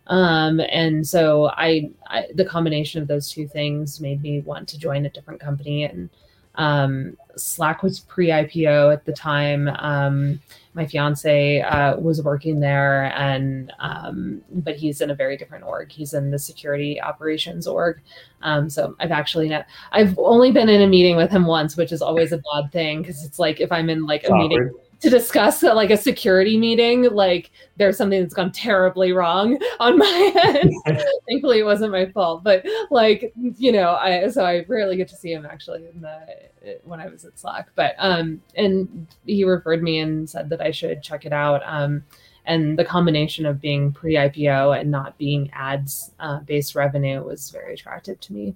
Um, 0.07 0.59
and 0.59 1.05
so 1.05 1.49
I, 1.49 1.91
I, 2.07 2.25
the 2.33 2.45
combination 2.45 3.01
of 3.01 3.07
those 3.07 3.29
two 3.31 3.47
things 3.47 3.99
made 3.99 4.21
me 4.21 4.39
want 4.39 4.67
to 4.69 4.79
join 4.79 5.05
a 5.05 5.09
different 5.09 5.39
company. 5.39 5.83
And 5.83 6.09
um, 6.55 7.17
Slack 7.35 7.83
was 7.83 7.99
pre-IPO 7.99 8.91
at 8.91 9.05
the 9.05 9.13
time. 9.13 9.67
Um, 9.67 10.41
my 10.77 10.85
fiance 10.85 11.61
uh, 11.61 11.97
was 11.97 12.21
working 12.21 12.59
there, 12.59 13.05
and 13.17 13.73
um, 13.79 14.41
but 14.51 14.75
he's 14.75 15.01
in 15.01 15.09
a 15.09 15.15
very 15.15 15.35
different 15.35 15.65
org. 15.65 15.91
He's 15.91 16.13
in 16.13 16.29
the 16.29 16.39
security 16.39 17.01
operations 17.01 17.67
org. 17.67 17.99
Um, 18.43 18.69
so 18.69 18.95
I've 18.99 19.11
actually 19.11 19.49
not, 19.49 19.65
I've 19.91 20.17
only 20.19 20.51
been 20.51 20.69
in 20.69 20.81
a 20.81 20.87
meeting 20.87 21.17
with 21.17 21.31
him 21.31 21.47
once, 21.47 21.75
which 21.75 21.91
is 21.91 22.03
always 22.03 22.31
a 22.31 22.37
bad 22.53 22.71
thing 22.71 23.01
because 23.01 23.25
it's 23.25 23.39
like 23.39 23.59
if 23.59 23.71
I'm 23.71 23.89
in 23.89 24.05
like 24.05 24.25
a 24.29 24.33
meeting. 24.33 24.69
To 24.99 25.09
discuss 25.09 25.63
uh, 25.63 25.75
like 25.75 25.89
a 25.89 25.97
security 25.97 26.57
meeting, 26.57 27.03
like 27.03 27.51
there's 27.77 27.97
something 27.97 28.19
that's 28.19 28.33
gone 28.33 28.51
terribly 28.51 29.11
wrong 29.11 29.59
on 29.79 29.97
my 29.97 30.31
end. 30.43 30.73
Thankfully, 31.29 31.59
it 31.59 31.65
wasn't 31.65 31.91
my 31.91 32.07
fault, 32.07 32.43
but 32.43 32.65
like 32.89 33.31
you 33.35 33.71
know, 33.71 33.91
I 33.91 34.27
so 34.29 34.43
I 34.43 34.65
rarely 34.67 34.97
get 34.97 35.07
to 35.09 35.15
see 35.15 35.31
him 35.31 35.45
actually 35.45 35.85
in 35.87 36.01
the 36.01 36.79
when 36.83 36.99
I 36.99 37.07
was 37.07 37.25
at 37.25 37.37
Slack. 37.37 37.69
But 37.75 37.95
um, 37.99 38.41
and 38.55 39.07
he 39.25 39.43
referred 39.43 39.83
me 39.83 39.99
and 39.99 40.29
said 40.29 40.49
that 40.49 40.61
I 40.61 40.71
should 40.71 41.03
check 41.03 41.25
it 41.25 41.33
out. 41.33 41.61
Um, 41.65 42.03
and 42.45 42.79
the 42.79 42.85
combination 42.85 43.45
of 43.45 43.59
being 43.59 43.91
pre-IPO 43.91 44.79
and 44.79 44.89
not 44.89 45.17
being 45.17 45.51
ads 45.51 46.11
uh, 46.19 46.39
based 46.39 46.75
revenue 46.75 47.21
was 47.21 47.51
very 47.51 47.73
attractive 47.73 48.19
to 48.21 48.33
me. 48.33 48.55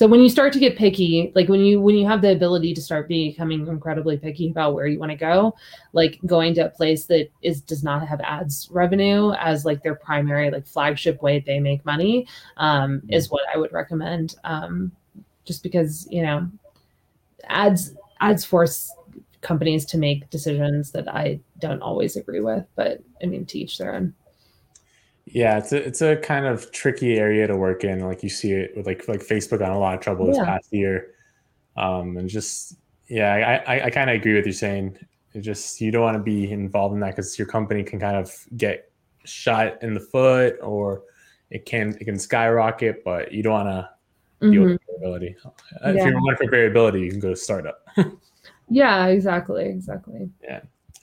So 0.00 0.06
when 0.06 0.20
you 0.20 0.30
start 0.30 0.54
to 0.54 0.58
get 0.58 0.78
picky, 0.78 1.30
like 1.34 1.50
when 1.50 1.60
you 1.60 1.78
when 1.78 1.94
you 1.94 2.06
have 2.06 2.22
the 2.22 2.32
ability 2.32 2.72
to 2.72 2.80
start 2.80 3.06
becoming 3.06 3.66
incredibly 3.66 4.16
picky 4.16 4.48
about 4.48 4.72
where 4.72 4.86
you 4.86 4.98
want 4.98 5.12
to 5.12 5.14
go, 5.14 5.54
like 5.92 6.18
going 6.24 6.54
to 6.54 6.64
a 6.64 6.70
place 6.70 7.04
that 7.04 7.28
is 7.42 7.60
does 7.60 7.84
not 7.84 8.08
have 8.08 8.18
ads 8.22 8.66
revenue 8.70 9.32
as 9.32 9.66
like 9.66 9.82
their 9.82 9.94
primary 9.94 10.50
like 10.50 10.66
flagship 10.66 11.20
way 11.20 11.40
they 11.40 11.60
make 11.60 11.84
money 11.84 12.26
um, 12.56 13.02
is 13.10 13.30
what 13.30 13.42
I 13.54 13.58
would 13.58 13.74
recommend. 13.74 14.36
Um, 14.42 14.90
just 15.44 15.62
because 15.62 16.08
you 16.10 16.22
know 16.22 16.50
ads 17.50 17.94
ads 18.22 18.42
force 18.42 18.90
companies 19.42 19.84
to 19.84 19.98
make 19.98 20.30
decisions 20.30 20.92
that 20.92 21.14
I 21.14 21.40
don't 21.58 21.82
always 21.82 22.16
agree 22.16 22.40
with, 22.40 22.64
but 22.74 23.02
I 23.22 23.26
mean 23.26 23.44
to 23.44 23.58
each 23.58 23.76
their 23.76 23.94
own. 23.96 24.14
Yeah, 25.32 25.58
it's 25.58 25.72
a 25.72 25.76
it's 25.86 26.02
a 26.02 26.16
kind 26.16 26.46
of 26.46 26.70
tricky 26.72 27.18
area 27.18 27.46
to 27.46 27.56
work 27.56 27.84
in. 27.84 28.00
Like 28.00 28.22
you 28.22 28.28
see 28.28 28.52
it 28.52 28.76
with 28.76 28.86
like 28.86 29.06
like 29.08 29.20
Facebook 29.20 29.64
on 29.64 29.70
a 29.72 29.78
lot 29.78 29.94
of 29.94 30.00
trouble 30.00 30.26
this 30.26 30.36
Yeah. 30.38 30.44
past 30.44 30.72
year, 30.72 31.14
um, 31.76 32.16
and 32.16 32.28
just 32.28 32.76
yeah, 33.08 33.32
I 33.66 33.76
I, 33.76 33.84
I 33.86 33.90
kind 33.90 34.10
of 34.10 34.16
agree 34.16 34.34
with 34.34 34.46
you 34.46 34.52
saying 34.52 34.98
it 35.32 35.40
just 35.42 35.80
you 35.80 35.90
don't 35.92 36.02
want 36.02 36.16
to 36.16 36.22
be 36.22 36.50
involved 36.50 36.94
in 36.94 37.00
that 37.00 37.14
because 37.16 37.38
your 37.38 37.46
company 37.46 37.82
can 37.84 38.00
kind 38.00 38.16
of 38.16 38.34
get 38.56 38.90
shot 39.24 39.80
in 39.82 39.94
the 39.94 40.00
foot 40.00 40.56
or 40.62 41.02
it 41.50 41.64
can 41.66 41.90
it 42.00 42.04
can 42.04 42.18
skyrocket, 42.18 43.04
but 43.04 43.30
you 43.32 43.42
don't 43.42 43.52
want 43.52 43.68
to 43.68 44.50
deal 44.50 44.62
Mhm. 44.64 44.72
with 44.72 44.80
variability. 44.88 45.36
Uh, 45.44 45.50
If 45.90 45.96
Yeah. 45.96 46.06
you're 46.08 46.20
looking 46.20 46.46
for 46.46 46.50
variability, 46.50 47.00
you 47.02 47.10
can 47.10 47.20
go 47.20 47.30
to 47.30 47.36
startup. 47.36 47.86
Yeah, 48.72 49.06
exactly, 49.08 49.64
exactly. 49.66 50.30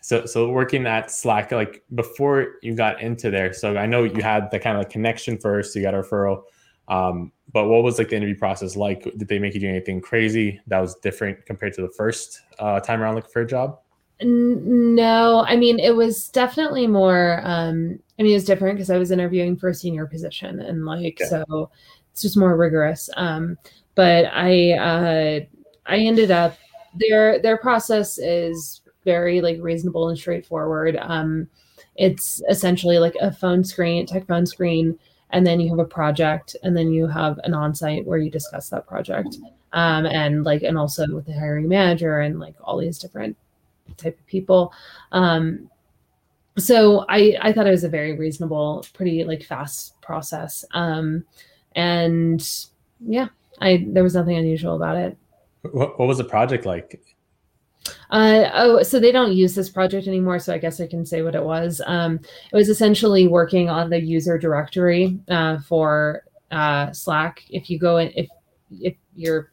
So, 0.08 0.26
so 0.26 0.47
working 0.47 0.86
at 0.86 1.12
Slack, 1.12 1.51
like 1.51 1.84
before 1.93 2.53
you 2.62 2.76
got 2.76 3.01
into 3.01 3.30
there, 3.30 3.51
so 3.51 3.76
I 3.76 3.86
know 3.86 4.05
you 4.05 4.24
had 4.24 4.49
the 4.51 4.58
kind 4.58 4.78
of 4.78 4.88
connection 4.88 5.38
first, 5.38 5.76
you 5.76 5.82
got 5.82 5.93
a 5.93 5.97
referral. 6.01 6.43
Um, 6.88 7.34
but 7.51 7.68
what 7.68 7.84
was 7.84 7.97
like 7.97 8.08
the 8.08 8.16
interview 8.16 8.38
process 8.38 8.78
like? 8.78 9.03
Did 9.03 9.28
they 9.28 9.38
make 9.38 9.53
you 9.53 9.60
do 9.60 9.68
anything 9.68 9.99
crazy 9.99 10.62
that 10.68 10.80
was 10.80 10.95
different 10.95 11.45
compared 11.45 11.74
to 11.74 11.82
the 11.82 11.89
first 11.89 12.39
uh, 12.58 12.80
time 12.80 13.01
around 13.01 13.16
looking 13.16 13.32
for 13.32 13.41
a 13.41 13.45
job? 13.45 13.80
No, 14.22 15.43
I 15.45 15.58
mean 15.58 15.78
it 15.78 15.93
was 15.93 16.30
definitely 16.30 16.88
more. 16.88 17.41
Um, 17.43 17.99
I 18.18 18.24
mean 18.24 18.32
it 18.32 18.36
was 18.36 18.45
different 18.45 18.78
because 18.78 18.89
I 18.89 18.97
was 18.97 19.12
interviewing 19.12 19.58
for 19.58 19.68
a 19.68 19.76
senior 19.76 20.05
position, 20.05 20.62
and 20.62 20.86
like 20.86 21.20
Yeah. 21.20 21.28
so, 21.28 21.70
it's 22.14 22.22
just 22.22 22.38
more 22.38 22.55
rigorous. 22.55 23.10
Um, 23.18 23.58
but 23.95 24.24
I 24.32 24.72
uh, 24.72 25.39
I 25.86 25.97
ended 25.97 26.32
up 26.32 26.55
their 26.95 27.41
their 27.41 27.58
process 27.58 28.18
is 28.18 28.80
very 29.08 29.39
like 29.39 29.58
reasonable 29.62 30.10
and 30.10 30.18
straightforward. 30.18 30.97
Um, 30.99 31.47
it's 31.95 32.41
essentially 32.49 32.99
like 32.99 33.16
a 33.22 33.32
phone 33.32 33.64
screen, 33.64 34.05
tech 34.05 34.28
phone 34.28 34.45
screen, 34.45 34.99
and 35.30 35.47
then 35.47 35.62
you 35.62 35.70
have 35.70 35.80
a 35.80 35.86
project, 35.86 36.58
and 36.62 36.76
then 36.76 36.91
you 36.91 37.08
have 37.08 37.39
an 37.45 37.53
onsite 37.53 38.05
where 38.05 38.18
you 38.18 38.30
discuss 38.30 38.70
that 38.70 38.86
project, 38.86 39.38
um, 39.72 40.05
and 40.05 40.43
like 40.43 40.62
and 40.62 40.78
also 40.78 41.08
with 41.16 41.26
the 41.26 41.34
hiring 41.34 41.70
manager 41.70 42.20
and 42.20 42.38
like 42.38 42.55
all 42.62 42.78
these 42.78 42.99
different 42.99 43.38
type 43.95 44.20
of 44.20 44.28
people. 44.28 44.74
Um, 45.14 45.70
so 46.58 47.05
I 47.08 47.38
I 47.41 47.53
thought 47.53 47.68
it 47.68 47.78
was 47.80 47.86
a 47.86 47.89
very 47.89 48.14
reasonable, 48.18 48.86
pretty 48.93 49.24
like 49.24 49.43
fast 49.43 49.99
process. 50.01 50.66
Um, 50.74 51.24
and 51.76 52.41
yeah, 52.99 53.30
I 53.62 53.86
there 53.88 54.03
was 54.03 54.16
nothing 54.16 54.36
unusual 54.36 54.76
about 54.76 54.97
it. 54.97 55.18
What, 55.72 55.97
what 55.97 56.08
was 56.08 56.18
the 56.18 56.26
project 56.26 56.66
like? 56.66 57.01
Uh, 58.09 58.49
oh, 58.53 58.83
so 58.83 58.99
they 58.99 59.11
don't 59.11 59.33
use 59.33 59.55
this 59.55 59.69
project 59.69 60.07
anymore. 60.07 60.39
So 60.39 60.53
I 60.53 60.57
guess 60.57 60.79
I 60.79 60.88
can 60.88 61.05
say 61.05 61.21
what 61.21 61.35
it 61.35 61.43
was. 61.43 61.81
Um, 61.85 62.19
it 62.51 62.55
was 62.55 62.69
essentially 62.69 63.27
working 63.27 63.69
on 63.69 63.89
the 63.89 63.99
user 63.99 64.38
directory 64.38 65.19
uh, 65.29 65.59
for 65.59 66.23
uh, 66.51 66.91
Slack. 66.91 67.43
If 67.49 67.69
you 67.69 67.79
go 67.79 67.97
in, 67.97 68.11
if 68.15 68.27
if 68.81 68.95
your 69.15 69.51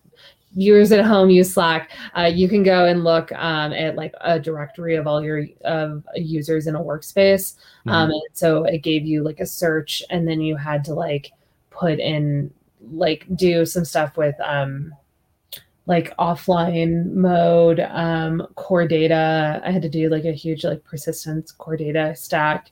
viewers 0.55 0.93
at 0.93 1.05
home 1.05 1.31
use 1.31 1.53
Slack, 1.53 1.91
uh, 2.17 2.31
you 2.33 2.49
can 2.49 2.63
go 2.63 2.87
and 2.87 3.05
look 3.05 3.33
um, 3.33 3.73
at 3.73 3.97
like 3.97 4.15
a 4.21 4.39
directory 4.39 4.95
of 4.97 5.07
all 5.07 5.23
your 5.23 5.47
of 5.65 6.05
users 6.15 6.67
in 6.67 6.77
a 6.77 6.81
workspace. 6.81 7.57
Um, 7.87 8.11
and 8.11 8.23
so 8.33 8.65
it 8.65 8.79
gave 8.79 9.05
you 9.05 9.23
like 9.23 9.41
a 9.41 9.47
search, 9.47 10.03
and 10.11 10.27
then 10.27 10.41
you 10.41 10.57
had 10.57 10.85
to 10.85 10.95
like 10.95 11.33
put 11.71 11.99
in 11.99 12.53
like 12.93 13.27
do 13.35 13.65
some 13.67 13.85
stuff 13.85 14.17
with 14.17 14.35
um, 14.41 14.95
like 15.87 16.17
offline 16.17 17.13
mode, 17.13 17.81
um, 17.91 18.47
core 18.55 18.87
data. 18.87 19.61
I 19.65 19.71
had 19.71 19.83
to 19.83 19.89
do 19.89 20.09
like 20.09 20.25
a 20.25 20.33
huge 20.33 20.65
like 20.65 20.83
persistence 20.85 21.53
core 21.53 21.77
data 21.77 22.15
stack. 22.17 22.71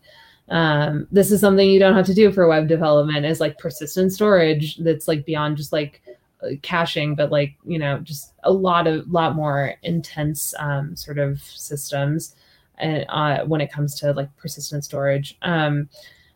Um, 0.48 1.06
this 1.12 1.30
is 1.30 1.40
something 1.40 1.68
you 1.68 1.78
don't 1.78 1.94
have 1.94 2.06
to 2.06 2.14
do 2.14 2.32
for 2.32 2.48
web 2.48 2.68
development 2.68 3.24
is 3.24 3.40
like 3.40 3.58
persistent 3.58 4.12
storage 4.12 4.76
that's 4.78 5.08
like 5.08 5.24
beyond 5.24 5.56
just 5.56 5.72
like 5.72 6.02
uh, 6.42 6.48
caching, 6.62 7.14
but 7.14 7.30
like, 7.30 7.54
you 7.64 7.78
know, 7.78 7.98
just 7.98 8.32
a 8.44 8.52
lot 8.52 8.86
of 8.86 9.08
lot 9.08 9.36
more 9.36 9.74
intense 9.82 10.54
um, 10.58 10.96
sort 10.96 11.18
of 11.18 11.40
systems 11.40 12.34
and 12.78 13.04
uh, 13.08 13.44
when 13.44 13.60
it 13.60 13.72
comes 13.72 13.94
to 14.00 14.12
like 14.12 14.34
persistent 14.36 14.84
storage. 14.84 15.38
Um, 15.42 15.88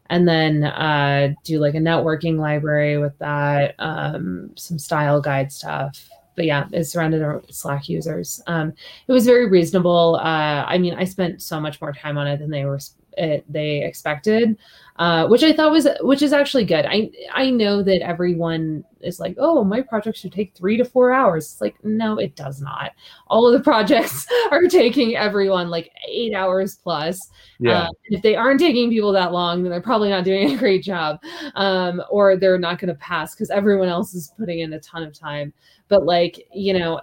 and 0.09 0.29
then 0.29 0.65
uh, 0.65 1.35
do 1.43 1.59
like 1.59 1.75
a 1.75 1.79
networking 1.79 2.39
library 2.39 2.99
with 2.99 3.19
that, 3.19 3.75
um, 3.79 4.51
some 4.55 4.79
style 4.79 5.21
guide 5.21 5.51
stuff, 5.51 6.09
but 6.37 6.45
yeah, 6.45 6.67
it's 6.73 6.91
surrounded 6.91 7.23
around 7.23 7.45
Slack 7.51 7.89
users. 7.89 8.41
Um, 8.47 8.73
it 9.09 9.13
was 9.13 9.27
very 9.27 9.49
reasonable. 9.49 10.17
Uh, 10.23 10.65
I 10.67 10.79
mean, 10.79 10.95
I 10.95 11.05
spent 11.05 11.43
so 11.43 11.59
much 11.59 11.81
more 11.81 11.93
time 11.93 12.19
on 12.19 12.27
it 12.27 12.39
than 12.39 12.51
they 12.51 12.65
were 12.65 12.79
it, 13.17 13.45
they 13.51 13.83
expected, 13.83 14.57
uh, 14.97 15.27
which 15.29 15.43
I 15.43 15.53
thought 15.53 15.73
was 15.73 15.89
which 16.01 16.23
is 16.23 16.33
actually 16.33 16.65
good. 16.65 16.87
I 16.87 17.11
I 17.33 17.51
know 17.51 17.83
that 17.83 18.03
everyone 18.03 18.85
is 19.01 19.21
like, 19.21 19.37
oh, 19.39 19.65
my 19.65 19.81
project 19.81 20.19
should 20.19 20.33
take 20.33 20.55
three 20.55 20.77
to 20.77 20.85
four 20.85 21.13
hours. 21.13 21.53
It's 21.53 21.61
like, 21.61 21.77
no, 21.85 22.19
it 22.19 22.35
does 22.37 22.61
not. 22.61 22.93
All 23.29 23.47
of 23.47 23.53
the 23.53 23.65
projects 23.71 24.27
are 24.51 24.67
taking 24.67 25.17
everyone 25.17 25.71
like 25.71 25.91
eight 26.07 26.35
hours 26.35 26.77
plus. 26.77 27.31
Yeah. 27.59 27.85
Uh, 27.85 27.89
if 28.05 28.23
they 28.23 28.37
aren't 28.37 28.61
taking 28.61 28.91
people 28.91 29.13
that 29.13 29.33
long, 29.33 29.63
then 29.63 29.71
they're 29.71 29.81
probably 29.81 30.11
not 30.11 30.25
doing 30.25 30.53
a 30.53 30.59
great 30.59 30.83
job, 30.83 31.21
um, 31.55 32.03
or 32.11 32.37
they're 32.37 32.59
not 32.59 32.79
going 32.79 32.89
to 32.89 33.01
pass 33.01 33.35
because 33.35 33.51
everyone 33.51 33.89
else 33.89 34.15
is 34.15 34.33
putting 34.39 34.61
in 34.61 34.73
a 34.73 34.81
ton 34.81 35.03
of 35.03 35.19
time. 35.19 35.53
But 35.89 36.05
like 36.05 36.47
you 36.53 36.73
know, 36.73 37.01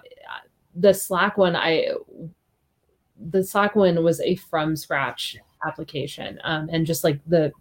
the 0.76 0.92
Slack 0.94 1.38
one, 1.38 1.56
I 1.56 1.88
the 3.30 3.42
Slack 3.42 3.76
one 3.76 4.02
was 4.02 4.20
a 4.20 4.36
from 4.36 4.76
scratch 4.76 5.36
application 5.66 6.38
um, 6.44 6.68
and 6.72 6.86
just 6.86 7.04
like 7.04 7.20
the 7.26 7.52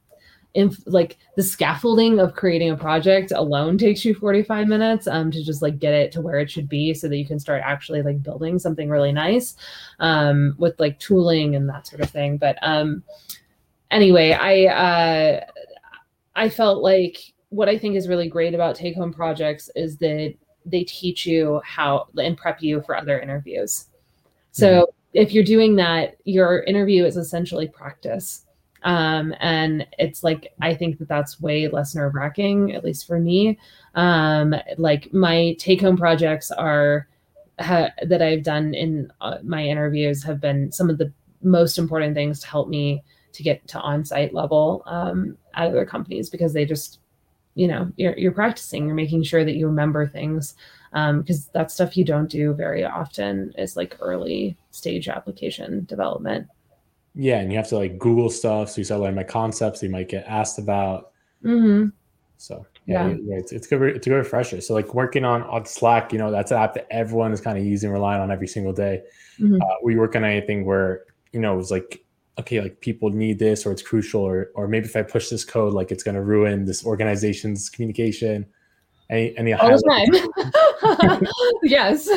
inf- 0.54 0.86
like 0.86 1.18
the 1.36 1.44
scaffolding 1.44 2.20
of 2.20 2.34
creating 2.34 2.70
a 2.70 2.78
project 2.78 3.32
alone 3.32 3.78
takes 3.78 4.06
you 4.06 4.14
45 4.14 4.68
minutes 4.68 5.08
um, 5.08 5.32
to 5.32 5.44
just 5.44 5.62
like 5.62 5.80
get 5.80 5.94
it 5.94 6.12
to 6.12 6.22
where 6.22 6.40
it 6.40 6.50
should 6.50 6.70
be 6.70 6.94
so 6.94 7.08
that 7.08 7.18
you 7.18 7.26
can 7.26 7.40
start 7.40 7.62
actually 7.66 8.02
like 8.02 8.22
building 8.22 8.60
something 8.60 8.90
really 8.90 9.12
nice 9.12 9.56
um, 10.00 10.56
with 10.58 10.80
like 10.80 11.00
tooling 11.00 11.56
and 11.56 11.68
that 11.70 11.88
sort 11.88 12.02
of 12.02 12.10
thing. 12.10 12.38
But 12.38 12.58
um, 12.62 13.04
anyway 13.92 14.32
i 14.32 14.66
uh, 14.66 15.46
i 16.36 16.50
felt 16.50 16.82
like 16.84 17.18
what 17.50 17.70
i 17.70 17.78
think 17.78 17.96
is 17.96 18.08
really 18.08 18.28
great 18.28 18.56
about 18.56 18.76
take 18.76 18.96
home 18.96 19.14
projects 19.14 19.70
is 19.76 19.98
that 19.98 20.34
they 20.66 20.84
teach 20.84 21.26
you 21.26 21.62
how 21.64 22.08
and 22.18 22.38
prep 22.38 22.62
you 22.62 22.82
for 22.82 22.96
other 22.96 23.20
interviews. 23.20 23.88
So 24.52 24.68
mm-hmm 24.68 25.03
if 25.14 25.32
you're 25.32 25.44
doing 25.44 25.76
that, 25.76 26.18
your 26.26 26.64
interview 26.64 27.06
is 27.06 27.18
essentially 27.18 27.68
practice. 27.68 28.46
Um, 28.84 29.34
and 29.40 29.88
it's 29.98 30.24
like, 30.24 30.54
I 30.62 30.74
think 30.74 31.00
that 31.00 31.08
that's 31.08 31.40
way 31.40 31.68
less 31.68 31.96
nerve 31.96 32.16
wracking, 32.16 32.74
at 32.74 32.84
least 32.84 33.08
for 33.08 33.20
me. 33.20 33.58
Um, 33.96 34.56
like 34.78 35.14
my 35.14 35.56
take 35.58 35.82
home 35.82 35.96
projects 35.96 36.52
are 36.52 37.08
ha- 37.60 37.92
that 38.06 38.22
I've 38.22 38.44
done 38.44 38.74
in 38.74 39.12
uh, 39.22 39.38
my 39.44 39.64
interviews 39.64 40.24
have 40.24 40.42
been 40.42 40.72
some 40.72 40.90
of 40.90 40.98
the 40.98 41.14
most 41.42 41.78
important 41.78 42.16
things 42.16 42.40
to 42.42 42.48
help 42.48 42.68
me 42.68 43.04
to 43.34 43.44
get 43.44 43.68
to 43.70 43.80
on 43.80 44.04
site 44.04 44.34
level 44.34 44.84
um, 44.86 45.38
at 45.54 45.68
other 45.68 45.86
companies 45.86 46.30
because 46.30 46.54
they 46.54 46.66
just, 46.66 47.00
you 47.56 47.68
know, 47.68 47.92
you're, 47.96 48.18
you're 48.18 48.32
practicing, 48.32 48.86
you're 48.86 48.96
making 48.96 49.24
sure 49.24 49.46
that 49.46 49.56
you 49.56 49.68
remember 49.68 50.08
things 50.08 50.56
because 50.94 51.46
um, 51.46 51.52
that's 51.54 51.74
stuff 51.74 51.98
you 51.98 52.04
don't 52.04 52.30
do 52.30 52.54
very 52.54 52.86
often 52.86 53.52
is 53.58 53.76
like 53.76 53.98
early 54.00 54.56
stage 54.70 55.08
application 55.08 55.86
development. 55.86 56.48
Yeah, 57.16 57.40
and 57.40 57.52
you 57.52 57.58
have 57.58 57.68
to 57.70 57.78
like 57.78 57.98
Google 57.98 58.30
stuff, 58.30 58.70
so 58.70 58.80
you 58.80 58.86
start 58.86 59.02
learning 59.02 59.16
my 59.16 59.24
concepts 59.24 59.82
you 59.82 59.90
might 59.90 60.10
get 60.10 60.26
asked 60.28 60.60
about. 60.60 61.12
Mm-hmm. 61.44 61.90
So 62.38 62.66
yeah, 62.86 63.08
yeah. 63.08 63.16
yeah 63.24 63.38
it's, 63.38 63.52
it's 63.52 63.66
good. 63.66 63.82
It's 63.82 64.06
a 64.06 64.10
good 64.10 64.18
refresher. 64.18 64.62
So 64.62 64.76
like 64.76 64.94
working 64.94 65.26
on 65.26 65.42
on 65.44 65.66
Slack, 65.66 66.14
you 66.14 66.20
know, 66.20 66.30
that's 66.30 66.52
an 66.52 66.58
app 66.58 66.76
that 66.76 66.88
everyone 66.92 67.32
is 67.32 67.42
kind 67.42 67.58
of 67.58 67.66
using, 67.66 67.90
relying 67.90 68.22
on 68.22 68.32
every 68.32 68.48
single 68.48 68.74
day. 68.74 69.02
Mm-hmm. 69.40 69.62
Uh, 69.62 69.90
you 69.90 70.00
working 70.00 70.24
on 70.24 70.30
anything 70.30 70.64
where 70.64 71.06
you 71.32 71.40
know 71.40 71.54
it 71.54 71.58
was 71.58 71.72
like 71.72 72.04
okay, 72.40 72.62
like 72.62 72.82
people 72.82 73.12
need 73.12 73.38
this 73.38 73.66
or 73.66 73.72
it's 73.72 73.82
crucial, 73.82 74.22
or 74.22 74.52
or 74.54 74.68
maybe 74.68 74.86
if 74.86 74.96
I 74.96 75.02
push 75.02 75.30
this 75.30 75.44
code, 75.44 75.74
like 75.74 75.92
it's 75.92 76.04
going 76.04 76.16
to 76.16 76.22
ruin 76.22 76.66
this 76.66 76.86
organization's 76.86 77.70
communication 77.70 78.46
any 79.14 79.38
any 79.38 79.54
all 79.54 79.70
the 79.70 81.04
time. 81.10 81.28
yes. 81.64 82.10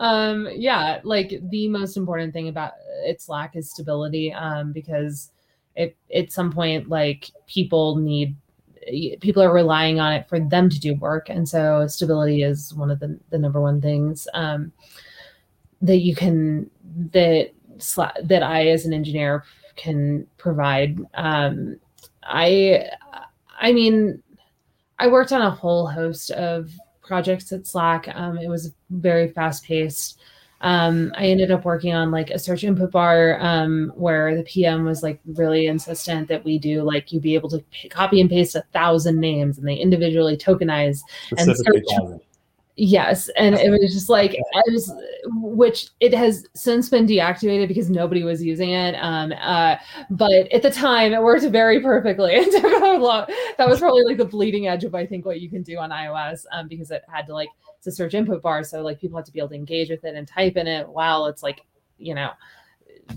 Um, 0.00 0.48
yeah, 0.54 1.00
like 1.04 1.40
the 1.50 1.68
most 1.68 1.96
important 1.96 2.32
thing 2.32 2.48
about 2.48 2.72
its 3.04 3.28
lack 3.28 3.56
is 3.56 3.70
stability. 3.70 4.32
Um, 4.32 4.72
because 4.72 5.30
it 5.76 5.96
at 6.14 6.32
some 6.32 6.50
point, 6.52 6.88
like 6.88 7.30
people 7.46 7.96
need 7.96 8.36
people 9.20 9.42
are 9.42 9.52
relying 9.52 10.00
on 10.00 10.12
it 10.12 10.28
for 10.28 10.40
them 10.40 10.68
to 10.68 10.80
do 10.80 10.94
work, 10.94 11.28
and 11.28 11.48
so 11.48 11.86
stability 11.86 12.42
is 12.42 12.74
one 12.74 12.90
of 12.90 12.98
the 12.98 13.18
the 13.30 13.38
number 13.38 13.60
one 13.60 13.80
things 13.80 14.26
um, 14.34 14.72
that 15.80 15.98
you 15.98 16.14
can 16.14 16.70
that 17.12 17.50
that 18.24 18.42
I 18.42 18.68
as 18.68 18.86
an 18.86 18.92
engineer 18.92 19.44
can 19.76 20.26
provide. 20.38 20.98
Um, 21.14 21.76
I 22.22 22.88
I 23.60 23.72
mean 23.72 24.22
I 25.02 25.08
worked 25.08 25.32
on 25.32 25.42
a 25.42 25.50
whole 25.50 25.88
host 25.88 26.30
of 26.30 26.70
projects 27.02 27.50
at 27.50 27.66
Slack. 27.66 28.06
Um, 28.14 28.38
it 28.38 28.46
was 28.48 28.72
very 28.90 29.26
fast 29.26 29.64
paced. 29.64 30.20
Um, 30.60 31.12
I 31.18 31.26
ended 31.26 31.50
up 31.50 31.64
working 31.64 31.92
on 31.92 32.12
like 32.12 32.30
a 32.30 32.38
search 32.38 32.62
input 32.62 32.92
bar 32.92 33.36
um, 33.40 33.92
where 33.96 34.36
the 34.36 34.44
PM 34.44 34.84
was 34.84 35.02
like 35.02 35.18
really 35.26 35.66
insistent 35.66 36.28
that 36.28 36.44
we 36.44 36.56
do 36.56 36.84
like 36.84 37.10
you 37.10 37.18
be 37.18 37.34
able 37.34 37.48
to 37.48 37.58
p- 37.72 37.88
copy 37.88 38.20
and 38.20 38.30
paste 38.30 38.54
a 38.54 38.62
thousand 38.72 39.18
names 39.18 39.58
and 39.58 39.66
they 39.66 39.74
individually 39.74 40.36
tokenize 40.36 41.00
and 41.36 41.48
search. 41.56 41.82
Yes, 42.84 43.28
and 43.36 43.54
it 43.54 43.70
was 43.70 43.92
just 43.92 44.08
like 44.08 44.36
I 44.56 44.62
was, 44.66 44.92
which 45.26 45.90
it 46.00 46.12
has 46.12 46.48
since 46.56 46.88
been 46.88 47.06
deactivated 47.06 47.68
because 47.68 47.88
nobody 47.88 48.24
was 48.24 48.42
using 48.42 48.70
it. 48.70 48.96
Um, 48.96 49.32
uh, 49.40 49.76
but 50.10 50.50
at 50.52 50.62
the 50.62 50.70
time, 50.72 51.12
it 51.12 51.22
worked 51.22 51.44
very 51.44 51.78
perfectly. 51.80 52.32
It 52.42 52.60
took 52.60 52.82
a 52.82 52.98
lot. 52.98 53.30
That 53.56 53.68
was 53.68 53.78
probably 53.78 54.02
like 54.02 54.16
the 54.16 54.24
bleeding 54.24 54.66
edge 54.66 54.82
of 54.82 54.96
I 54.96 55.06
think 55.06 55.24
what 55.24 55.40
you 55.40 55.48
can 55.48 55.62
do 55.62 55.78
on 55.78 55.90
iOS, 55.90 56.44
um, 56.50 56.66
because 56.66 56.90
it 56.90 57.04
had 57.08 57.28
to 57.28 57.34
like 57.34 57.50
it's 57.78 57.86
a 57.86 57.92
search 57.92 58.14
input 58.14 58.42
bar, 58.42 58.64
so 58.64 58.82
like 58.82 59.00
people 59.00 59.16
had 59.16 59.26
to 59.26 59.32
be 59.32 59.38
able 59.38 59.50
to 59.50 59.54
engage 59.54 59.88
with 59.88 60.04
it 60.04 60.16
and 60.16 60.26
type 60.26 60.56
in 60.56 60.66
it 60.66 60.88
while 60.88 61.26
it's 61.26 61.44
like 61.44 61.60
you 61.98 62.16
know 62.16 62.30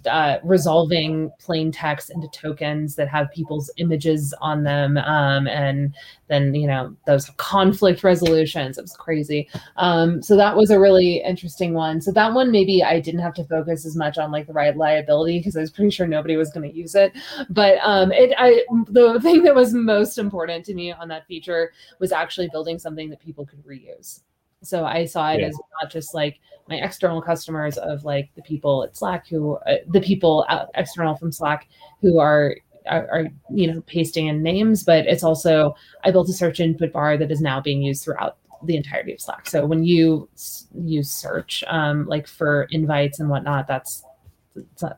uh, 0.10 0.38
resolving 0.44 1.32
plain 1.40 1.72
text 1.72 2.10
into 2.10 2.28
tokens 2.30 2.96
that 2.96 3.08
have 3.08 3.32
people's 3.32 3.72
images 3.78 4.34
on 4.42 4.64
them 4.64 4.98
um, 4.98 5.48
and 5.48 5.96
then 6.28 6.54
you 6.56 6.68
know 6.68 6.96
those 7.06 7.30
conflict 7.38 8.04
resolutions. 8.04 8.78
It 8.78 8.82
was 8.82 8.96
crazy. 8.98 9.48
Um, 9.78 10.22
so 10.22 10.36
that 10.36 10.56
was 10.56 10.70
a 10.72 10.80
really 10.80 11.18
interesting 11.24 11.74
one. 11.74 12.02
So 12.02 12.12
that 12.12 12.34
one 12.34 12.52
maybe 12.52 12.84
i 12.84 13.00
didn't 13.00 13.22
have 13.22 13.34
to 13.36 13.44
focus 13.46 13.86
as 13.86 13.96
much 13.96 14.18
on 14.18 14.32
like 14.32 14.48
the 14.48 14.54
right 14.54 14.76
liability 14.76 15.40
because 15.40 15.56
i 15.56 15.62
was 15.62 15.72
pretty 15.72 15.92
sure 15.92 16.08
nobody 16.08 16.36
was 16.36 16.52
going 16.52 16.70
to 16.70 16.76
use 16.76 16.96
it. 16.96 17.14
But 17.50 17.78
um, 17.84 18.12
it 18.12 18.34
i 18.38 18.64
the 18.88 19.20
thing 19.22 19.44
that 19.44 19.56
was 19.56 19.74
most 19.74 20.18
important 20.18 20.66
to 20.66 20.74
me 20.74 20.92
on 20.92 21.08
that 21.10 21.28
feature 21.28 21.72
was 22.00 22.12
actually 22.12 22.50
building 22.50 22.80
something 22.80 23.10
that 23.10 23.20
people 23.20 23.46
could 23.46 23.64
reuse 23.66 24.22
so 24.66 24.86
I 24.86 25.05
saw 25.05 25.32
it 25.32 25.41
yeah. 25.41 25.47
as 25.47 25.59
not 25.82 25.91
just 25.91 26.13
like 26.13 26.39
my 26.68 26.76
external 26.76 27.22
customers 27.22 27.78
of 27.78 28.03
like 28.03 28.30
the 28.36 28.41
people 28.41 28.84
at 28.84 28.95
Slack 28.95 29.28
who 29.28 29.55
uh, 29.68 29.78
the 29.88 30.01
people 30.01 30.45
out, 30.49 30.70
external 30.76 31.16
from 31.16 31.32
Slack 31.32 31.68
who 32.01 32.20
are, 32.20 32.55
are, 32.88 33.07
are 33.11 33.28
you 33.49 33.72
know 33.72 33.82
pasting 33.82 34.28
in 34.28 34.41
names, 34.41 34.84
but 34.84 35.05
it's 35.05 35.24
also 35.24 35.76
I 36.03 36.11
built 36.11 36.30
a 36.30 36.34
search 36.34 36.59
input 36.59 36.91
bar 36.91 37.18
that 37.18 37.32
is 37.32 37.41
now 37.41 37.61
being 37.61 37.82
used 37.82 38.03
throughout 38.03 38.38
the 38.63 38.76
entirety 38.76 39.13
of 39.13 39.22
Slack. 39.22 39.47
So 39.47 39.66
when 39.66 39.84
you 39.84 40.28
use 40.74 41.11
search 41.11 41.63
um, 41.68 42.07
like 42.07 42.28
for 42.28 42.63
invites 42.72 43.20
and 43.20 43.30
whatnot, 43.30 43.68
that's 43.68 44.03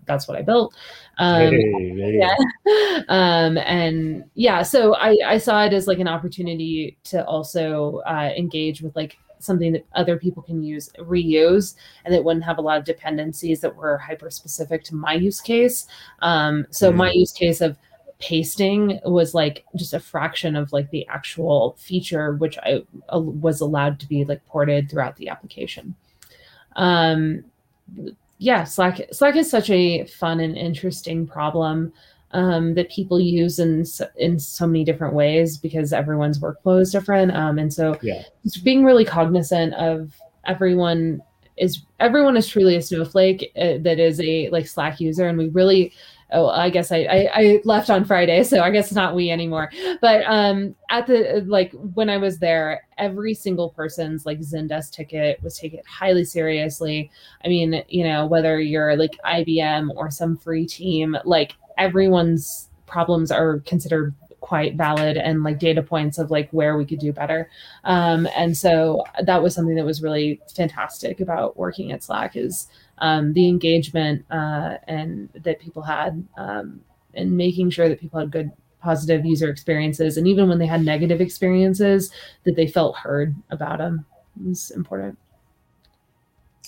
that's 0.05 0.27
what 0.27 0.37
I 0.37 0.43
built. 0.43 0.75
Um, 1.17 1.51
hey, 1.51 1.71
hey. 1.95 2.19
Yeah. 2.19 3.01
um, 3.09 3.57
and 3.57 4.23
yeah, 4.35 4.61
so 4.61 4.95
I, 4.95 5.17
I 5.25 5.37
saw 5.37 5.65
it 5.65 5.73
as 5.73 5.87
like 5.87 5.99
an 5.99 6.07
opportunity 6.07 6.97
to 7.05 7.25
also 7.25 8.01
uh, 8.07 8.31
engage 8.37 8.81
with 8.81 8.95
like 8.95 9.17
something 9.39 9.71
that 9.73 9.85
other 9.93 10.17
people 10.17 10.43
can 10.43 10.63
use 10.63 10.89
reuse 10.99 11.75
and 12.05 12.13
it 12.13 12.23
wouldn't 12.23 12.45
have 12.45 12.57
a 12.57 12.61
lot 12.61 12.77
of 12.77 12.85
dependencies 12.85 13.61
that 13.61 13.75
were 13.75 13.97
hyper 13.97 14.29
specific 14.29 14.83
to 14.85 14.95
my 14.95 15.13
use 15.13 15.41
case. 15.41 15.87
Um, 16.19 16.65
so 16.69 16.89
mm-hmm. 16.89 16.97
my 16.97 17.11
use 17.11 17.31
case 17.31 17.61
of 17.61 17.77
pasting 18.19 18.99
was 19.05 19.33
like 19.33 19.63
just 19.75 19.93
a 19.93 19.99
fraction 19.99 20.55
of 20.55 20.73
like 20.73 20.89
the 20.89 21.07
actual 21.07 21.75
feature 21.77 22.33
which 22.35 22.57
i 22.63 22.81
uh, 23.13 23.19
was 23.19 23.61
allowed 23.61 23.99
to 23.99 24.07
be 24.07 24.25
like 24.25 24.43
ported 24.47 24.89
throughout 24.89 25.15
the 25.17 25.29
application. 25.29 25.93
Um 26.75 27.43
yeah 28.39 28.63
slack 28.63 29.01
slack 29.11 29.35
is 29.35 29.49
such 29.49 29.69
a 29.69 30.05
fun 30.05 30.39
and 30.39 30.57
interesting 30.57 31.27
problem 31.27 31.93
um, 32.31 32.73
that 32.75 32.89
people 32.89 33.19
use 33.19 33.59
in 33.59 33.85
in 34.17 34.39
so 34.39 34.67
many 34.67 34.83
different 34.83 35.13
ways 35.13 35.57
because 35.57 35.93
everyone's 35.93 36.39
workflow 36.39 36.81
is 36.81 36.91
different. 36.91 37.35
Um, 37.35 37.57
and 37.57 37.73
so, 37.73 37.97
yeah. 38.01 38.23
just 38.43 38.63
being 38.63 38.83
really 38.83 39.05
cognizant 39.05 39.73
of 39.75 40.13
everyone 40.45 41.21
is 41.57 41.81
everyone 41.99 42.37
is 42.37 42.47
truly 42.47 42.75
a 42.75 42.81
snowflake 42.81 43.51
uh, 43.55 43.77
that 43.79 43.99
is 43.99 44.19
a 44.21 44.49
like 44.49 44.67
Slack 44.67 44.99
user, 44.99 45.27
and 45.27 45.37
we 45.37 45.49
really. 45.49 45.93
Oh, 46.33 46.49
I 46.49 46.69
guess 46.69 46.91
I, 46.91 46.97
I, 47.03 47.29
I 47.33 47.61
left 47.63 47.89
on 47.89 48.03
Friday, 48.03 48.43
so 48.43 48.59
I 48.59 48.69
guess 48.69 48.87
it's 48.87 48.95
not 48.95 49.15
we 49.15 49.31
anymore. 49.31 49.71
But 50.01 50.25
um, 50.25 50.75
at 50.89 51.07
the 51.07 51.45
like 51.47 51.71
when 51.93 52.09
I 52.09 52.17
was 52.17 52.37
there, 52.37 52.85
every 52.97 53.33
single 53.33 53.69
person's 53.69 54.25
like 54.25 54.41
Zendesk 54.41 54.91
ticket 54.91 55.41
was 55.41 55.57
taken 55.57 55.79
highly 55.87 56.25
seriously. 56.25 57.09
I 57.45 57.47
mean, 57.47 57.81
you 57.87 58.03
know, 58.03 58.25
whether 58.25 58.59
you're 58.59 58.97
like 58.97 59.17
IBM 59.25 59.95
or 59.95 60.11
some 60.11 60.35
free 60.35 60.65
team, 60.65 61.15
like 61.23 61.55
everyone's 61.77 62.69
problems 62.85 63.31
are 63.31 63.59
considered 63.59 64.13
quite 64.39 64.75
valid 64.75 65.17
and 65.17 65.43
like 65.43 65.59
data 65.59 65.83
points 65.83 66.17
of 66.17 66.31
like 66.31 66.49
where 66.51 66.77
we 66.77 66.85
could 66.85 66.99
do 66.99 67.11
better. 67.11 67.49
Um, 67.83 68.27
and 68.35 68.57
so 68.57 69.03
that 69.21 69.43
was 69.43 69.53
something 69.53 69.75
that 69.75 69.85
was 69.85 70.01
really 70.01 70.39
fantastic 70.55 71.19
about 71.19 71.57
working 71.57 71.91
at 71.91 72.03
Slack 72.03 72.37
is 72.37 72.67
um, 72.99 73.33
the 73.33 73.47
engagement 73.47 74.25
uh, 74.31 74.75
and 74.87 75.29
that 75.43 75.59
people 75.59 75.81
had 75.81 76.25
um, 76.37 76.79
and 77.13 77.35
making 77.35 77.71
sure 77.71 77.89
that 77.89 77.99
people 77.99 78.19
had 78.19 78.31
good 78.31 78.51
positive 78.81 79.25
user 79.25 79.49
experiences. 79.49 80.17
And 80.17 80.27
even 80.27 80.47
when 80.47 80.59
they 80.59 80.65
had 80.65 80.81
negative 80.81 81.19
experiences 81.19 82.11
that 82.45 82.55
they 82.55 82.67
felt 82.67 82.95
heard 82.95 83.35
about 83.49 83.79
them 83.79 84.05
was 84.41 84.71
important. 84.71 85.17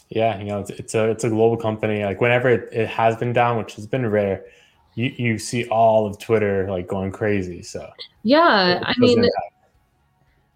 Yeah 0.09 0.39
you 0.39 0.45
know 0.45 0.59
it's, 0.59 0.71
it's 0.71 0.95
a 0.95 1.11
it's 1.11 1.23
a 1.23 1.29
global 1.29 1.55
company. 1.55 2.03
Like 2.03 2.19
whenever 2.19 2.49
it, 2.49 2.73
it 2.73 2.87
has 2.87 3.15
been 3.15 3.31
down 3.31 3.57
which 3.57 3.75
has 3.75 3.85
been 3.85 4.05
rare 4.07 4.43
you, 4.95 5.13
you 5.17 5.37
see 5.37 5.67
all 5.67 6.05
of 6.05 6.19
twitter 6.19 6.69
like 6.69 6.87
going 6.87 7.11
crazy 7.11 7.61
so 7.61 7.89
yeah 8.23 8.81
i 8.83 8.93
mean 8.97 9.19
impact 9.19 9.53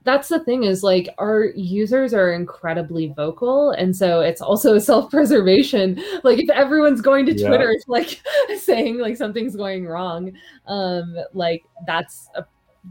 that's 0.06 0.28
the 0.28 0.44
thing 0.44 0.64
is 0.64 0.84
like 0.84 1.08
our 1.18 1.46
users 1.56 2.14
are 2.14 2.34
incredibly 2.34 3.08
vocal 3.16 3.72
and 3.72 3.96
so 3.96 4.20
it's 4.20 4.42
also 4.42 4.78
self-preservation 4.78 6.02
like 6.24 6.40
if 6.40 6.50
everyone's 6.50 7.02
going 7.02 7.26
to 7.26 7.34
twitter 7.34 7.72
yeah. 7.72 7.80
like 7.88 8.22
saying 8.60 9.00
like 9.00 9.18
something's 9.18 9.56
going 9.56 9.86
wrong 9.86 10.32
um 10.68 11.16
like 11.34 11.64
that's 11.88 12.30
a 12.36 12.46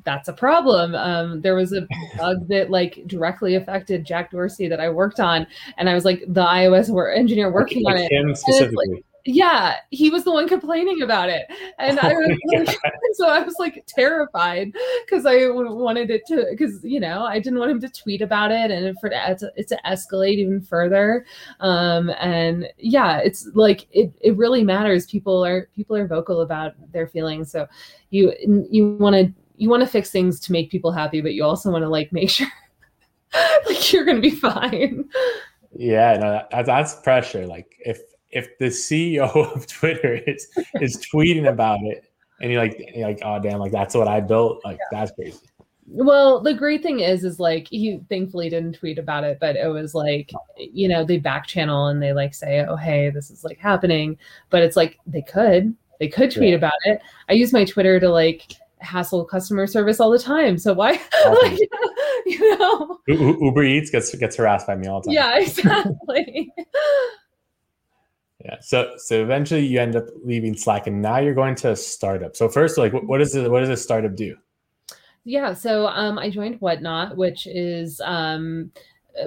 that's 0.04 0.28
a 0.28 0.32
problem. 0.32 0.94
Um, 0.94 1.40
there 1.42 1.54
was 1.54 1.72
a 1.72 1.86
bug 2.16 2.48
that 2.48 2.70
like 2.70 3.02
directly 3.06 3.56
affected 3.56 4.04
Jack 4.04 4.30
Dorsey 4.30 4.68
that 4.68 4.80
I 4.80 4.88
worked 4.88 5.20
on, 5.20 5.46
and 5.76 5.88
I 5.88 5.94
was 5.94 6.04
like 6.04 6.24
the 6.28 6.42
iOS 6.42 6.88
engineer 7.14 7.52
working 7.52 7.82
like, 7.82 7.96
on 7.96 8.00
it. 8.00 8.12
Him 8.12 8.34
specifically. 8.34 9.04
Yeah, 9.24 9.76
he 9.90 10.10
was 10.10 10.24
the 10.24 10.32
one 10.32 10.48
complaining 10.48 11.02
about 11.02 11.28
it, 11.28 11.46
and 11.78 11.98
I 12.00 12.12
was 12.12 12.38
like, 12.66 12.78
so 13.14 13.28
I 13.28 13.40
was 13.42 13.54
like 13.58 13.84
terrified 13.86 14.72
because 15.04 15.26
I 15.26 15.48
wanted 15.48 16.10
it 16.10 16.22
to, 16.26 16.46
because 16.50 16.82
you 16.82 16.98
know 16.98 17.22
I 17.24 17.38
didn't 17.38 17.58
want 17.58 17.70
him 17.70 17.80
to 17.80 17.88
tweet 17.88 18.20
about 18.20 18.50
it 18.50 18.70
and 18.70 18.98
for 18.98 19.08
it 19.08 19.38
to, 19.38 19.52
it 19.56 19.68
to 19.68 19.78
escalate 19.86 20.38
even 20.38 20.60
further. 20.60 21.24
Um, 21.60 22.10
and 22.18 22.68
yeah, 22.78 23.18
it's 23.18 23.48
like 23.54 23.86
it 23.92 24.12
it 24.20 24.36
really 24.36 24.64
matters. 24.64 25.06
People 25.06 25.44
are 25.44 25.68
people 25.76 25.96
are 25.96 26.06
vocal 26.06 26.40
about 26.40 26.72
their 26.92 27.06
feelings, 27.06 27.52
so 27.52 27.68
you 28.10 28.32
you 28.70 28.96
want 28.98 29.14
to 29.14 29.32
you 29.56 29.68
want 29.68 29.82
to 29.82 29.88
fix 29.88 30.10
things 30.10 30.40
to 30.40 30.52
make 30.52 30.70
people 30.70 30.90
happy, 30.90 31.20
but 31.20 31.34
you 31.34 31.44
also 31.44 31.70
want 31.70 31.82
to 31.82 31.88
like 31.88 32.12
make 32.12 32.30
sure 32.30 32.48
like 33.66 33.92
you're 33.92 34.04
gonna 34.04 34.20
be 34.20 34.30
fine. 34.30 35.08
Yeah, 35.74 36.16
no, 36.18 36.42
that, 36.50 36.66
that's 36.66 36.96
pressure. 36.96 37.46
Like 37.46 37.74
if 37.80 38.00
if 38.32 38.56
the 38.58 38.66
CEO 38.66 39.34
of 39.54 39.66
Twitter 39.66 40.14
is 40.26 40.48
is 40.80 40.96
tweeting 41.12 41.48
about 41.48 41.80
it 41.82 42.04
and 42.40 42.50
you're 42.50 42.62
like 42.62 42.92
you're 42.94 43.08
like 43.08 43.20
oh 43.24 43.38
damn 43.40 43.60
like 43.60 43.72
that's 43.72 43.94
what 43.94 44.08
I 44.08 44.20
built 44.20 44.60
like 44.64 44.78
yeah. 44.78 44.98
that's 44.98 45.12
crazy. 45.12 45.38
Well, 45.86 46.40
the 46.40 46.54
great 46.54 46.82
thing 46.82 47.00
is 47.00 47.24
is 47.24 47.38
like 47.38 47.68
he 47.68 48.00
thankfully 48.08 48.48
didn't 48.48 48.74
tweet 48.74 48.98
about 48.98 49.24
it, 49.24 49.38
but 49.40 49.56
it 49.56 49.68
was 49.68 49.94
like 49.94 50.30
you 50.56 50.88
know 50.88 51.04
they 51.04 51.18
back 51.18 51.46
channel 51.46 51.88
and 51.88 52.02
they 52.02 52.12
like 52.12 52.34
say 52.34 52.64
oh 52.68 52.76
hey 52.76 53.10
this 53.10 53.30
is 53.30 53.44
like 53.44 53.58
happening, 53.58 54.16
but 54.50 54.62
it's 54.62 54.76
like 54.76 54.98
they 55.06 55.22
could 55.22 55.74
they 56.00 56.08
could 56.08 56.30
tweet 56.30 56.50
yeah. 56.50 56.56
about 56.56 56.72
it. 56.84 57.00
I 57.28 57.34
use 57.34 57.52
my 57.52 57.64
Twitter 57.64 58.00
to 58.00 58.08
like 58.08 58.52
hassle 58.82 59.24
customer 59.24 59.66
service 59.66 60.00
all 60.00 60.10
the 60.10 60.18
time. 60.18 60.58
So 60.58 60.72
why, 60.72 60.92
like, 61.42 61.58
you 62.26 62.58
know, 62.58 62.98
Uber 63.06 63.62
Eats 63.62 63.90
gets 63.90 64.14
gets 64.16 64.36
harassed 64.36 64.66
by 64.66 64.76
me 64.76 64.88
all 64.88 65.00
the 65.00 65.06
time. 65.06 65.14
Yeah, 65.14 65.38
exactly. 65.38 66.52
Yeah. 68.44 68.56
So 68.60 68.94
so 68.96 69.22
eventually 69.22 69.64
you 69.64 69.80
end 69.80 69.94
up 69.96 70.06
leaving 70.24 70.56
Slack 70.56 70.86
and 70.86 71.00
now 71.00 71.18
you're 71.18 71.34
going 71.34 71.54
to 71.56 71.72
a 71.72 71.76
startup. 71.76 72.36
So 72.36 72.48
first, 72.48 72.76
like 72.76 72.92
what, 72.92 73.20
it 73.20 73.50
what 73.50 73.60
does 73.60 73.68
a 73.68 73.76
startup 73.76 74.16
do? 74.16 74.36
Yeah. 75.24 75.52
So 75.54 75.86
um 75.86 76.18
I 76.18 76.30
joined 76.30 76.60
Whatnot, 76.60 77.16
which 77.16 77.46
is 77.46 78.00
um 78.04 78.72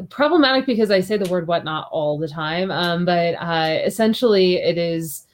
problematic 0.09 0.66
because 0.66 0.91
I 0.91 0.99
say 0.99 1.16
the 1.18 1.30
word 1.30 1.47
whatnot 1.47 1.88
all 1.91 2.18
the 2.18 2.28
time. 2.28 2.72
Um, 2.72 3.05
but 3.05 3.36
uh 3.36 3.80
essentially 3.86 4.55
it 4.55 4.78
is 4.78 5.24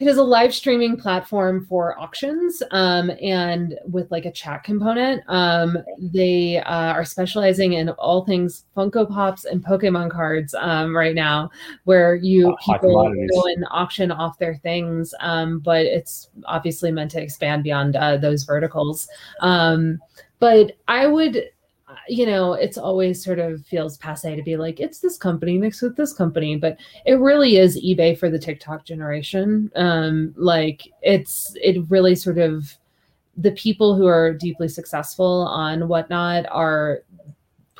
it 0.00 0.08
is 0.08 0.16
a 0.16 0.22
live 0.22 0.54
streaming 0.54 0.96
platform 0.96 1.66
for 1.66 1.98
auctions 2.00 2.62
um, 2.70 3.10
and 3.20 3.78
with 3.84 4.10
like 4.10 4.24
a 4.24 4.32
chat 4.32 4.64
component. 4.64 5.22
Um, 5.28 5.76
they 5.98 6.56
uh, 6.56 6.92
are 6.94 7.04
specializing 7.04 7.74
in 7.74 7.90
all 7.90 8.24
things 8.24 8.64
Funko 8.74 9.06
Pops 9.06 9.44
and 9.44 9.62
Pokemon 9.62 10.10
cards 10.10 10.54
um, 10.54 10.96
right 10.96 11.14
now, 11.14 11.50
where 11.84 12.14
you 12.14 12.56
people 12.64 12.94
go 12.94 13.44
and 13.44 13.66
auction 13.70 14.10
off 14.10 14.38
their 14.38 14.56
things. 14.56 15.12
Um, 15.20 15.58
but 15.58 15.84
it's 15.84 16.30
obviously 16.46 16.90
meant 16.90 17.10
to 17.10 17.22
expand 17.22 17.62
beyond 17.62 17.94
uh, 17.94 18.16
those 18.16 18.44
verticals. 18.44 19.06
Um, 19.40 19.98
but 20.38 20.78
I 20.88 21.06
would 21.08 21.44
you 22.08 22.26
know, 22.26 22.54
it's 22.54 22.78
always 22.78 23.22
sort 23.22 23.38
of 23.38 23.64
feels 23.66 23.96
passe 23.98 24.34
to 24.34 24.42
be 24.42 24.56
like, 24.56 24.80
it's 24.80 25.00
this 25.00 25.16
company 25.16 25.58
mixed 25.58 25.82
with 25.82 25.96
this 25.96 26.12
company, 26.12 26.56
but 26.56 26.78
it 27.06 27.14
really 27.14 27.56
is 27.56 27.82
eBay 27.82 28.18
for 28.18 28.30
the 28.30 28.38
TikTok 28.38 28.84
generation. 28.84 29.70
Um, 29.76 30.34
like 30.36 30.88
it's 31.02 31.54
it 31.62 31.84
really 31.88 32.14
sort 32.14 32.38
of 32.38 32.76
the 33.36 33.52
people 33.52 33.94
who 33.94 34.06
are 34.06 34.34
deeply 34.34 34.68
successful 34.68 35.46
on 35.46 35.88
whatnot 35.88 36.46
are 36.50 37.02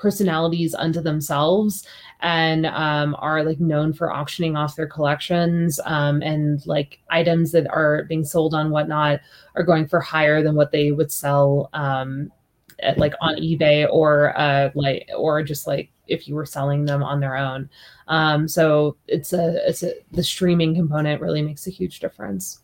personalities 0.00 0.74
unto 0.74 1.00
themselves 1.00 1.86
and 2.20 2.64
um, 2.66 3.14
are 3.18 3.44
like 3.44 3.60
known 3.60 3.92
for 3.92 4.10
auctioning 4.10 4.56
off 4.56 4.76
their 4.76 4.86
collections 4.86 5.78
um, 5.84 6.22
and 6.22 6.66
like 6.66 7.00
items 7.10 7.52
that 7.52 7.68
are 7.70 8.04
being 8.04 8.24
sold 8.24 8.54
on 8.54 8.70
whatnot 8.70 9.20
are 9.56 9.62
going 9.62 9.86
for 9.86 10.00
higher 10.00 10.42
than 10.42 10.54
what 10.54 10.72
they 10.72 10.90
would 10.90 11.12
sell 11.12 11.68
um, 11.74 12.32
at, 12.82 12.98
like 12.98 13.14
on 13.20 13.36
eBay 13.36 13.88
or 13.90 14.38
uh, 14.38 14.70
like 14.74 15.08
or 15.16 15.42
just 15.42 15.66
like 15.66 15.90
if 16.08 16.28
you 16.28 16.34
were 16.34 16.46
selling 16.46 16.84
them 16.84 17.02
on 17.02 17.20
their 17.20 17.36
own. 17.36 17.70
Um, 18.08 18.48
so 18.48 18.96
it's 19.06 19.32
a 19.32 19.66
it's 19.68 19.82
a 19.82 19.94
the 20.12 20.22
streaming 20.22 20.74
component 20.74 21.20
really 21.20 21.42
makes 21.42 21.66
a 21.66 21.70
huge 21.70 22.00
difference. 22.00 22.60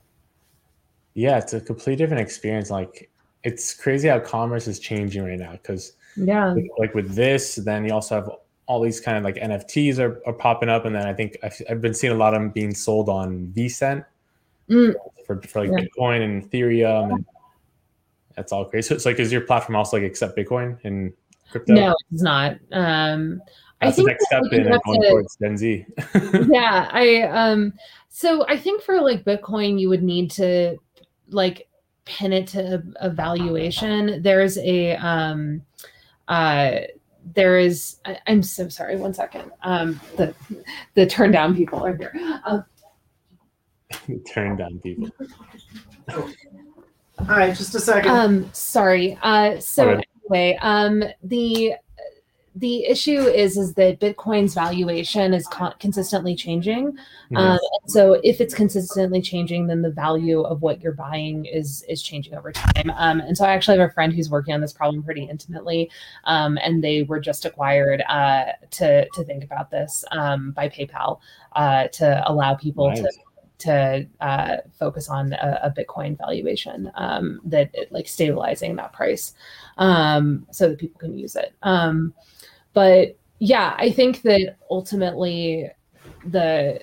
Yeah, 1.15 1.39
it's 1.39 1.55
a 1.55 1.61
completely 1.61 1.97
different 1.97 2.23
experience. 2.23 2.71
Like 2.71 3.11
it's 3.45 3.73
crazy 3.73 4.09
how 4.09 4.19
commerce 4.19 4.67
is 4.67 4.79
changing 4.79 5.25
right 5.25 5.39
now 5.39 5.53
because 5.53 5.93
yeah, 6.17 6.53
with, 6.53 6.67
like 6.79 6.95
with 6.95 7.15
this, 7.15 7.57
then 7.57 7.85
you 7.85 7.93
also 7.93 8.17
have 8.17 8.31
all 8.67 8.83
these 8.83 9.01
kind 9.01 9.17
of 9.17 9.25
like 9.25 9.37
NFTs 9.37 9.99
are, 9.99 10.21
are 10.27 10.33
popping 10.33 10.69
up, 10.69 10.85
and 10.85 10.95
then 10.95 11.07
I 11.07 11.15
think 11.15 11.39
I've, 11.43 11.61
I've 11.71 11.81
been 11.81 11.95
seeing 11.95 12.13
a 12.13 12.17
lot 12.17 12.35
of 12.35 12.41
them 12.41 12.51
being 12.51 12.75
sold 12.75 13.09
on 13.09 13.53
VCent 13.57 14.05
mm. 14.69 14.95
for, 15.25 15.41
for 15.43 15.61
like 15.65 15.71
yeah. 15.71 15.87
Bitcoin 15.87 16.23
and 16.23 16.51
Ethereum 16.51 17.15
and 17.15 17.25
that's 18.37 18.53
all 18.53 18.65
crazy. 18.65 18.89
So 18.89 18.95
it's 18.95 19.07
like, 19.07 19.19
is 19.19 19.33
your 19.33 19.41
platform 19.41 19.77
also 19.77 19.97
like 19.97 20.07
accept 20.07 20.37
Bitcoin 20.37 20.79
and 20.85 21.13
crypto? 21.51 21.75
No, 21.75 21.95
it's 22.13 22.23
not. 22.23 22.59
Um, 22.73 23.41
that's 23.81 23.93
I 23.93 24.05
think 24.05 24.09
the 24.09 24.13
next 24.13 24.27
step 24.27 24.43
in 24.53 24.63
going 24.65 25.01
to, 25.01 25.09
towards 25.11 25.37
Gen 25.37 25.57
Z. 25.57 25.87
yeah, 26.53 26.89
I 26.91 27.23
um, 27.23 27.73
so 28.09 28.47
I 28.49 28.57
think 28.57 28.83
for 28.83 29.01
like 29.01 29.25
Bitcoin, 29.25 29.79
you 29.81 29.89
would 29.89 30.03
need 30.03 30.31
to 30.33 30.77
like 31.29 31.69
pin 32.05 32.33
it 32.33 32.47
to 32.49 32.77
a, 32.77 33.09
a 33.09 33.11
valuation. 33.11 34.23
There's 34.23 34.57
a 34.59 34.97
um, 34.97 35.63
uh, 36.29 36.81
there 37.35 37.59
is. 37.59 37.97
I, 38.05 38.19
am 38.27 38.43
so 38.43 38.69
sorry. 38.69 38.97
One 38.97 39.13
second. 39.13 39.51
Um, 39.63 40.01
the 40.17 40.35
the 40.95 41.07
turn 41.07 41.31
down 41.33 41.55
people 41.55 41.85
are 41.85 41.97
here. 41.97 42.13
Um, 42.45 42.65
turn 44.33 44.57
down 44.57 44.79
people. 44.79 45.11
All 47.19 47.27
right, 47.27 47.57
just 47.57 47.75
a 47.75 47.81
second. 47.81 48.11
Um, 48.11 48.51
sorry. 48.53 49.19
Uh, 49.23 49.59
so 49.59 49.87
right. 49.87 50.09
anyway, 50.25 50.59
um, 50.61 51.03
the 51.23 51.75
the 52.57 52.87
issue 52.87 53.21
is 53.21 53.59
is 53.59 53.75
that 53.75 54.01
Bitcoin's 54.01 54.55
valuation 54.55 55.35
is 55.35 55.47
con- 55.47 55.75
consistently 55.79 56.35
changing. 56.35 56.97
Yes. 57.31 57.41
Um, 57.41 57.59
so 57.87 58.15
if 58.25 58.41
it's 58.41 58.55
consistently 58.55 59.21
changing, 59.21 59.67
then 59.67 59.83
the 59.83 59.91
value 59.91 60.41
of 60.41 60.63
what 60.63 60.81
you're 60.81 60.93
buying 60.93 61.45
is 61.45 61.85
is 61.89 62.03
changing 62.03 62.35
over 62.35 62.53
time. 62.53 62.91
Um, 62.97 63.21
and 63.21 63.37
so 63.37 63.45
I 63.45 63.53
actually 63.53 63.79
have 63.79 63.91
a 63.91 63.93
friend 63.93 64.13
who's 64.13 64.31
working 64.31 64.55
on 64.55 64.63
this 64.63 64.73
problem 64.73 65.03
pretty 65.03 65.25
intimately, 65.25 65.91
um, 66.25 66.59
and 66.63 66.83
they 66.83 67.03
were 67.03 67.21
just 67.21 67.45
acquired 67.45 68.03
uh, 68.09 68.53
to 68.73 69.07
to 69.09 69.25
think 69.25 69.45
about 69.45 69.71
this 69.71 70.05
um, 70.13 70.53
by 70.53 70.69
PayPal 70.69 71.21
uh, 71.55 71.89
to 71.89 72.23
allow 72.27 72.55
people 72.55 72.89
nice. 72.89 73.01
to 73.01 73.11
to 73.59 74.07
uh, 74.21 74.57
focus 74.79 75.09
on 75.09 75.33
a, 75.33 75.61
a 75.65 75.71
Bitcoin 75.71 76.17
valuation 76.19 76.91
um, 76.95 77.41
that 77.45 77.71
it, 77.73 77.91
like 77.91 78.07
stabilizing 78.09 78.77
that 78.77 78.93
price 78.93 79.35
um, 79.79 80.47
so 80.51 80.69
that 80.69 80.79
people 80.79 80.99
can 80.99 81.17
use 81.17 81.37
it. 81.37 81.55
Um, 81.63 82.13
but 82.73 83.17
yeah, 83.39 83.75
I 83.79 83.91
think 83.91 84.23
that 84.23 84.57
ultimately 84.71 85.71
the 86.27 86.81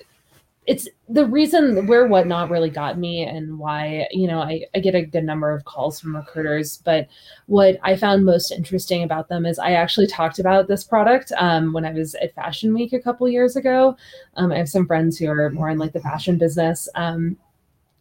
it's 0.66 0.88
the 1.08 1.26
reason 1.26 1.86
where 1.86 2.06
whatnot 2.06 2.48
really 2.48 2.70
got 2.70 2.98
me 2.98 3.24
and 3.24 3.58
why 3.58 4.08
you 4.10 4.26
know 4.26 4.38
I, 4.40 4.64
I 4.74 4.78
get 4.78 4.94
a 4.94 5.04
good 5.04 5.24
number 5.24 5.50
of 5.50 5.64
calls 5.66 6.00
from 6.00 6.16
recruiters 6.16 6.78
but 6.78 7.08
what 7.46 7.76
i 7.82 7.94
found 7.94 8.24
most 8.24 8.50
interesting 8.50 9.02
about 9.02 9.28
them 9.28 9.44
is 9.44 9.58
i 9.58 9.72
actually 9.72 10.06
talked 10.06 10.38
about 10.38 10.66
this 10.66 10.82
product 10.82 11.30
um, 11.36 11.74
when 11.74 11.84
i 11.84 11.92
was 11.92 12.14
at 12.16 12.34
fashion 12.34 12.72
week 12.72 12.92
a 12.92 13.00
couple 13.00 13.28
years 13.28 13.54
ago. 13.56 13.96
Um, 14.36 14.50
i 14.50 14.56
have 14.56 14.68
some 14.68 14.86
friends 14.86 15.18
who 15.18 15.28
are 15.28 15.50
more 15.50 15.68
in 15.68 15.78
like 15.78 15.92
the 15.92 16.00
fashion 16.00 16.38
business 16.38 16.88
um, 16.94 17.36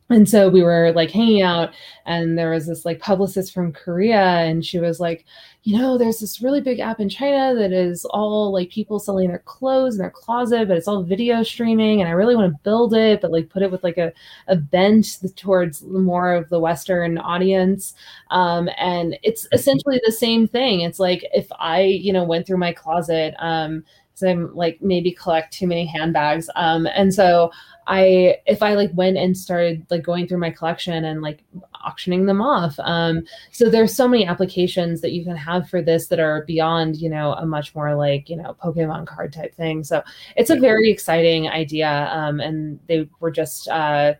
and 0.09 0.29
so 0.29 0.47
we 0.49 0.63
were 0.63 0.93
like 0.93 1.11
hanging 1.11 1.41
out 1.41 1.73
and 2.05 2.37
there 2.37 2.51
was 2.51 2.67
this 2.67 2.85
like 2.85 2.99
publicist 2.99 3.53
from 3.53 3.73
korea 3.73 4.21
and 4.21 4.65
she 4.65 4.79
was 4.79 5.01
like 5.01 5.25
you 5.63 5.77
know 5.77 5.97
there's 5.97 6.19
this 6.19 6.41
really 6.41 6.61
big 6.61 6.79
app 6.79 6.99
in 6.99 7.09
china 7.09 7.55
that 7.55 7.71
is 7.71 8.05
all 8.05 8.51
like 8.51 8.69
people 8.69 8.99
selling 8.99 9.29
their 9.29 9.39
clothes 9.39 9.95
in 9.95 9.99
their 9.99 10.11
closet 10.11 10.67
but 10.67 10.77
it's 10.77 10.87
all 10.87 11.03
video 11.03 11.41
streaming 11.41 12.01
and 12.01 12.09
i 12.09 12.11
really 12.11 12.35
want 12.35 12.51
to 12.51 12.59
build 12.63 12.93
it 12.93 13.21
but 13.21 13.31
like 13.31 13.49
put 13.49 13.61
it 13.61 13.71
with 13.71 13.83
like 13.83 13.97
a, 13.97 14.11
a 14.47 14.55
bent 14.55 15.19
towards 15.35 15.83
more 15.83 16.33
of 16.33 16.49
the 16.49 16.59
western 16.59 17.17
audience. 17.17 17.93
Um, 18.31 18.69
and 18.77 19.17
it's 19.23 19.47
essentially 19.51 19.99
the 20.05 20.11
same 20.11 20.47
thing. 20.47 20.81
It's 20.81 20.99
like 20.99 21.25
if 21.33 21.47
i 21.59 21.81
you 21.81 22.13
know 22.13 22.23
went 22.23 22.45
through 22.47 22.57
my 22.57 22.73
closet 22.73 23.33
um, 23.39 23.83
so 24.13 24.27
I'm 24.27 24.55
like 24.55 24.81
maybe 24.81 25.11
collect 25.11 25.53
too 25.53 25.67
many 25.67 25.85
handbags. 25.85 26.49
Um, 26.55 26.87
and 26.87 27.13
so 27.13 27.51
I 27.87 28.37
if 28.45 28.61
I 28.61 28.75
like 28.75 28.91
went 28.93 29.17
and 29.17 29.37
started 29.37 29.85
like 29.89 30.03
going 30.03 30.27
through 30.27 30.37
my 30.37 30.51
collection 30.51 31.03
and 31.03 31.21
like 31.21 31.43
auctioning 31.83 32.25
them 32.25 32.41
off. 32.41 32.79
Um, 32.79 33.23
so 33.51 33.69
there's 33.69 33.93
so 33.93 34.07
many 34.07 34.25
applications 34.25 35.01
that 35.01 35.11
you 35.11 35.23
can 35.23 35.35
have 35.35 35.69
for 35.69 35.81
this 35.81 36.07
that 36.07 36.19
are 36.19 36.43
beyond, 36.45 36.97
you 36.97 37.09
know, 37.09 37.33
a 37.33 37.45
much 37.45 37.75
more 37.75 37.95
like, 37.95 38.29
you 38.29 38.37
know, 38.37 38.55
Pokemon 38.63 39.07
card 39.07 39.33
type 39.33 39.53
thing. 39.53 39.83
So 39.83 40.03
it's 40.35 40.49
a 40.49 40.55
very 40.55 40.89
exciting 40.89 41.49
idea. 41.49 42.09
Um, 42.11 42.39
and 42.39 42.79
they 42.87 43.09
were 43.19 43.31
just 43.31 43.67
uh, 43.67 44.13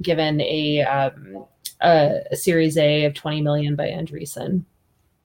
given 0.00 0.40
a, 0.40 0.82
um, 0.82 1.44
a, 1.80 2.20
a 2.30 2.36
Series 2.36 2.76
A 2.76 3.04
of 3.04 3.14
20 3.14 3.42
million 3.42 3.74
by 3.74 3.88
Andreessen. 3.88 4.64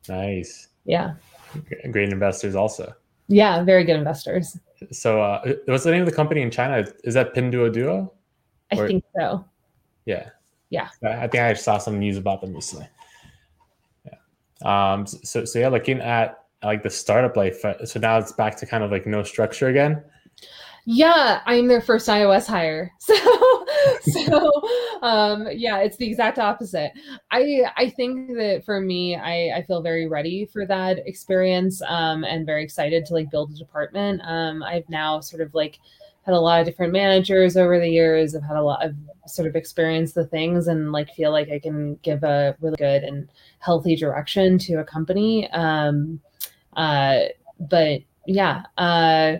Nice. 0.10 0.68
Yeah. 0.86 1.14
Great 1.92 2.12
investors 2.12 2.56
also. 2.56 2.96
Yeah, 3.34 3.64
very 3.64 3.84
good 3.84 3.96
investors. 3.96 4.60
So, 4.92 5.22
uh, 5.22 5.54
what's 5.66 5.84
the 5.84 5.92
name 5.92 6.02
of 6.02 6.06
the 6.06 6.16
company 6.16 6.42
in 6.44 6.52
China? 6.52 6.86
Is 7.04 7.16
that 7.16 7.34
Pinduoduo? 7.34 8.12
I 8.72 8.78
or, 8.78 8.88
think 8.88 9.04
so. 9.18 9.44
Yeah. 10.06 10.30
Yeah. 10.70 10.90
I 11.04 11.28
think 11.28 11.44
I 11.44 11.54
saw 11.54 11.80
some 11.80 11.98
news 11.98 12.18
about 12.18 12.42
them 12.42 12.54
recently. 12.54 12.88
Yeah. 14.06 14.94
Um. 14.94 15.08
So, 15.08 15.46
so 15.46 15.58
yeah, 15.58 15.70
looking 15.70 16.00
at 16.00 16.44
like 16.64 16.84
the 16.84 16.92
startup 16.92 17.36
life. 17.36 17.66
Uh, 17.66 17.84
so 17.86 18.00
now 18.00 18.20
it's 18.20 18.32
back 18.32 18.56
to 18.58 18.68
kind 18.68 18.84
of 18.84 18.92
like 18.92 19.08
no 19.08 19.24
structure 19.24 19.68
again. 19.68 20.04
Yeah, 20.86 21.42
I'm 21.46 21.68
their 21.68 21.82
first 21.82 22.08
iOS 22.08 22.46
hire. 22.46 22.92
So, 23.00 23.63
so 24.02 24.62
um, 25.02 25.48
yeah, 25.52 25.80
it's 25.80 25.98
the 25.98 26.08
exact 26.08 26.40
opposite. 26.40 26.92
I 27.32 27.64
I 27.76 27.90
think 27.90 28.36
that 28.36 28.64
for 28.66 28.80
me, 28.80 29.16
I 29.16 29.58
I 29.58 29.64
feel 29.64 29.82
very 29.82 30.08
ready 30.08 30.46
for 30.46 30.66
that 30.66 31.00
experience 31.08 31.82
um, 31.88 32.24
and 32.24 32.46
very 32.46 32.64
excited 32.64 33.06
to 33.08 33.14
like 33.14 33.32
build 33.32 33.52
a 33.52 33.56
department. 33.56 34.22
Um, 34.26 34.64
I've 34.64 34.88
now 34.90 35.20
sort 35.20 35.42
of 35.42 35.54
like 35.54 35.80
had 36.26 36.34
a 36.34 36.40
lot 36.40 36.62
of 36.62 36.66
different 36.66 36.94
managers 36.94 37.58
over 37.58 37.80
the 37.80 37.90
years. 37.90 38.34
I've 38.34 38.44
had 38.44 38.56
a 38.56 38.64
lot 38.64 38.84
of 38.84 38.96
sort 39.28 39.48
of 39.48 39.56
experienced 39.56 40.16
the 40.16 40.26
things 40.26 40.68
and 40.68 40.92
like 40.92 41.14
feel 41.14 41.32
like 41.32 41.50
I 41.50 41.60
can 41.60 41.96
give 42.02 42.24
a 42.24 42.56
really 42.62 42.78
good 42.78 43.04
and 43.04 43.30
healthy 43.60 43.96
direction 43.96 44.58
to 44.60 44.76
a 44.76 44.84
company. 44.84 45.50
Um, 45.52 46.22
uh, 46.78 47.20
but 47.60 48.02
yeah, 48.26 48.64
uh, 48.78 49.38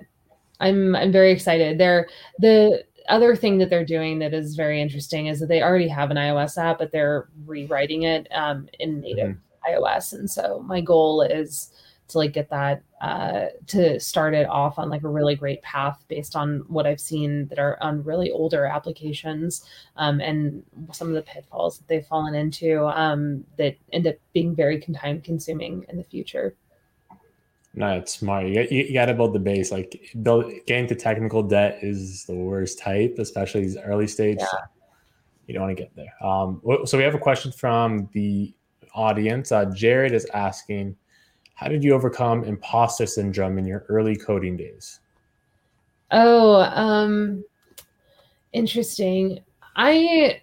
I'm 0.60 0.96
I'm 0.96 1.12
very 1.12 1.32
excited. 1.32 1.78
They're 1.78 2.08
the 2.40 2.84
other 3.10 3.36
thing 3.36 3.58
that 3.58 3.70
they're 3.70 3.86
doing 3.86 4.20
that 4.20 4.34
is 4.34 4.56
very 4.56 4.82
interesting 4.82 5.28
is 5.28 5.40
that 5.40 5.48
they 5.48 5.62
already 5.62 5.88
have 5.88 6.12
an 6.12 6.18
iOS 6.18 6.58
app, 6.58 6.80
but 6.80 6.92
they're 6.92 7.30
rewriting 7.46 8.04
it 8.04 8.28
um, 8.32 8.68
in 8.80 9.02
native 9.02 9.32
mm-hmm. 9.32 9.74
iOS. 9.74 10.14
And 10.14 10.30
so 10.30 10.64
my 10.66 10.82
goal 10.82 11.22
is 11.22 11.72
to 12.10 12.18
like 12.18 12.34
get 12.34 12.50
that 12.50 12.84
uh, 13.02 13.48
to 13.68 14.00
start 14.00 14.34
it 14.34 14.48
off 14.48 14.80
on 14.80 14.90
like 14.90 15.04
a 15.04 15.10
really 15.10 15.36
great 15.36 15.62
path 15.62 16.04
based 16.08 16.36
on 16.36 16.64
what 16.68 16.88
I've 16.88 17.00
seen 17.00 17.48
that 17.48 17.60
are 17.60 17.78
on 17.82 18.04
really 18.04 18.32
older 18.32 18.66
applications 18.66 19.66
um, 19.98 20.22
and 20.22 20.64
some 20.92 21.10
of 21.10 21.14
the 21.14 21.22
pitfalls 21.22 21.78
that 21.78 21.88
they've 21.88 22.06
fallen 22.06 22.36
into 22.36 22.86
um, 22.86 23.44
that 23.58 23.76
end 23.92 24.08
up 24.08 24.16
being 24.34 24.56
very 24.56 24.80
time 24.80 25.22
consuming 25.22 25.86
in 25.90 25.98
the 25.98 26.04
future. 26.04 26.56
No, 27.76 27.98
it's 27.98 28.14
smart. 28.14 28.48
You, 28.48 28.68
you, 28.70 28.84
you 28.84 28.94
got 28.94 29.06
to 29.06 29.14
build 29.14 29.34
the 29.34 29.40
base. 29.40 29.72
Like 29.72 30.14
build 30.22 30.52
getting 30.68 30.88
to 30.88 30.96
technical 30.96 31.42
debt 31.42 31.80
is 31.82 32.26
the 32.26 32.36
worst 32.36 32.80
type, 32.80 33.16
especially 33.18 33.62
these 33.62 33.78
early 33.78 34.08
stage. 34.08 34.38
Yeah. 34.40 34.48
You 35.48 35.54
don't 35.56 35.64
want 35.64 35.78
to 35.78 35.84
get 35.84 35.96
there. 35.96 36.14
Um, 36.26 36.62
so 36.86 36.98
we 36.98 37.04
have 37.04 37.16
a 37.16 37.20
question 37.20 37.52
from 37.52 38.10
the 38.14 38.54
audience. 38.94 39.52
Uh, 39.52 39.66
Jared 39.66 40.14
is 40.14 40.26
asking, 40.34 40.96
how 41.56 41.68
did 41.68 41.84
you 41.84 41.94
overcome 41.94 42.44
imposter 42.44 43.06
syndrome 43.06 43.58
in 43.58 43.66
your 43.66 43.86
early 43.90 44.16
coding 44.16 44.56
days? 44.56 45.00
Oh, 46.12 46.62
um, 46.62 47.44
interesting. 48.54 49.40
I 49.76 50.40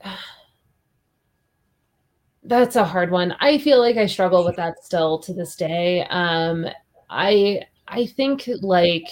that's 2.42 2.76
a 2.76 2.84
hard 2.84 3.10
one. 3.10 3.36
I 3.40 3.58
feel 3.58 3.78
like 3.78 3.96
I 3.96 4.06
struggle 4.06 4.44
with 4.44 4.56
that 4.56 4.84
still 4.84 5.18
to 5.20 5.32
this 5.32 5.54
day. 5.54 6.04
Um, 6.10 6.66
I 7.11 7.62
I 7.88 8.06
think 8.06 8.48
like 8.62 9.08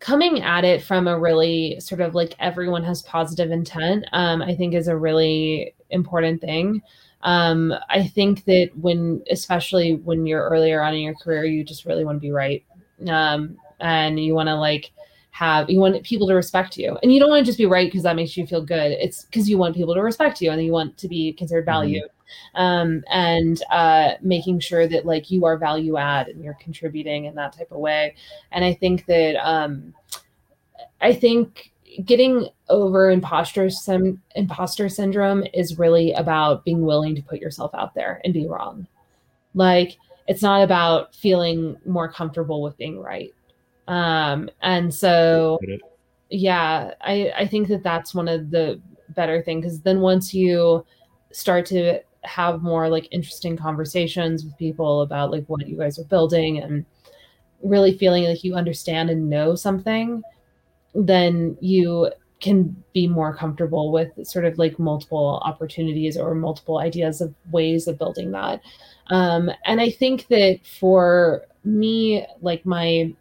coming 0.00 0.40
at 0.40 0.64
it 0.64 0.82
from 0.82 1.06
a 1.06 1.18
really 1.18 1.78
sort 1.78 2.00
of 2.00 2.14
like 2.14 2.34
everyone 2.40 2.82
has 2.84 3.02
positive 3.02 3.50
intent, 3.50 4.06
um, 4.12 4.42
I 4.42 4.54
think 4.54 4.74
is 4.74 4.88
a 4.88 4.96
really 4.96 5.74
important 5.90 6.40
thing. 6.40 6.82
Um, 7.22 7.74
I 7.90 8.06
think 8.06 8.46
that 8.46 8.70
when, 8.80 9.22
especially 9.30 9.96
when 9.96 10.24
you're 10.26 10.48
earlier 10.48 10.80
on 10.80 10.94
in 10.94 11.02
your 11.02 11.14
career, 11.14 11.44
you 11.44 11.62
just 11.62 11.84
really 11.84 12.04
want 12.04 12.16
to 12.16 12.20
be 12.20 12.32
right. 12.32 12.64
Um, 13.06 13.58
and 13.78 14.18
you 14.18 14.34
want 14.34 14.48
to 14.48 14.54
like 14.54 14.90
have, 15.40 15.70
you 15.70 15.80
want 15.80 16.02
people 16.04 16.28
to 16.28 16.34
respect 16.34 16.76
you. 16.76 16.98
And 17.02 17.12
you 17.12 17.18
don't 17.18 17.30
want 17.30 17.44
to 17.44 17.50
just 17.50 17.58
be 17.58 17.66
right 17.66 17.88
because 17.88 18.02
that 18.02 18.14
makes 18.14 18.36
you 18.36 18.46
feel 18.46 18.62
good. 18.62 18.92
It's 18.92 19.24
because 19.24 19.48
you 19.48 19.56
want 19.56 19.74
people 19.74 19.94
to 19.94 20.02
respect 20.02 20.40
you 20.42 20.50
and 20.50 20.62
you 20.62 20.72
want 20.72 20.98
to 20.98 21.08
be 21.08 21.32
considered 21.32 21.62
mm-hmm. 21.62 21.72
valued. 21.72 22.02
Mm-hmm 22.04 22.16
um, 22.54 23.02
and 23.10 23.62
uh, 23.70 24.12
making 24.20 24.60
sure 24.60 24.86
that 24.86 25.06
like 25.06 25.30
you 25.30 25.44
are 25.44 25.56
value 25.56 25.96
add 25.96 26.28
and 26.28 26.44
you're 26.44 26.56
contributing 26.60 27.24
in 27.24 27.34
that 27.34 27.56
type 27.56 27.70
of 27.72 27.78
way. 27.78 28.14
And 28.52 28.64
I 28.64 28.74
think 28.74 29.06
that 29.06 29.36
um, 29.36 29.94
I 31.00 31.12
think 31.12 31.72
getting 32.04 32.46
over 32.68 33.10
imposter 33.10 33.68
sim- 33.68 34.22
imposter 34.36 34.88
syndrome 34.88 35.44
is 35.52 35.78
really 35.78 36.12
about 36.12 36.64
being 36.64 36.82
willing 36.82 37.14
to 37.16 37.22
put 37.22 37.40
yourself 37.40 37.72
out 37.74 37.94
there 37.94 38.20
and 38.24 38.32
be 38.32 38.46
wrong. 38.46 38.86
Like 39.54 39.96
it's 40.28 40.42
not 40.42 40.62
about 40.62 41.14
feeling 41.14 41.76
more 41.84 42.10
comfortable 42.10 42.62
with 42.62 42.76
being 42.76 43.00
right. 43.00 43.34
Um, 43.90 44.48
and 44.62 44.94
so 44.94 45.58
yeah, 46.30 46.94
I, 47.00 47.32
I 47.36 47.46
think 47.46 47.66
that 47.68 47.82
that's 47.82 48.14
one 48.14 48.28
of 48.28 48.50
the 48.52 48.80
better 49.10 49.42
things 49.42 49.64
because 49.64 49.80
then 49.80 50.00
once 50.00 50.32
you 50.32 50.86
start 51.32 51.66
to 51.66 51.98
have 52.22 52.62
more 52.62 52.88
like 52.88 53.08
interesting 53.10 53.56
conversations 53.56 54.44
with 54.44 54.56
people 54.58 55.02
about 55.02 55.32
like 55.32 55.44
what 55.46 55.66
you 55.66 55.76
guys 55.76 55.98
are 55.98 56.04
building 56.04 56.58
and 56.58 56.86
really 57.64 57.98
feeling 57.98 58.24
like 58.24 58.44
you 58.44 58.54
understand 58.54 59.10
and 59.10 59.28
know 59.28 59.56
something, 59.56 60.22
then 60.94 61.56
you 61.60 62.12
can 62.40 62.76
be 62.94 63.08
more 63.08 63.34
comfortable 63.34 63.90
with 63.90 64.12
sort 64.24 64.44
of 64.44 64.56
like 64.56 64.78
multiple 64.78 65.42
opportunities 65.44 66.16
or 66.16 66.32
multiple 66.36 66.78
ideas 66.78 67.20
of 67.20 67.34
ways 67.50 67.88
of 67.88 67.98
building 67.98 68.30
that. 68.30 68.60
Um, 69.08 69.50
and 69.64 69.80
I 69.80 69.90
think 69.90 70.28
that 70.28 70.60
for 70.78 71.44
me, 71.64 72.24
like 72.40 72.64
my 72.64 73.12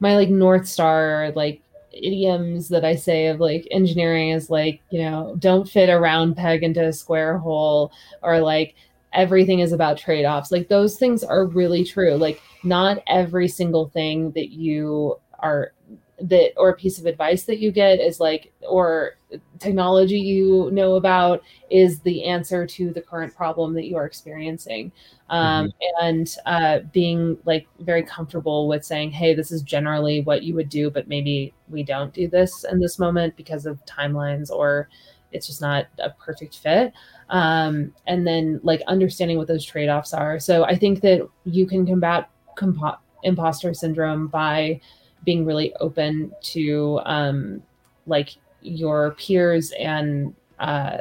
my 0.00 0.16
like 0.16 0.30
north 0.30 0.66
star, 0.66 1.32
like 1.36 1.62
idioms 1.92 2.68
that 2.68 2.84
I 2.84 2.96
say 2.96 3.26
of 3.26 3.40
like 3.40 3.66
engineering 3.70 4.30
is 4.30 4.50
like, 4.50 4.80
you 4.90 5.00
know, 5.02 5.34
don't 5.38 5.68
fit 5.68 5.88
a 5.88 5.98
round 5.98 6.36
peg 6.36 6.62
into 6.62 6.84
a 6.84 6.92
square 6.92 7.38
hole 7.38 7.92
or 8.22 8.40
like 8.40 8.74
everything 9.12 9.60
is 9.60 9.72
about 9.72 9.98
trade-offs. 9.98 10.52
Like 10.52 10.68
those 10.68 10.96
things 10.96 11.24
are 11.24 11.46
really 11.46 11.84
true. 11.84 12.14
Like 12.14 12.40
not 12.62 13.02
every 13.06 13.48
single 13.48 13.88
thing 13.88 14.30
that 14.32 14.50
you 14.50 15.18
are 15.40 15.72
that 16.22 16.52
or 16.56 16.70
a 16.70 16.76
piece 16.76 16.98
of 16.98 17.06
advice 17.06 17.44
that 17.44 17.58
you 17.58 17.72
get 17.72 18.00
is 18.00 18.20
like 18.20 18.52
or 18.68 19.16
technology 19.58 20.18
you 20.18 20.70
know 20.72 20.96
about 20.96 21.42
is 21.70 22.00
the 22.00 22.24
answer 22.24 22.66
to 22.66 22.92
the 22.92 23.00
current 23.00 23.34
problem 23.34 23.74
that 23.74 23.86
you 23.86 23.96
are 23.96 24.06
experiencing. 24.06 24.92
Um, 25.28 25.68
mm-hmm. 25.68 26.06
and 26.06 26.36
uh, 26.46 26.78
being 26.92 27.38
like 27.44 27.68
very 27.78 28.02
comfortable 28.02 28.66
with 28.66 28.84
saying 28.84 29.12
hey 29.12 29.32
this 29.32 29.52
is 29.52 29.62
generally 29.62 30.22
what 30.22 30.42
you 30.42 30.54
would 30.54 30.68
do 30.68 30.90
but 30.90 31.06
maybe 31.06 31.54
we 31.68 31.84
don't 31.84 32.12
do 32.12 32.26
this 32.26 32.64
in 32.64 32.80
this 32.80 32.98
moment 32.98 33.36
because 33.36 33.64
of 33.64 33.84
timelines 33.86 34.50
or 34.50 34.88
it's 35.32 35.46
just 35.46 35.60
not 35.60 35.86
a 36.00 36.10
perfect 36.10 36.58
fit. 36.58 36.92
Um, 37.28 37.94
and 38.08 38.26
then 38.26 38.58
like 38.64 38.82
understanding 38.88 39.38
what 39.38 39.46
those 39.46 39.64
trade-offs 39.64 40.12
are. 40.12 40.40
So 40.40 40.64
i 40.64 40.76
think 40.76 41.00
that 41.02 41.26
you 41.44 41.66
can 41.66 41.86
combat 41.86 42.28
compo- 42.56 42.98
imposter 43.22 43.74
syndrome 43.74 44.28
by 44.28 44.80
being 45.24 45.44
really 45.44 45.74
open 45.80 46.32
to 46.40 47.00
um, 47.04 47.62
like 48.06 48.36
your 48.62 49.12
peers 49.12 49.72
and 49.78 50.34
uh, 50.58 50.98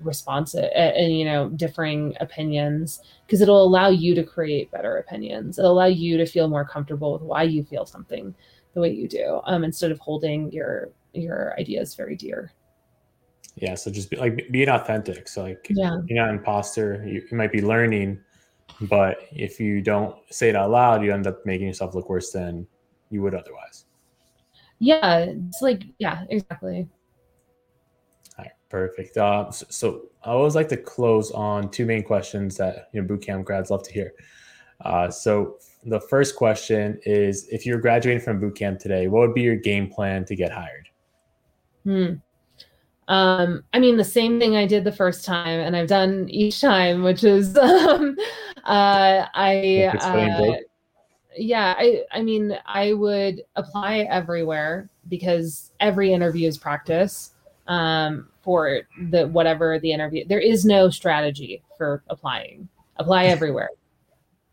response 0.00 0.54
and 0.54 1.16
you 1.16 1.24
know 1.24 1.48
differing 1.50 2.14
opinions 2.20 3.00
because 3.26 3.40
it'll 3.40 3.62
allow 3.62 3.88
you 3.88 4.14
to 4.14 4.24
create 4.24 4.70
better 4.70 4.98
opinions 4.98 5.58
it'll 5.58 5.72
allow 5.72 5.86
you 5.86 6.16
to 6.16 6.26
feel 6.26 6.48
more 6.48 6.64
comfortable 6.64 7.12
with 7.12 7.22
why 7.22 7.42
you 7.42 7.62
feel 7.62 7.86
something 7.86 8.34
the 8.74 8.80
way 8.80 8.90
you 8.90 9.06
do 9.08 9.40
um, 9.44 9.62
instead 9.62 9.92
of 9.92 9.98
holding 10.00 10.50
your 10.50 10.90
your 11.12 11.54
ideas 11.58 11.94
very 11.94 12.16
dear 12.16 12.52
Yeah, 13.56 13.76
so 13.76 13.90
just 13.90 14.10
be, 14.10 14.16
like 14.16 14.48
being 14.50 14.68
authentic. 14.68 15.28
So 15.28 15.44
like 15.44 15.70
Yeah. 15.70 15.98
you're 16.06 16.18
not 16.18 16.30
an 16.30 16.38
imposter. 16.38 17.04
You, 17.06 17.22
you 17.30 17.36
might 17.36 17.52
be 17.52 17.62
learning, 17.62 18.20
but 18.80 19.18
if 19.32 19.60
you 19.60 19.80
don't 19.80 20.16
say 20.30 20.48
it 20.48 20.56
out 20.56 20.70
loud, 20.70 21.04
you 21.04 21.12
end 21.12 21.26
up 21.26 21.44
making 21.46 21.68
yourself 21.68 21.94
look 21.94 22.08
worse 22.08 22.32
than 22.32 22.66
you 23.14 23.22
would 23.22 23.34
otherwise. 23.34 23.86
Yeah. 24.78 25.26
It's 25.28 25.62
like, 25.62 25.84
yeah, 25.98 26.24
exactly. 26.28 26.88
All 28.38 28.44
right, 28.44 28.52
perfect. 28.68 29.16
Uh, 29.16 29.50
so, 29.50 29.66
so 29.70 30.02
I 30.24 30.30
always 30.30 30.54
like 30.54 30.68
to 30.68 30.76
close 30.76 31.30
on 31.30 31.70
two 31.70 31.86
main 31.86 32.02
questions 32.02 32.56
that 32.56 32.90
you 32.92 33.00
know 33.00 33.08
bootcamp 33.08 33.44
grads 33.44 33.70
love 33.70 33.84
to 33.84 33.92
hear. 33.92 34.12
Uh, 34.80 35.08
so 35.10 35.58
the 35.84 36.00
first 36.00 36.34
question 36.34 36.98
is: 37.06 37.46
If 37.48 37.64
you're 37.64 37.78
graduating 37.78 38.22
from 38.22 38.40
bootcamp 38.40 38.80
today, 38.80 39.06
what 39.06 39.20
would 39.20 39.34
be 39.34 39.42
your 39.42 39.56
game 39.56 39.88
plan 39.88 40.24
to 40.24 40.34
get 40.34 40.50
hired? 40.50 40.88
Hmm. 41.84 42.14
Um, 43.06 43.64
I 43.72 43.78
mean, 43.78 43.96
the 43.96 44.04
same 44.04 44.40
thing 44.40 44.56
I 44.56 44.66
did 44.66 44.82
the 44.82 44.92
first 44.92 45.24
time, 45.24 45.60
and 45.60 45.76
I've 45.76 45.88
done 45.88 46.26
each 46.30 46.60
time, 46.60 47.02
which 47.02 47.22
is, 47.22 47.56
um, 47.58 48.16
uh, 48.64 49.26
I, 49.34 49.52
If 49.54 49.94
it's 49.94 50.06
playing 50.06 50.30
uh? 50.30 50.56
Yeah, 51.36 51.74
I, 51.78 52.02
I 52.12 52.22
mean, 52.22 52.56
I 52.66 52.92
would 52.92 53.42
apply 53.56 53.98
everywhere 54.10 54.88
because 55.08 55.72
every 55.80 56.12
interview 56.12 56.48
is 56.48 56.58
practice 56.58 57.32
um, 57.66 58.28
for 58.42 58.82
the 59.10 59.26
whatever 59.28 59.78
the 59.78 59.92
interview. 59.92 60.26
There 60.26 60.40
is 60.40 60.64
no 60.64 60.90
strategy 60.90 61.62
for 61.78 62.02
applying. 62.08 62.68
Apply 62.96 63.24
everywhere. 63.36 63.70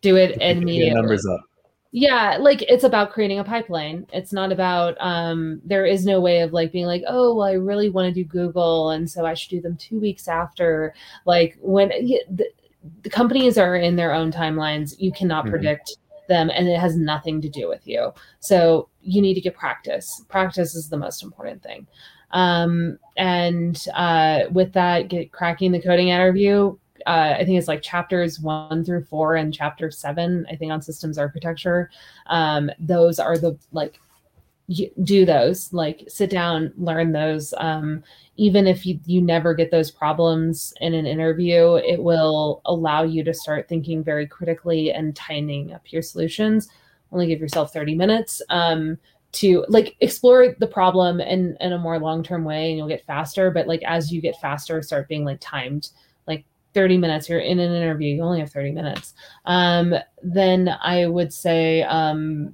Do 0.01 0.15
it 0.15 0.41
immediately 0.41 0.93
numbers 0.93 1.25
up. 1.27 1.41
yeah 1.91 2.37
like 2.39 2.61
it's 2.63 2.83
about 2.85 3.11
creating 3.11 3.37
a 3.37 3.43
pipeline 3.43 4.07
it's 4.13 4.31
not 4.33 4.51
about 4.51 4.95
um 4.99 5.61
there 5.65 5.85
is 5.85 6.05
no 6.05 6.19
way 6.21 6.39
of 6.41 6.53
like 6.53 6.71
being 6.71 6.85
like 6.85 7.03
oh 7.07 7.35
well 7.35 7.45
i 7.47 7.51
really 7.51 7.89
want 7.89 8.07
to 8.07 8.13
do 8.13 8.23
google 8.27 8.91
and 8.91 9.07
so 9.11 9.25
i 9.25 9.33
should 9.35 9.49
do 9.51 9.59
them 9.61 9.75
two 9.75 9.99
weeks 9.99 10.27
after 10.29 10.93
like 11.25 11.57
when 11.61 11.89
the, 11.89 12.45
the 13.03 13.09
companies 13.09 13.57
are 13.57 13.75
in 13.75 13.95
their 13.97 14.13
own 14.13 14.31
timelines 14.31 14.95
you 14.99 15.11
cannot 15.11 15.45
Mhm. 15.45 15.49
predict 15.51 15.97
them 16.31 16.49
and 16.49 16.67
it 16.67 16.79
has 16.79 16.95
nothing 16.95 17.41
to 17.41 17.49
do 17.49 17.67
with 17.67 17.83
you. 17.87 18.13
So 18.39 18.87
you 19.01 19.21
need 19.21 19.35
to 19.35 19.41
get 19.41 19.55
practice. 19.55 20.23
Practice 20.29 20.75
is 20.75 20.89
the 20.89 20.97
most 21.05 21.23
important 21.23 21.61
thing. 21.61 21.87
Um 22.31 22.97
and 23.17 23.75
uh 23.93 24.43
with 24.51 24.71
that 24.73 25.09
get 25.09 25.31
cracking 25.31 25.71
the 25.71 25.81
coding 25.81 26.09
interview 26.09 26.75
uh, 27.07 27.35
I 27.39 27.45
think 27.45 27.57
it's 27.57 27.67
like 27.67 27.81
chapters 27.81 28.39
one 28.39 28.83
through 28.85 29.05
four 29.05 29.35
and 29.35 29.53
chapter 29.53 29.91
seven, 29.91 30.45
I 30.51 30.55
think 30.55 30.71
on 30.71 30.81
systems 30.81 31.17
architecture. 31.17 31.89
Um, 32.27 32.69
those 32.79 33.19
are 33.19 33.37
the 33.37 33.57
like, 33.71 33.99
do 35.03 35.25
those, 35.25 35.71
like 35.73 36.03
sit 36.07 36.29
down, 36.29 36.73
learn 36.77 37.11
those. 37.11 37.53
Um, 37.57 38.03
even 38.37 38.67
if 38.67 38.85
you, 38.85 38.99
you 39.05 39.21
never 39.21 39.53
get 39.53 39.71
those 39.71 39.91
problems 39.91 40.73
in 40.81 40.93
an 40.93 41.05
interview, 41.05 41.75
it 41.75 42.01
will 42.01 42.61
allow 42.65 43.03
you 43.03 43.23
to 43.23 43.33
start 43.33 43.67
thinking 43.67 44.03
very 44.03 44.27
critically 44.27 44.91
and 44.91 45.15
tightening 45.15 45.73
up 45.73 45.91
your 45.91 46.01
solutions. 46.01 46.69
Only 47.11 47.27
give 47.27 47.39
yourself 47.39 47.73
30 47.73 47.95
minutes. 47.95 48.41
Um, 48.49 48.97
to 49.33 49.65
like 49.69 49.95
explore 50.01 50.55
the 50.59 50.67
problem 50.67 51.21
in, 51.21 51.55
in 51.61 51.71
a 51.73 51.77
more 51.77 51.99
long-term 51.99 52.43
way 52.43 52.69
and 52.69 52.77
you'll 52.77 52.87
get 52.87 53.05
faster 53.05 53.49
but 53.49 53.65
like 53.65 53.81
as 53.83 54.11
you 54.11 54.19
get 54.19 54.35
faster 54.41 54.81
start 54.81 55.07
being 55.07 55.23
like 55.23 55.37
timed 55.39 55.91
like 56.27 56.43
30 56.73 56.97
minutes 56.97 57.29
you're 57.29 57.39
in 57.39 57.57
an 57.57 57.71
interview 57.71 58.13
you 58.13 58.21
only 58.21 58.41
have 58.41 58.51
30 58.51 58.71
minutes 58.71 59.13
um, 59.45 59.93
then 60.21 60.75
i 60.83 61.05
would 61.05 61.31
say 61.31 61.83
um, 61.83 62.53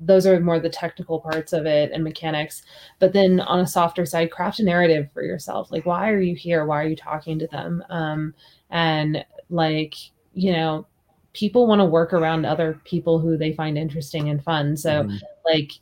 those 0.00 0.26
are 0.26 0.40
more 0.40 0.58
the 0.58 0.70
technical 0.70 1.20
parts 1.20 1.52
of 1.52 1.66
it 1.66 1.92
and 1.92 2.02
mechanics. 2.02 2.62
But 2.98 3.12
then 3.12 3.40
on 3.40 3.60
a 3.60 3.66
softer 3.66 4.06
side 4.06 4.30
craft 4.30 4.58
a 4.58 4.64
narrative 4.64 5.10
for 5.12 5.22
yourself. 5.22 5.70
Like 5.70 5.84
why 5.86 6.10
are 6.10 6.20
you 6.20 6.34
here? 6.34 6.64
Why 6.64 6.82
are 6.82 6.88
you 6.88 6.96
talking 6.96 7.38
to 7.38 7.46
them? 7.48 7.84
Um, 7.90 8.34
and 8.70 9.24
like 9.50 9.94
you 10.32 10.52
know 10.52 10.86
people 11.32 11.66
want 11.66 11.80
to 11.80 11.84
work 11.84 12.12
around 12.12 12.44
other 12.44 12.80
people 12.84 13.18
who 13.18 13.36
they 13.36 13.52
find 13.52 13.76
interesting 13.76 14.30
and 14.30 14.42
fun. 14.42 14.76
So 14.76 15.04
Mhm. 15.04 15.20
like 15.44 15.72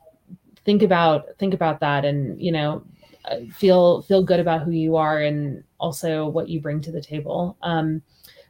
think 0.65 0.83
about 0.83 1.37
think 1.39 1.55
about 1.55 1.81
that 1.81 2.05
and 2.05 2.41
you 2.41 2.53
know 2.53 2.83
uh, 3.25 3.41
feel 3.53 4.03
feel 4.03 4.23
good 4.23 4.41
about 4.41 4.63
who 4.63 4.73
you 4.73 4.97
are 4.97 5.21
and 5.21 5.63
also 5.79 6.29
what 6.29 6.49
you 6.49 6.61
bring 6.61 6.81
to 6.81 6.93
the 6.93 7.01
table. 7.01 7.57
Um 7.63 8.03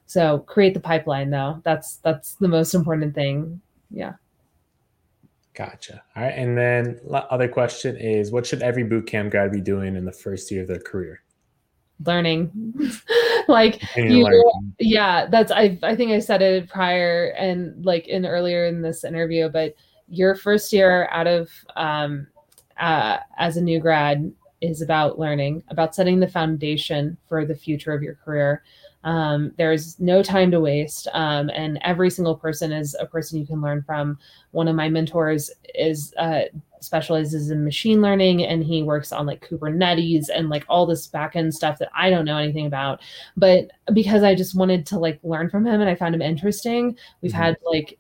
so 0.07 0.39
create 0.39 0.73
the 0.73 0.81
pipeline 0.81 1.31
though. 1.31 1.61
That's 1.65 1.97
that's 1.97 2.35
the 2.37 2.49
most 2.49 2.75
important 2.75 3.15
thing. 3.15 3.61
Yeah 3.91 4.15
Gotcha. 5.59 6.05
All 6.15 6.23
right, 6.23 6.35
and 6.37 6.57
then 6.57 7.01
other 7.11 7.49
question 7.49 7.97
is: 7.97 8.31
What 8.31 8.47
should 8.47 8.63
every 8.63 8.85
bootcamp 8.85 9.33
grad 9.33 9.51
be 9.51 9.61
doing 9.61 9.97
in 9.97 10.05
the 10.05 10.13
first 10.13 10.51
year 10.53 10.63
of 10.63 10.69
their 10.69 10.79
career? 10.79 11.21
learning 12.07 12.53
like 13.49 13.83
you 13.97 14.23
learn. 14.23 14.75
yeah 14.79 15.27
that's 15.27 15.51
i 15.51 15.77
i 15.83 15.97
think 15.97 16.13
i 16.13 16.19
said 16.21 16.43
it 16.43 16.69
prior 16.69 17.35
and 17.37 17.85
like 17.85 18.07
in 18.07 18.25
earlier 18.25 18.67
in 18.67 18.83
this 18.83 19.03
interview 19.03 19.49
but 19.49 19.75
your 20.09 20.35
first 20.35 20.73
year 20.73 21.09
out 21.11 21.27
of 21.27 21.51
um 21.77 22.27
uh, 22.79 23.19
as 23.39 23.57
a 23.57 23.61
new 23.61 23.81
grad 23.81 24.33
is 24.61 24.81
about 24.81 25.19
learning 25.19 25.63
about 25.69 25.95
setting 25.95 26.21
the 26.21 26.29
foundation 26.29 27.19
for 27.29 27.45
the 27.45 27.57
future 27.57 27.93
of 27.93 28.03
your 28.03 28.15
career 28.15 28.63
um, 29.05 29.53
there's 29.59 29.99
no 30.01 30.23
time 30.23 30.51
to 30.51 30.61
waste 30.61 31.07
um, 31.13 31.51
and 31.51 31.79
every 31.83 32.11
single 32.11 32.35
person 32.37 32.73
is 32.73 32.97
a 33.01 33.07
person 33.07 33.39
you 33.39 33.47
can 33.47 33.61
learn 33.61 33.83
from 33.83 34.19
one 34.51 34.69
of 34.69 34.75
my 34.77 34.89
mentors 34.89 35.51
is 35.75 36.13
uh, 36.19 36.43
specializes 36.81 37.51
in 37.51 37.65
machine 37.65 38.01
learning 38.03 38.43
and 38.45 38.63
he 38.65 38.83
works 38.83 39.13
on 39.13 39.27
like 39.27 39.47
kubernetes 39.49 40.27
and 40.35 40.49
like 40.49 40.65
all 40.69 40.87
this 40.87 41.09
backend 41.09 41.53
stuff 41.53 41.79
that 41.79 41.89
i 41.95 42.09
don't 42.11 42.25
know 42.25 42.37
anything 42.39 42.67
about 42.67 43.01
but 43.37 43.69
because 43.93 44.23
i 44.23 44.35
just 44.35 44.57
wanted 44.57 44.87
to 44.87 44.99
like 44.99 45.19
learn 45.25 45.51
from 45.51 45.67
him 45.67 45.81
and 45.81 45.91
i 45.91 45.95
found 45.95 46.15
him 46.15 46.23
interesting 46.23 46.97
we've 47.21 47.33
Mhm. 47.33 47.37
had 47.37 47.57
like 47.65 47.99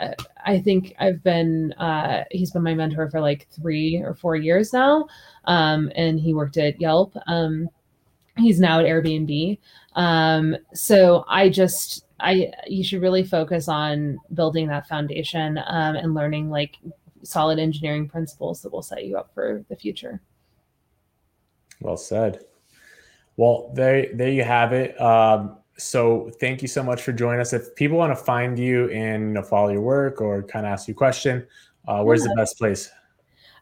I- 0.00 0.14
I 0.46 0.60
think 0.60 0.94
I've 1.00 1.22
been 1.24 1.72
uh, 1.74 2.24
he's 2.30 2.52
been 2.52 2.62
my 2.62 2.72
mentor 2.74 3.10
for 3.10 3.20
like 3.20 3.48
three 3.50 3.96
or 3.96 4.14
four 4.14 4.36
years 4.36 4.72
now, 4.72 5.06
um, 5.44 5.90
and 5.96 6.18
he 6.20 6.32
worked 6.34 6.56
at 6.56 6.80
Yelp. 6.80 7.14
Um, 7.26 7.68
he's 8.36 8.60
now 8.60 8.78
at 8.80 8.86
Airbnb. 8.86 9.58
Um, 9.98 10.56
so 10.72 11.24
I 11.28 11.48
just 11.48 12.04
I 12.20 12.52
you 12.66 12.84
should 12.84 13.02
really 13.02 13.24
focus 13.24 13.68
on 13.68 14.18
building 14.32 14.68
that 14.68 14.86
foundation 14.86 15.58
um, 15.58 15.96
and 15.96 16.14
learning 16.14 16.50
like 16.50 16.76
solid 17.24 17.58
engineering 17.58 18.08
principles 18.08 18.62
that 18.62 18.72
will 18.72 18.82
set 18.82 19.04
you 19.04 19.18
up 19.18 19.34
for 19.34 19.64
the 19.68 19.76
future. 19.76 20.22
Well 21.80 21.96
said. 21.96 22.44
Well, 23.36 23.72
there, 23.74 24.06
there 24.14 24.30
you 24.30 24.44
have 24.44 24.72
it. 24.72 25.00
Um, 25.00 25.58
so 25.76 26.30
thank 26.40 26.62
you 26.62 26.68
so 26.68 26.82
much 26.82 27.02
for 27.02 27.12
joining 27.12 27.40
us. 27.40 27.52
If 27.52 27.74
people 27.74 27.98
want 27.98 28.16
to 28.16 28.24
find 28.24 28.58
you 28.58 28.90
and 28.90 29.28
you 29.28 29.34
know, 29.34 29.42
follow 29.42 29.70
your 29.70 29.80
work 29.80 30.20
or 30.20 30.42
kind 30.44 30.64
of 30.64 30.72
ask 30.72 30.88
you 30.88 30.92
a 30.92 30.96
question, 30.96 31.46
uh, 31.86 32.02
where's 32.02 32.22
the 32.22 32.34
best 32.36 32.58
place? 32.58 32.90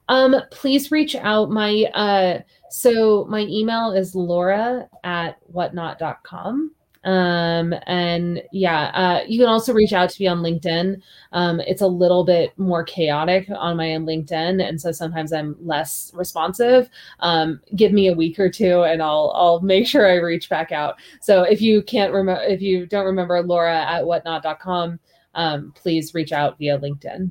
Um, 0.08 0.36
please 0.50 0.90
reach 0.90 1.16
out. 1.16 1.50
My 1.50 1.84
uh, 1.94 2.40
so 2.70 3.26
my 3.28 3.40
email 3.40 3.92
is 3.92 4.14
laura 4.14 4.88
at 5.04 5.38
whatnot.com. 5.46 6.72
Um, 7.06 7.72
and 7.86 8.42
yeah, 8.50 8.86
uh, 8.86 9.24
you 9.28 9.38
can 9.38 9.48
also 9.48 9.72
reach 9.72 9.92
out 9.92 10.10
to 10.10 10.20
me 10.20 10.26
on 10.26 10.38
LinkedIn. 10.38 11.00
Um, 11.30 11.60
it's 11.60 11.80
a 11.80 11.86
little 11.86 12.24
bit 12.24 12.58
more 12.58 12.82
chaotic 12.82 13.48
on 13.48 13.76
my 13.76 13.84
LinkedIn, 13.84 14.66
and 14.66 14.80
so 14.80 14.90
sometimes 14.90 15.32
I'm 15.32 15.56
less 15.60 16.10
responsive. 16.14 16.90
Um, 17.20 17.60
give 17.76 17.92
me 17.92 18.08
a 18.08 18.14
week 18.14 18.40
or 18.40 18.50
two, 18.50 18.82
and 18.82 19.00
I'll 19.00 19.32
I'll 19.36 19.60
make 19.60 19.86
sure 19.86 20.10
I 20.10 20.16
reach 20.16 20.50
back 20.50 20.72
out. 20.72 20.96
So 21.20 21.44
if 21.44 21.62
you 21.62 21.80
can't 21.82 22.12
remember, 22.12 22.42
if 22.42 22.60
you 22.60 22.86
don't 22.86 23.06
remember 23.06 23.40
Laura 23.40 23.84
at 23.84 24.04
whatnot.com, 24.04 24.98
um, 25.34 25.72
please 25.76 26.12
reach 26.12 26.32
out 26.32 26.58
via 26.58 26.76
LinkedIn. 26.76 27.30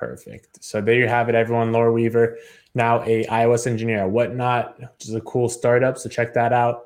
Perfect. 0.00 0.64
So 0.64 0.80
there 0.80 0.94
you 0.94 1.06
have 1.06 1.28
it, 1.28 1.34
everyone. 1.34 1.72
Laura 1.72 1.92
Weaver, 1.92 2.38
now 2.74 3.02
a 3.02 3.24
iOS 3.26 3.66
engineer 3.66 3.98
at 3.98 4.10
Whatnot, 4.10 4.80
which 4.80 5.04
is 5.08 5.14
a 5.14 5.20
cool 5.20 5.50
startup. 5.50 5.98
So 5.98 6.08
check 6.08 6.32
that 6.32 6.54
out. 6.54 6.84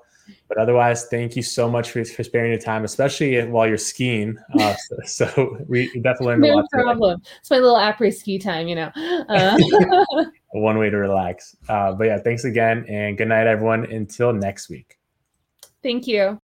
But 0.49 0.59
otherwise, 0.59 1.07
thank 1.07 1.37
you 1.37 1.43
so 1.43 1.71
much 1.71 1.91
for, 1.93 2.05
for 2.05 2.25
sparing 2.25 2.51
your 2.51 2.61
time, 2.61 2.83
especially 2.85 3.41
while 3.47 3.69
you're 3.69 3.79
skiing. 3.79 4.37
Uh, 4.59 4.75
so, 4.89 4.97
so 5.05 5.59
we 5.69 5.87
definitely 6.01 6.27
learned 6.27 6.45
a 6.45 6.49
No 6.49 6.55
lot. 6.57 6.67
today. 6.73 6.83
problem. 6.83 7.23
It's 7.39 7.51
my 7.51 7.59
little 7.59 7.77
après 7.77 8.12
ski 8.12 8.39
time, 8.39 8.67
you 8.67 8.75
know. 8.75 8.91
Uh, 9.29 10.25
One 10.53 10.79
way 10.79 10.91
to 10.91 10.97
relax. 10.97 11.57
Uh, 11.69 11.93
but 11.93 12.05
yeah, 12.05 12.19
thanks 12.19 12.45
again, 12.45 12.85
and 12.89 13.17
good 13.19 13.29
night, 13.29 13.47
everyone. 13.47 13.85
Until 13.93 14.33
next 14.33 14.69
week. 14.69 14.99
thank 15.83 16.07
you. 16.09 16.41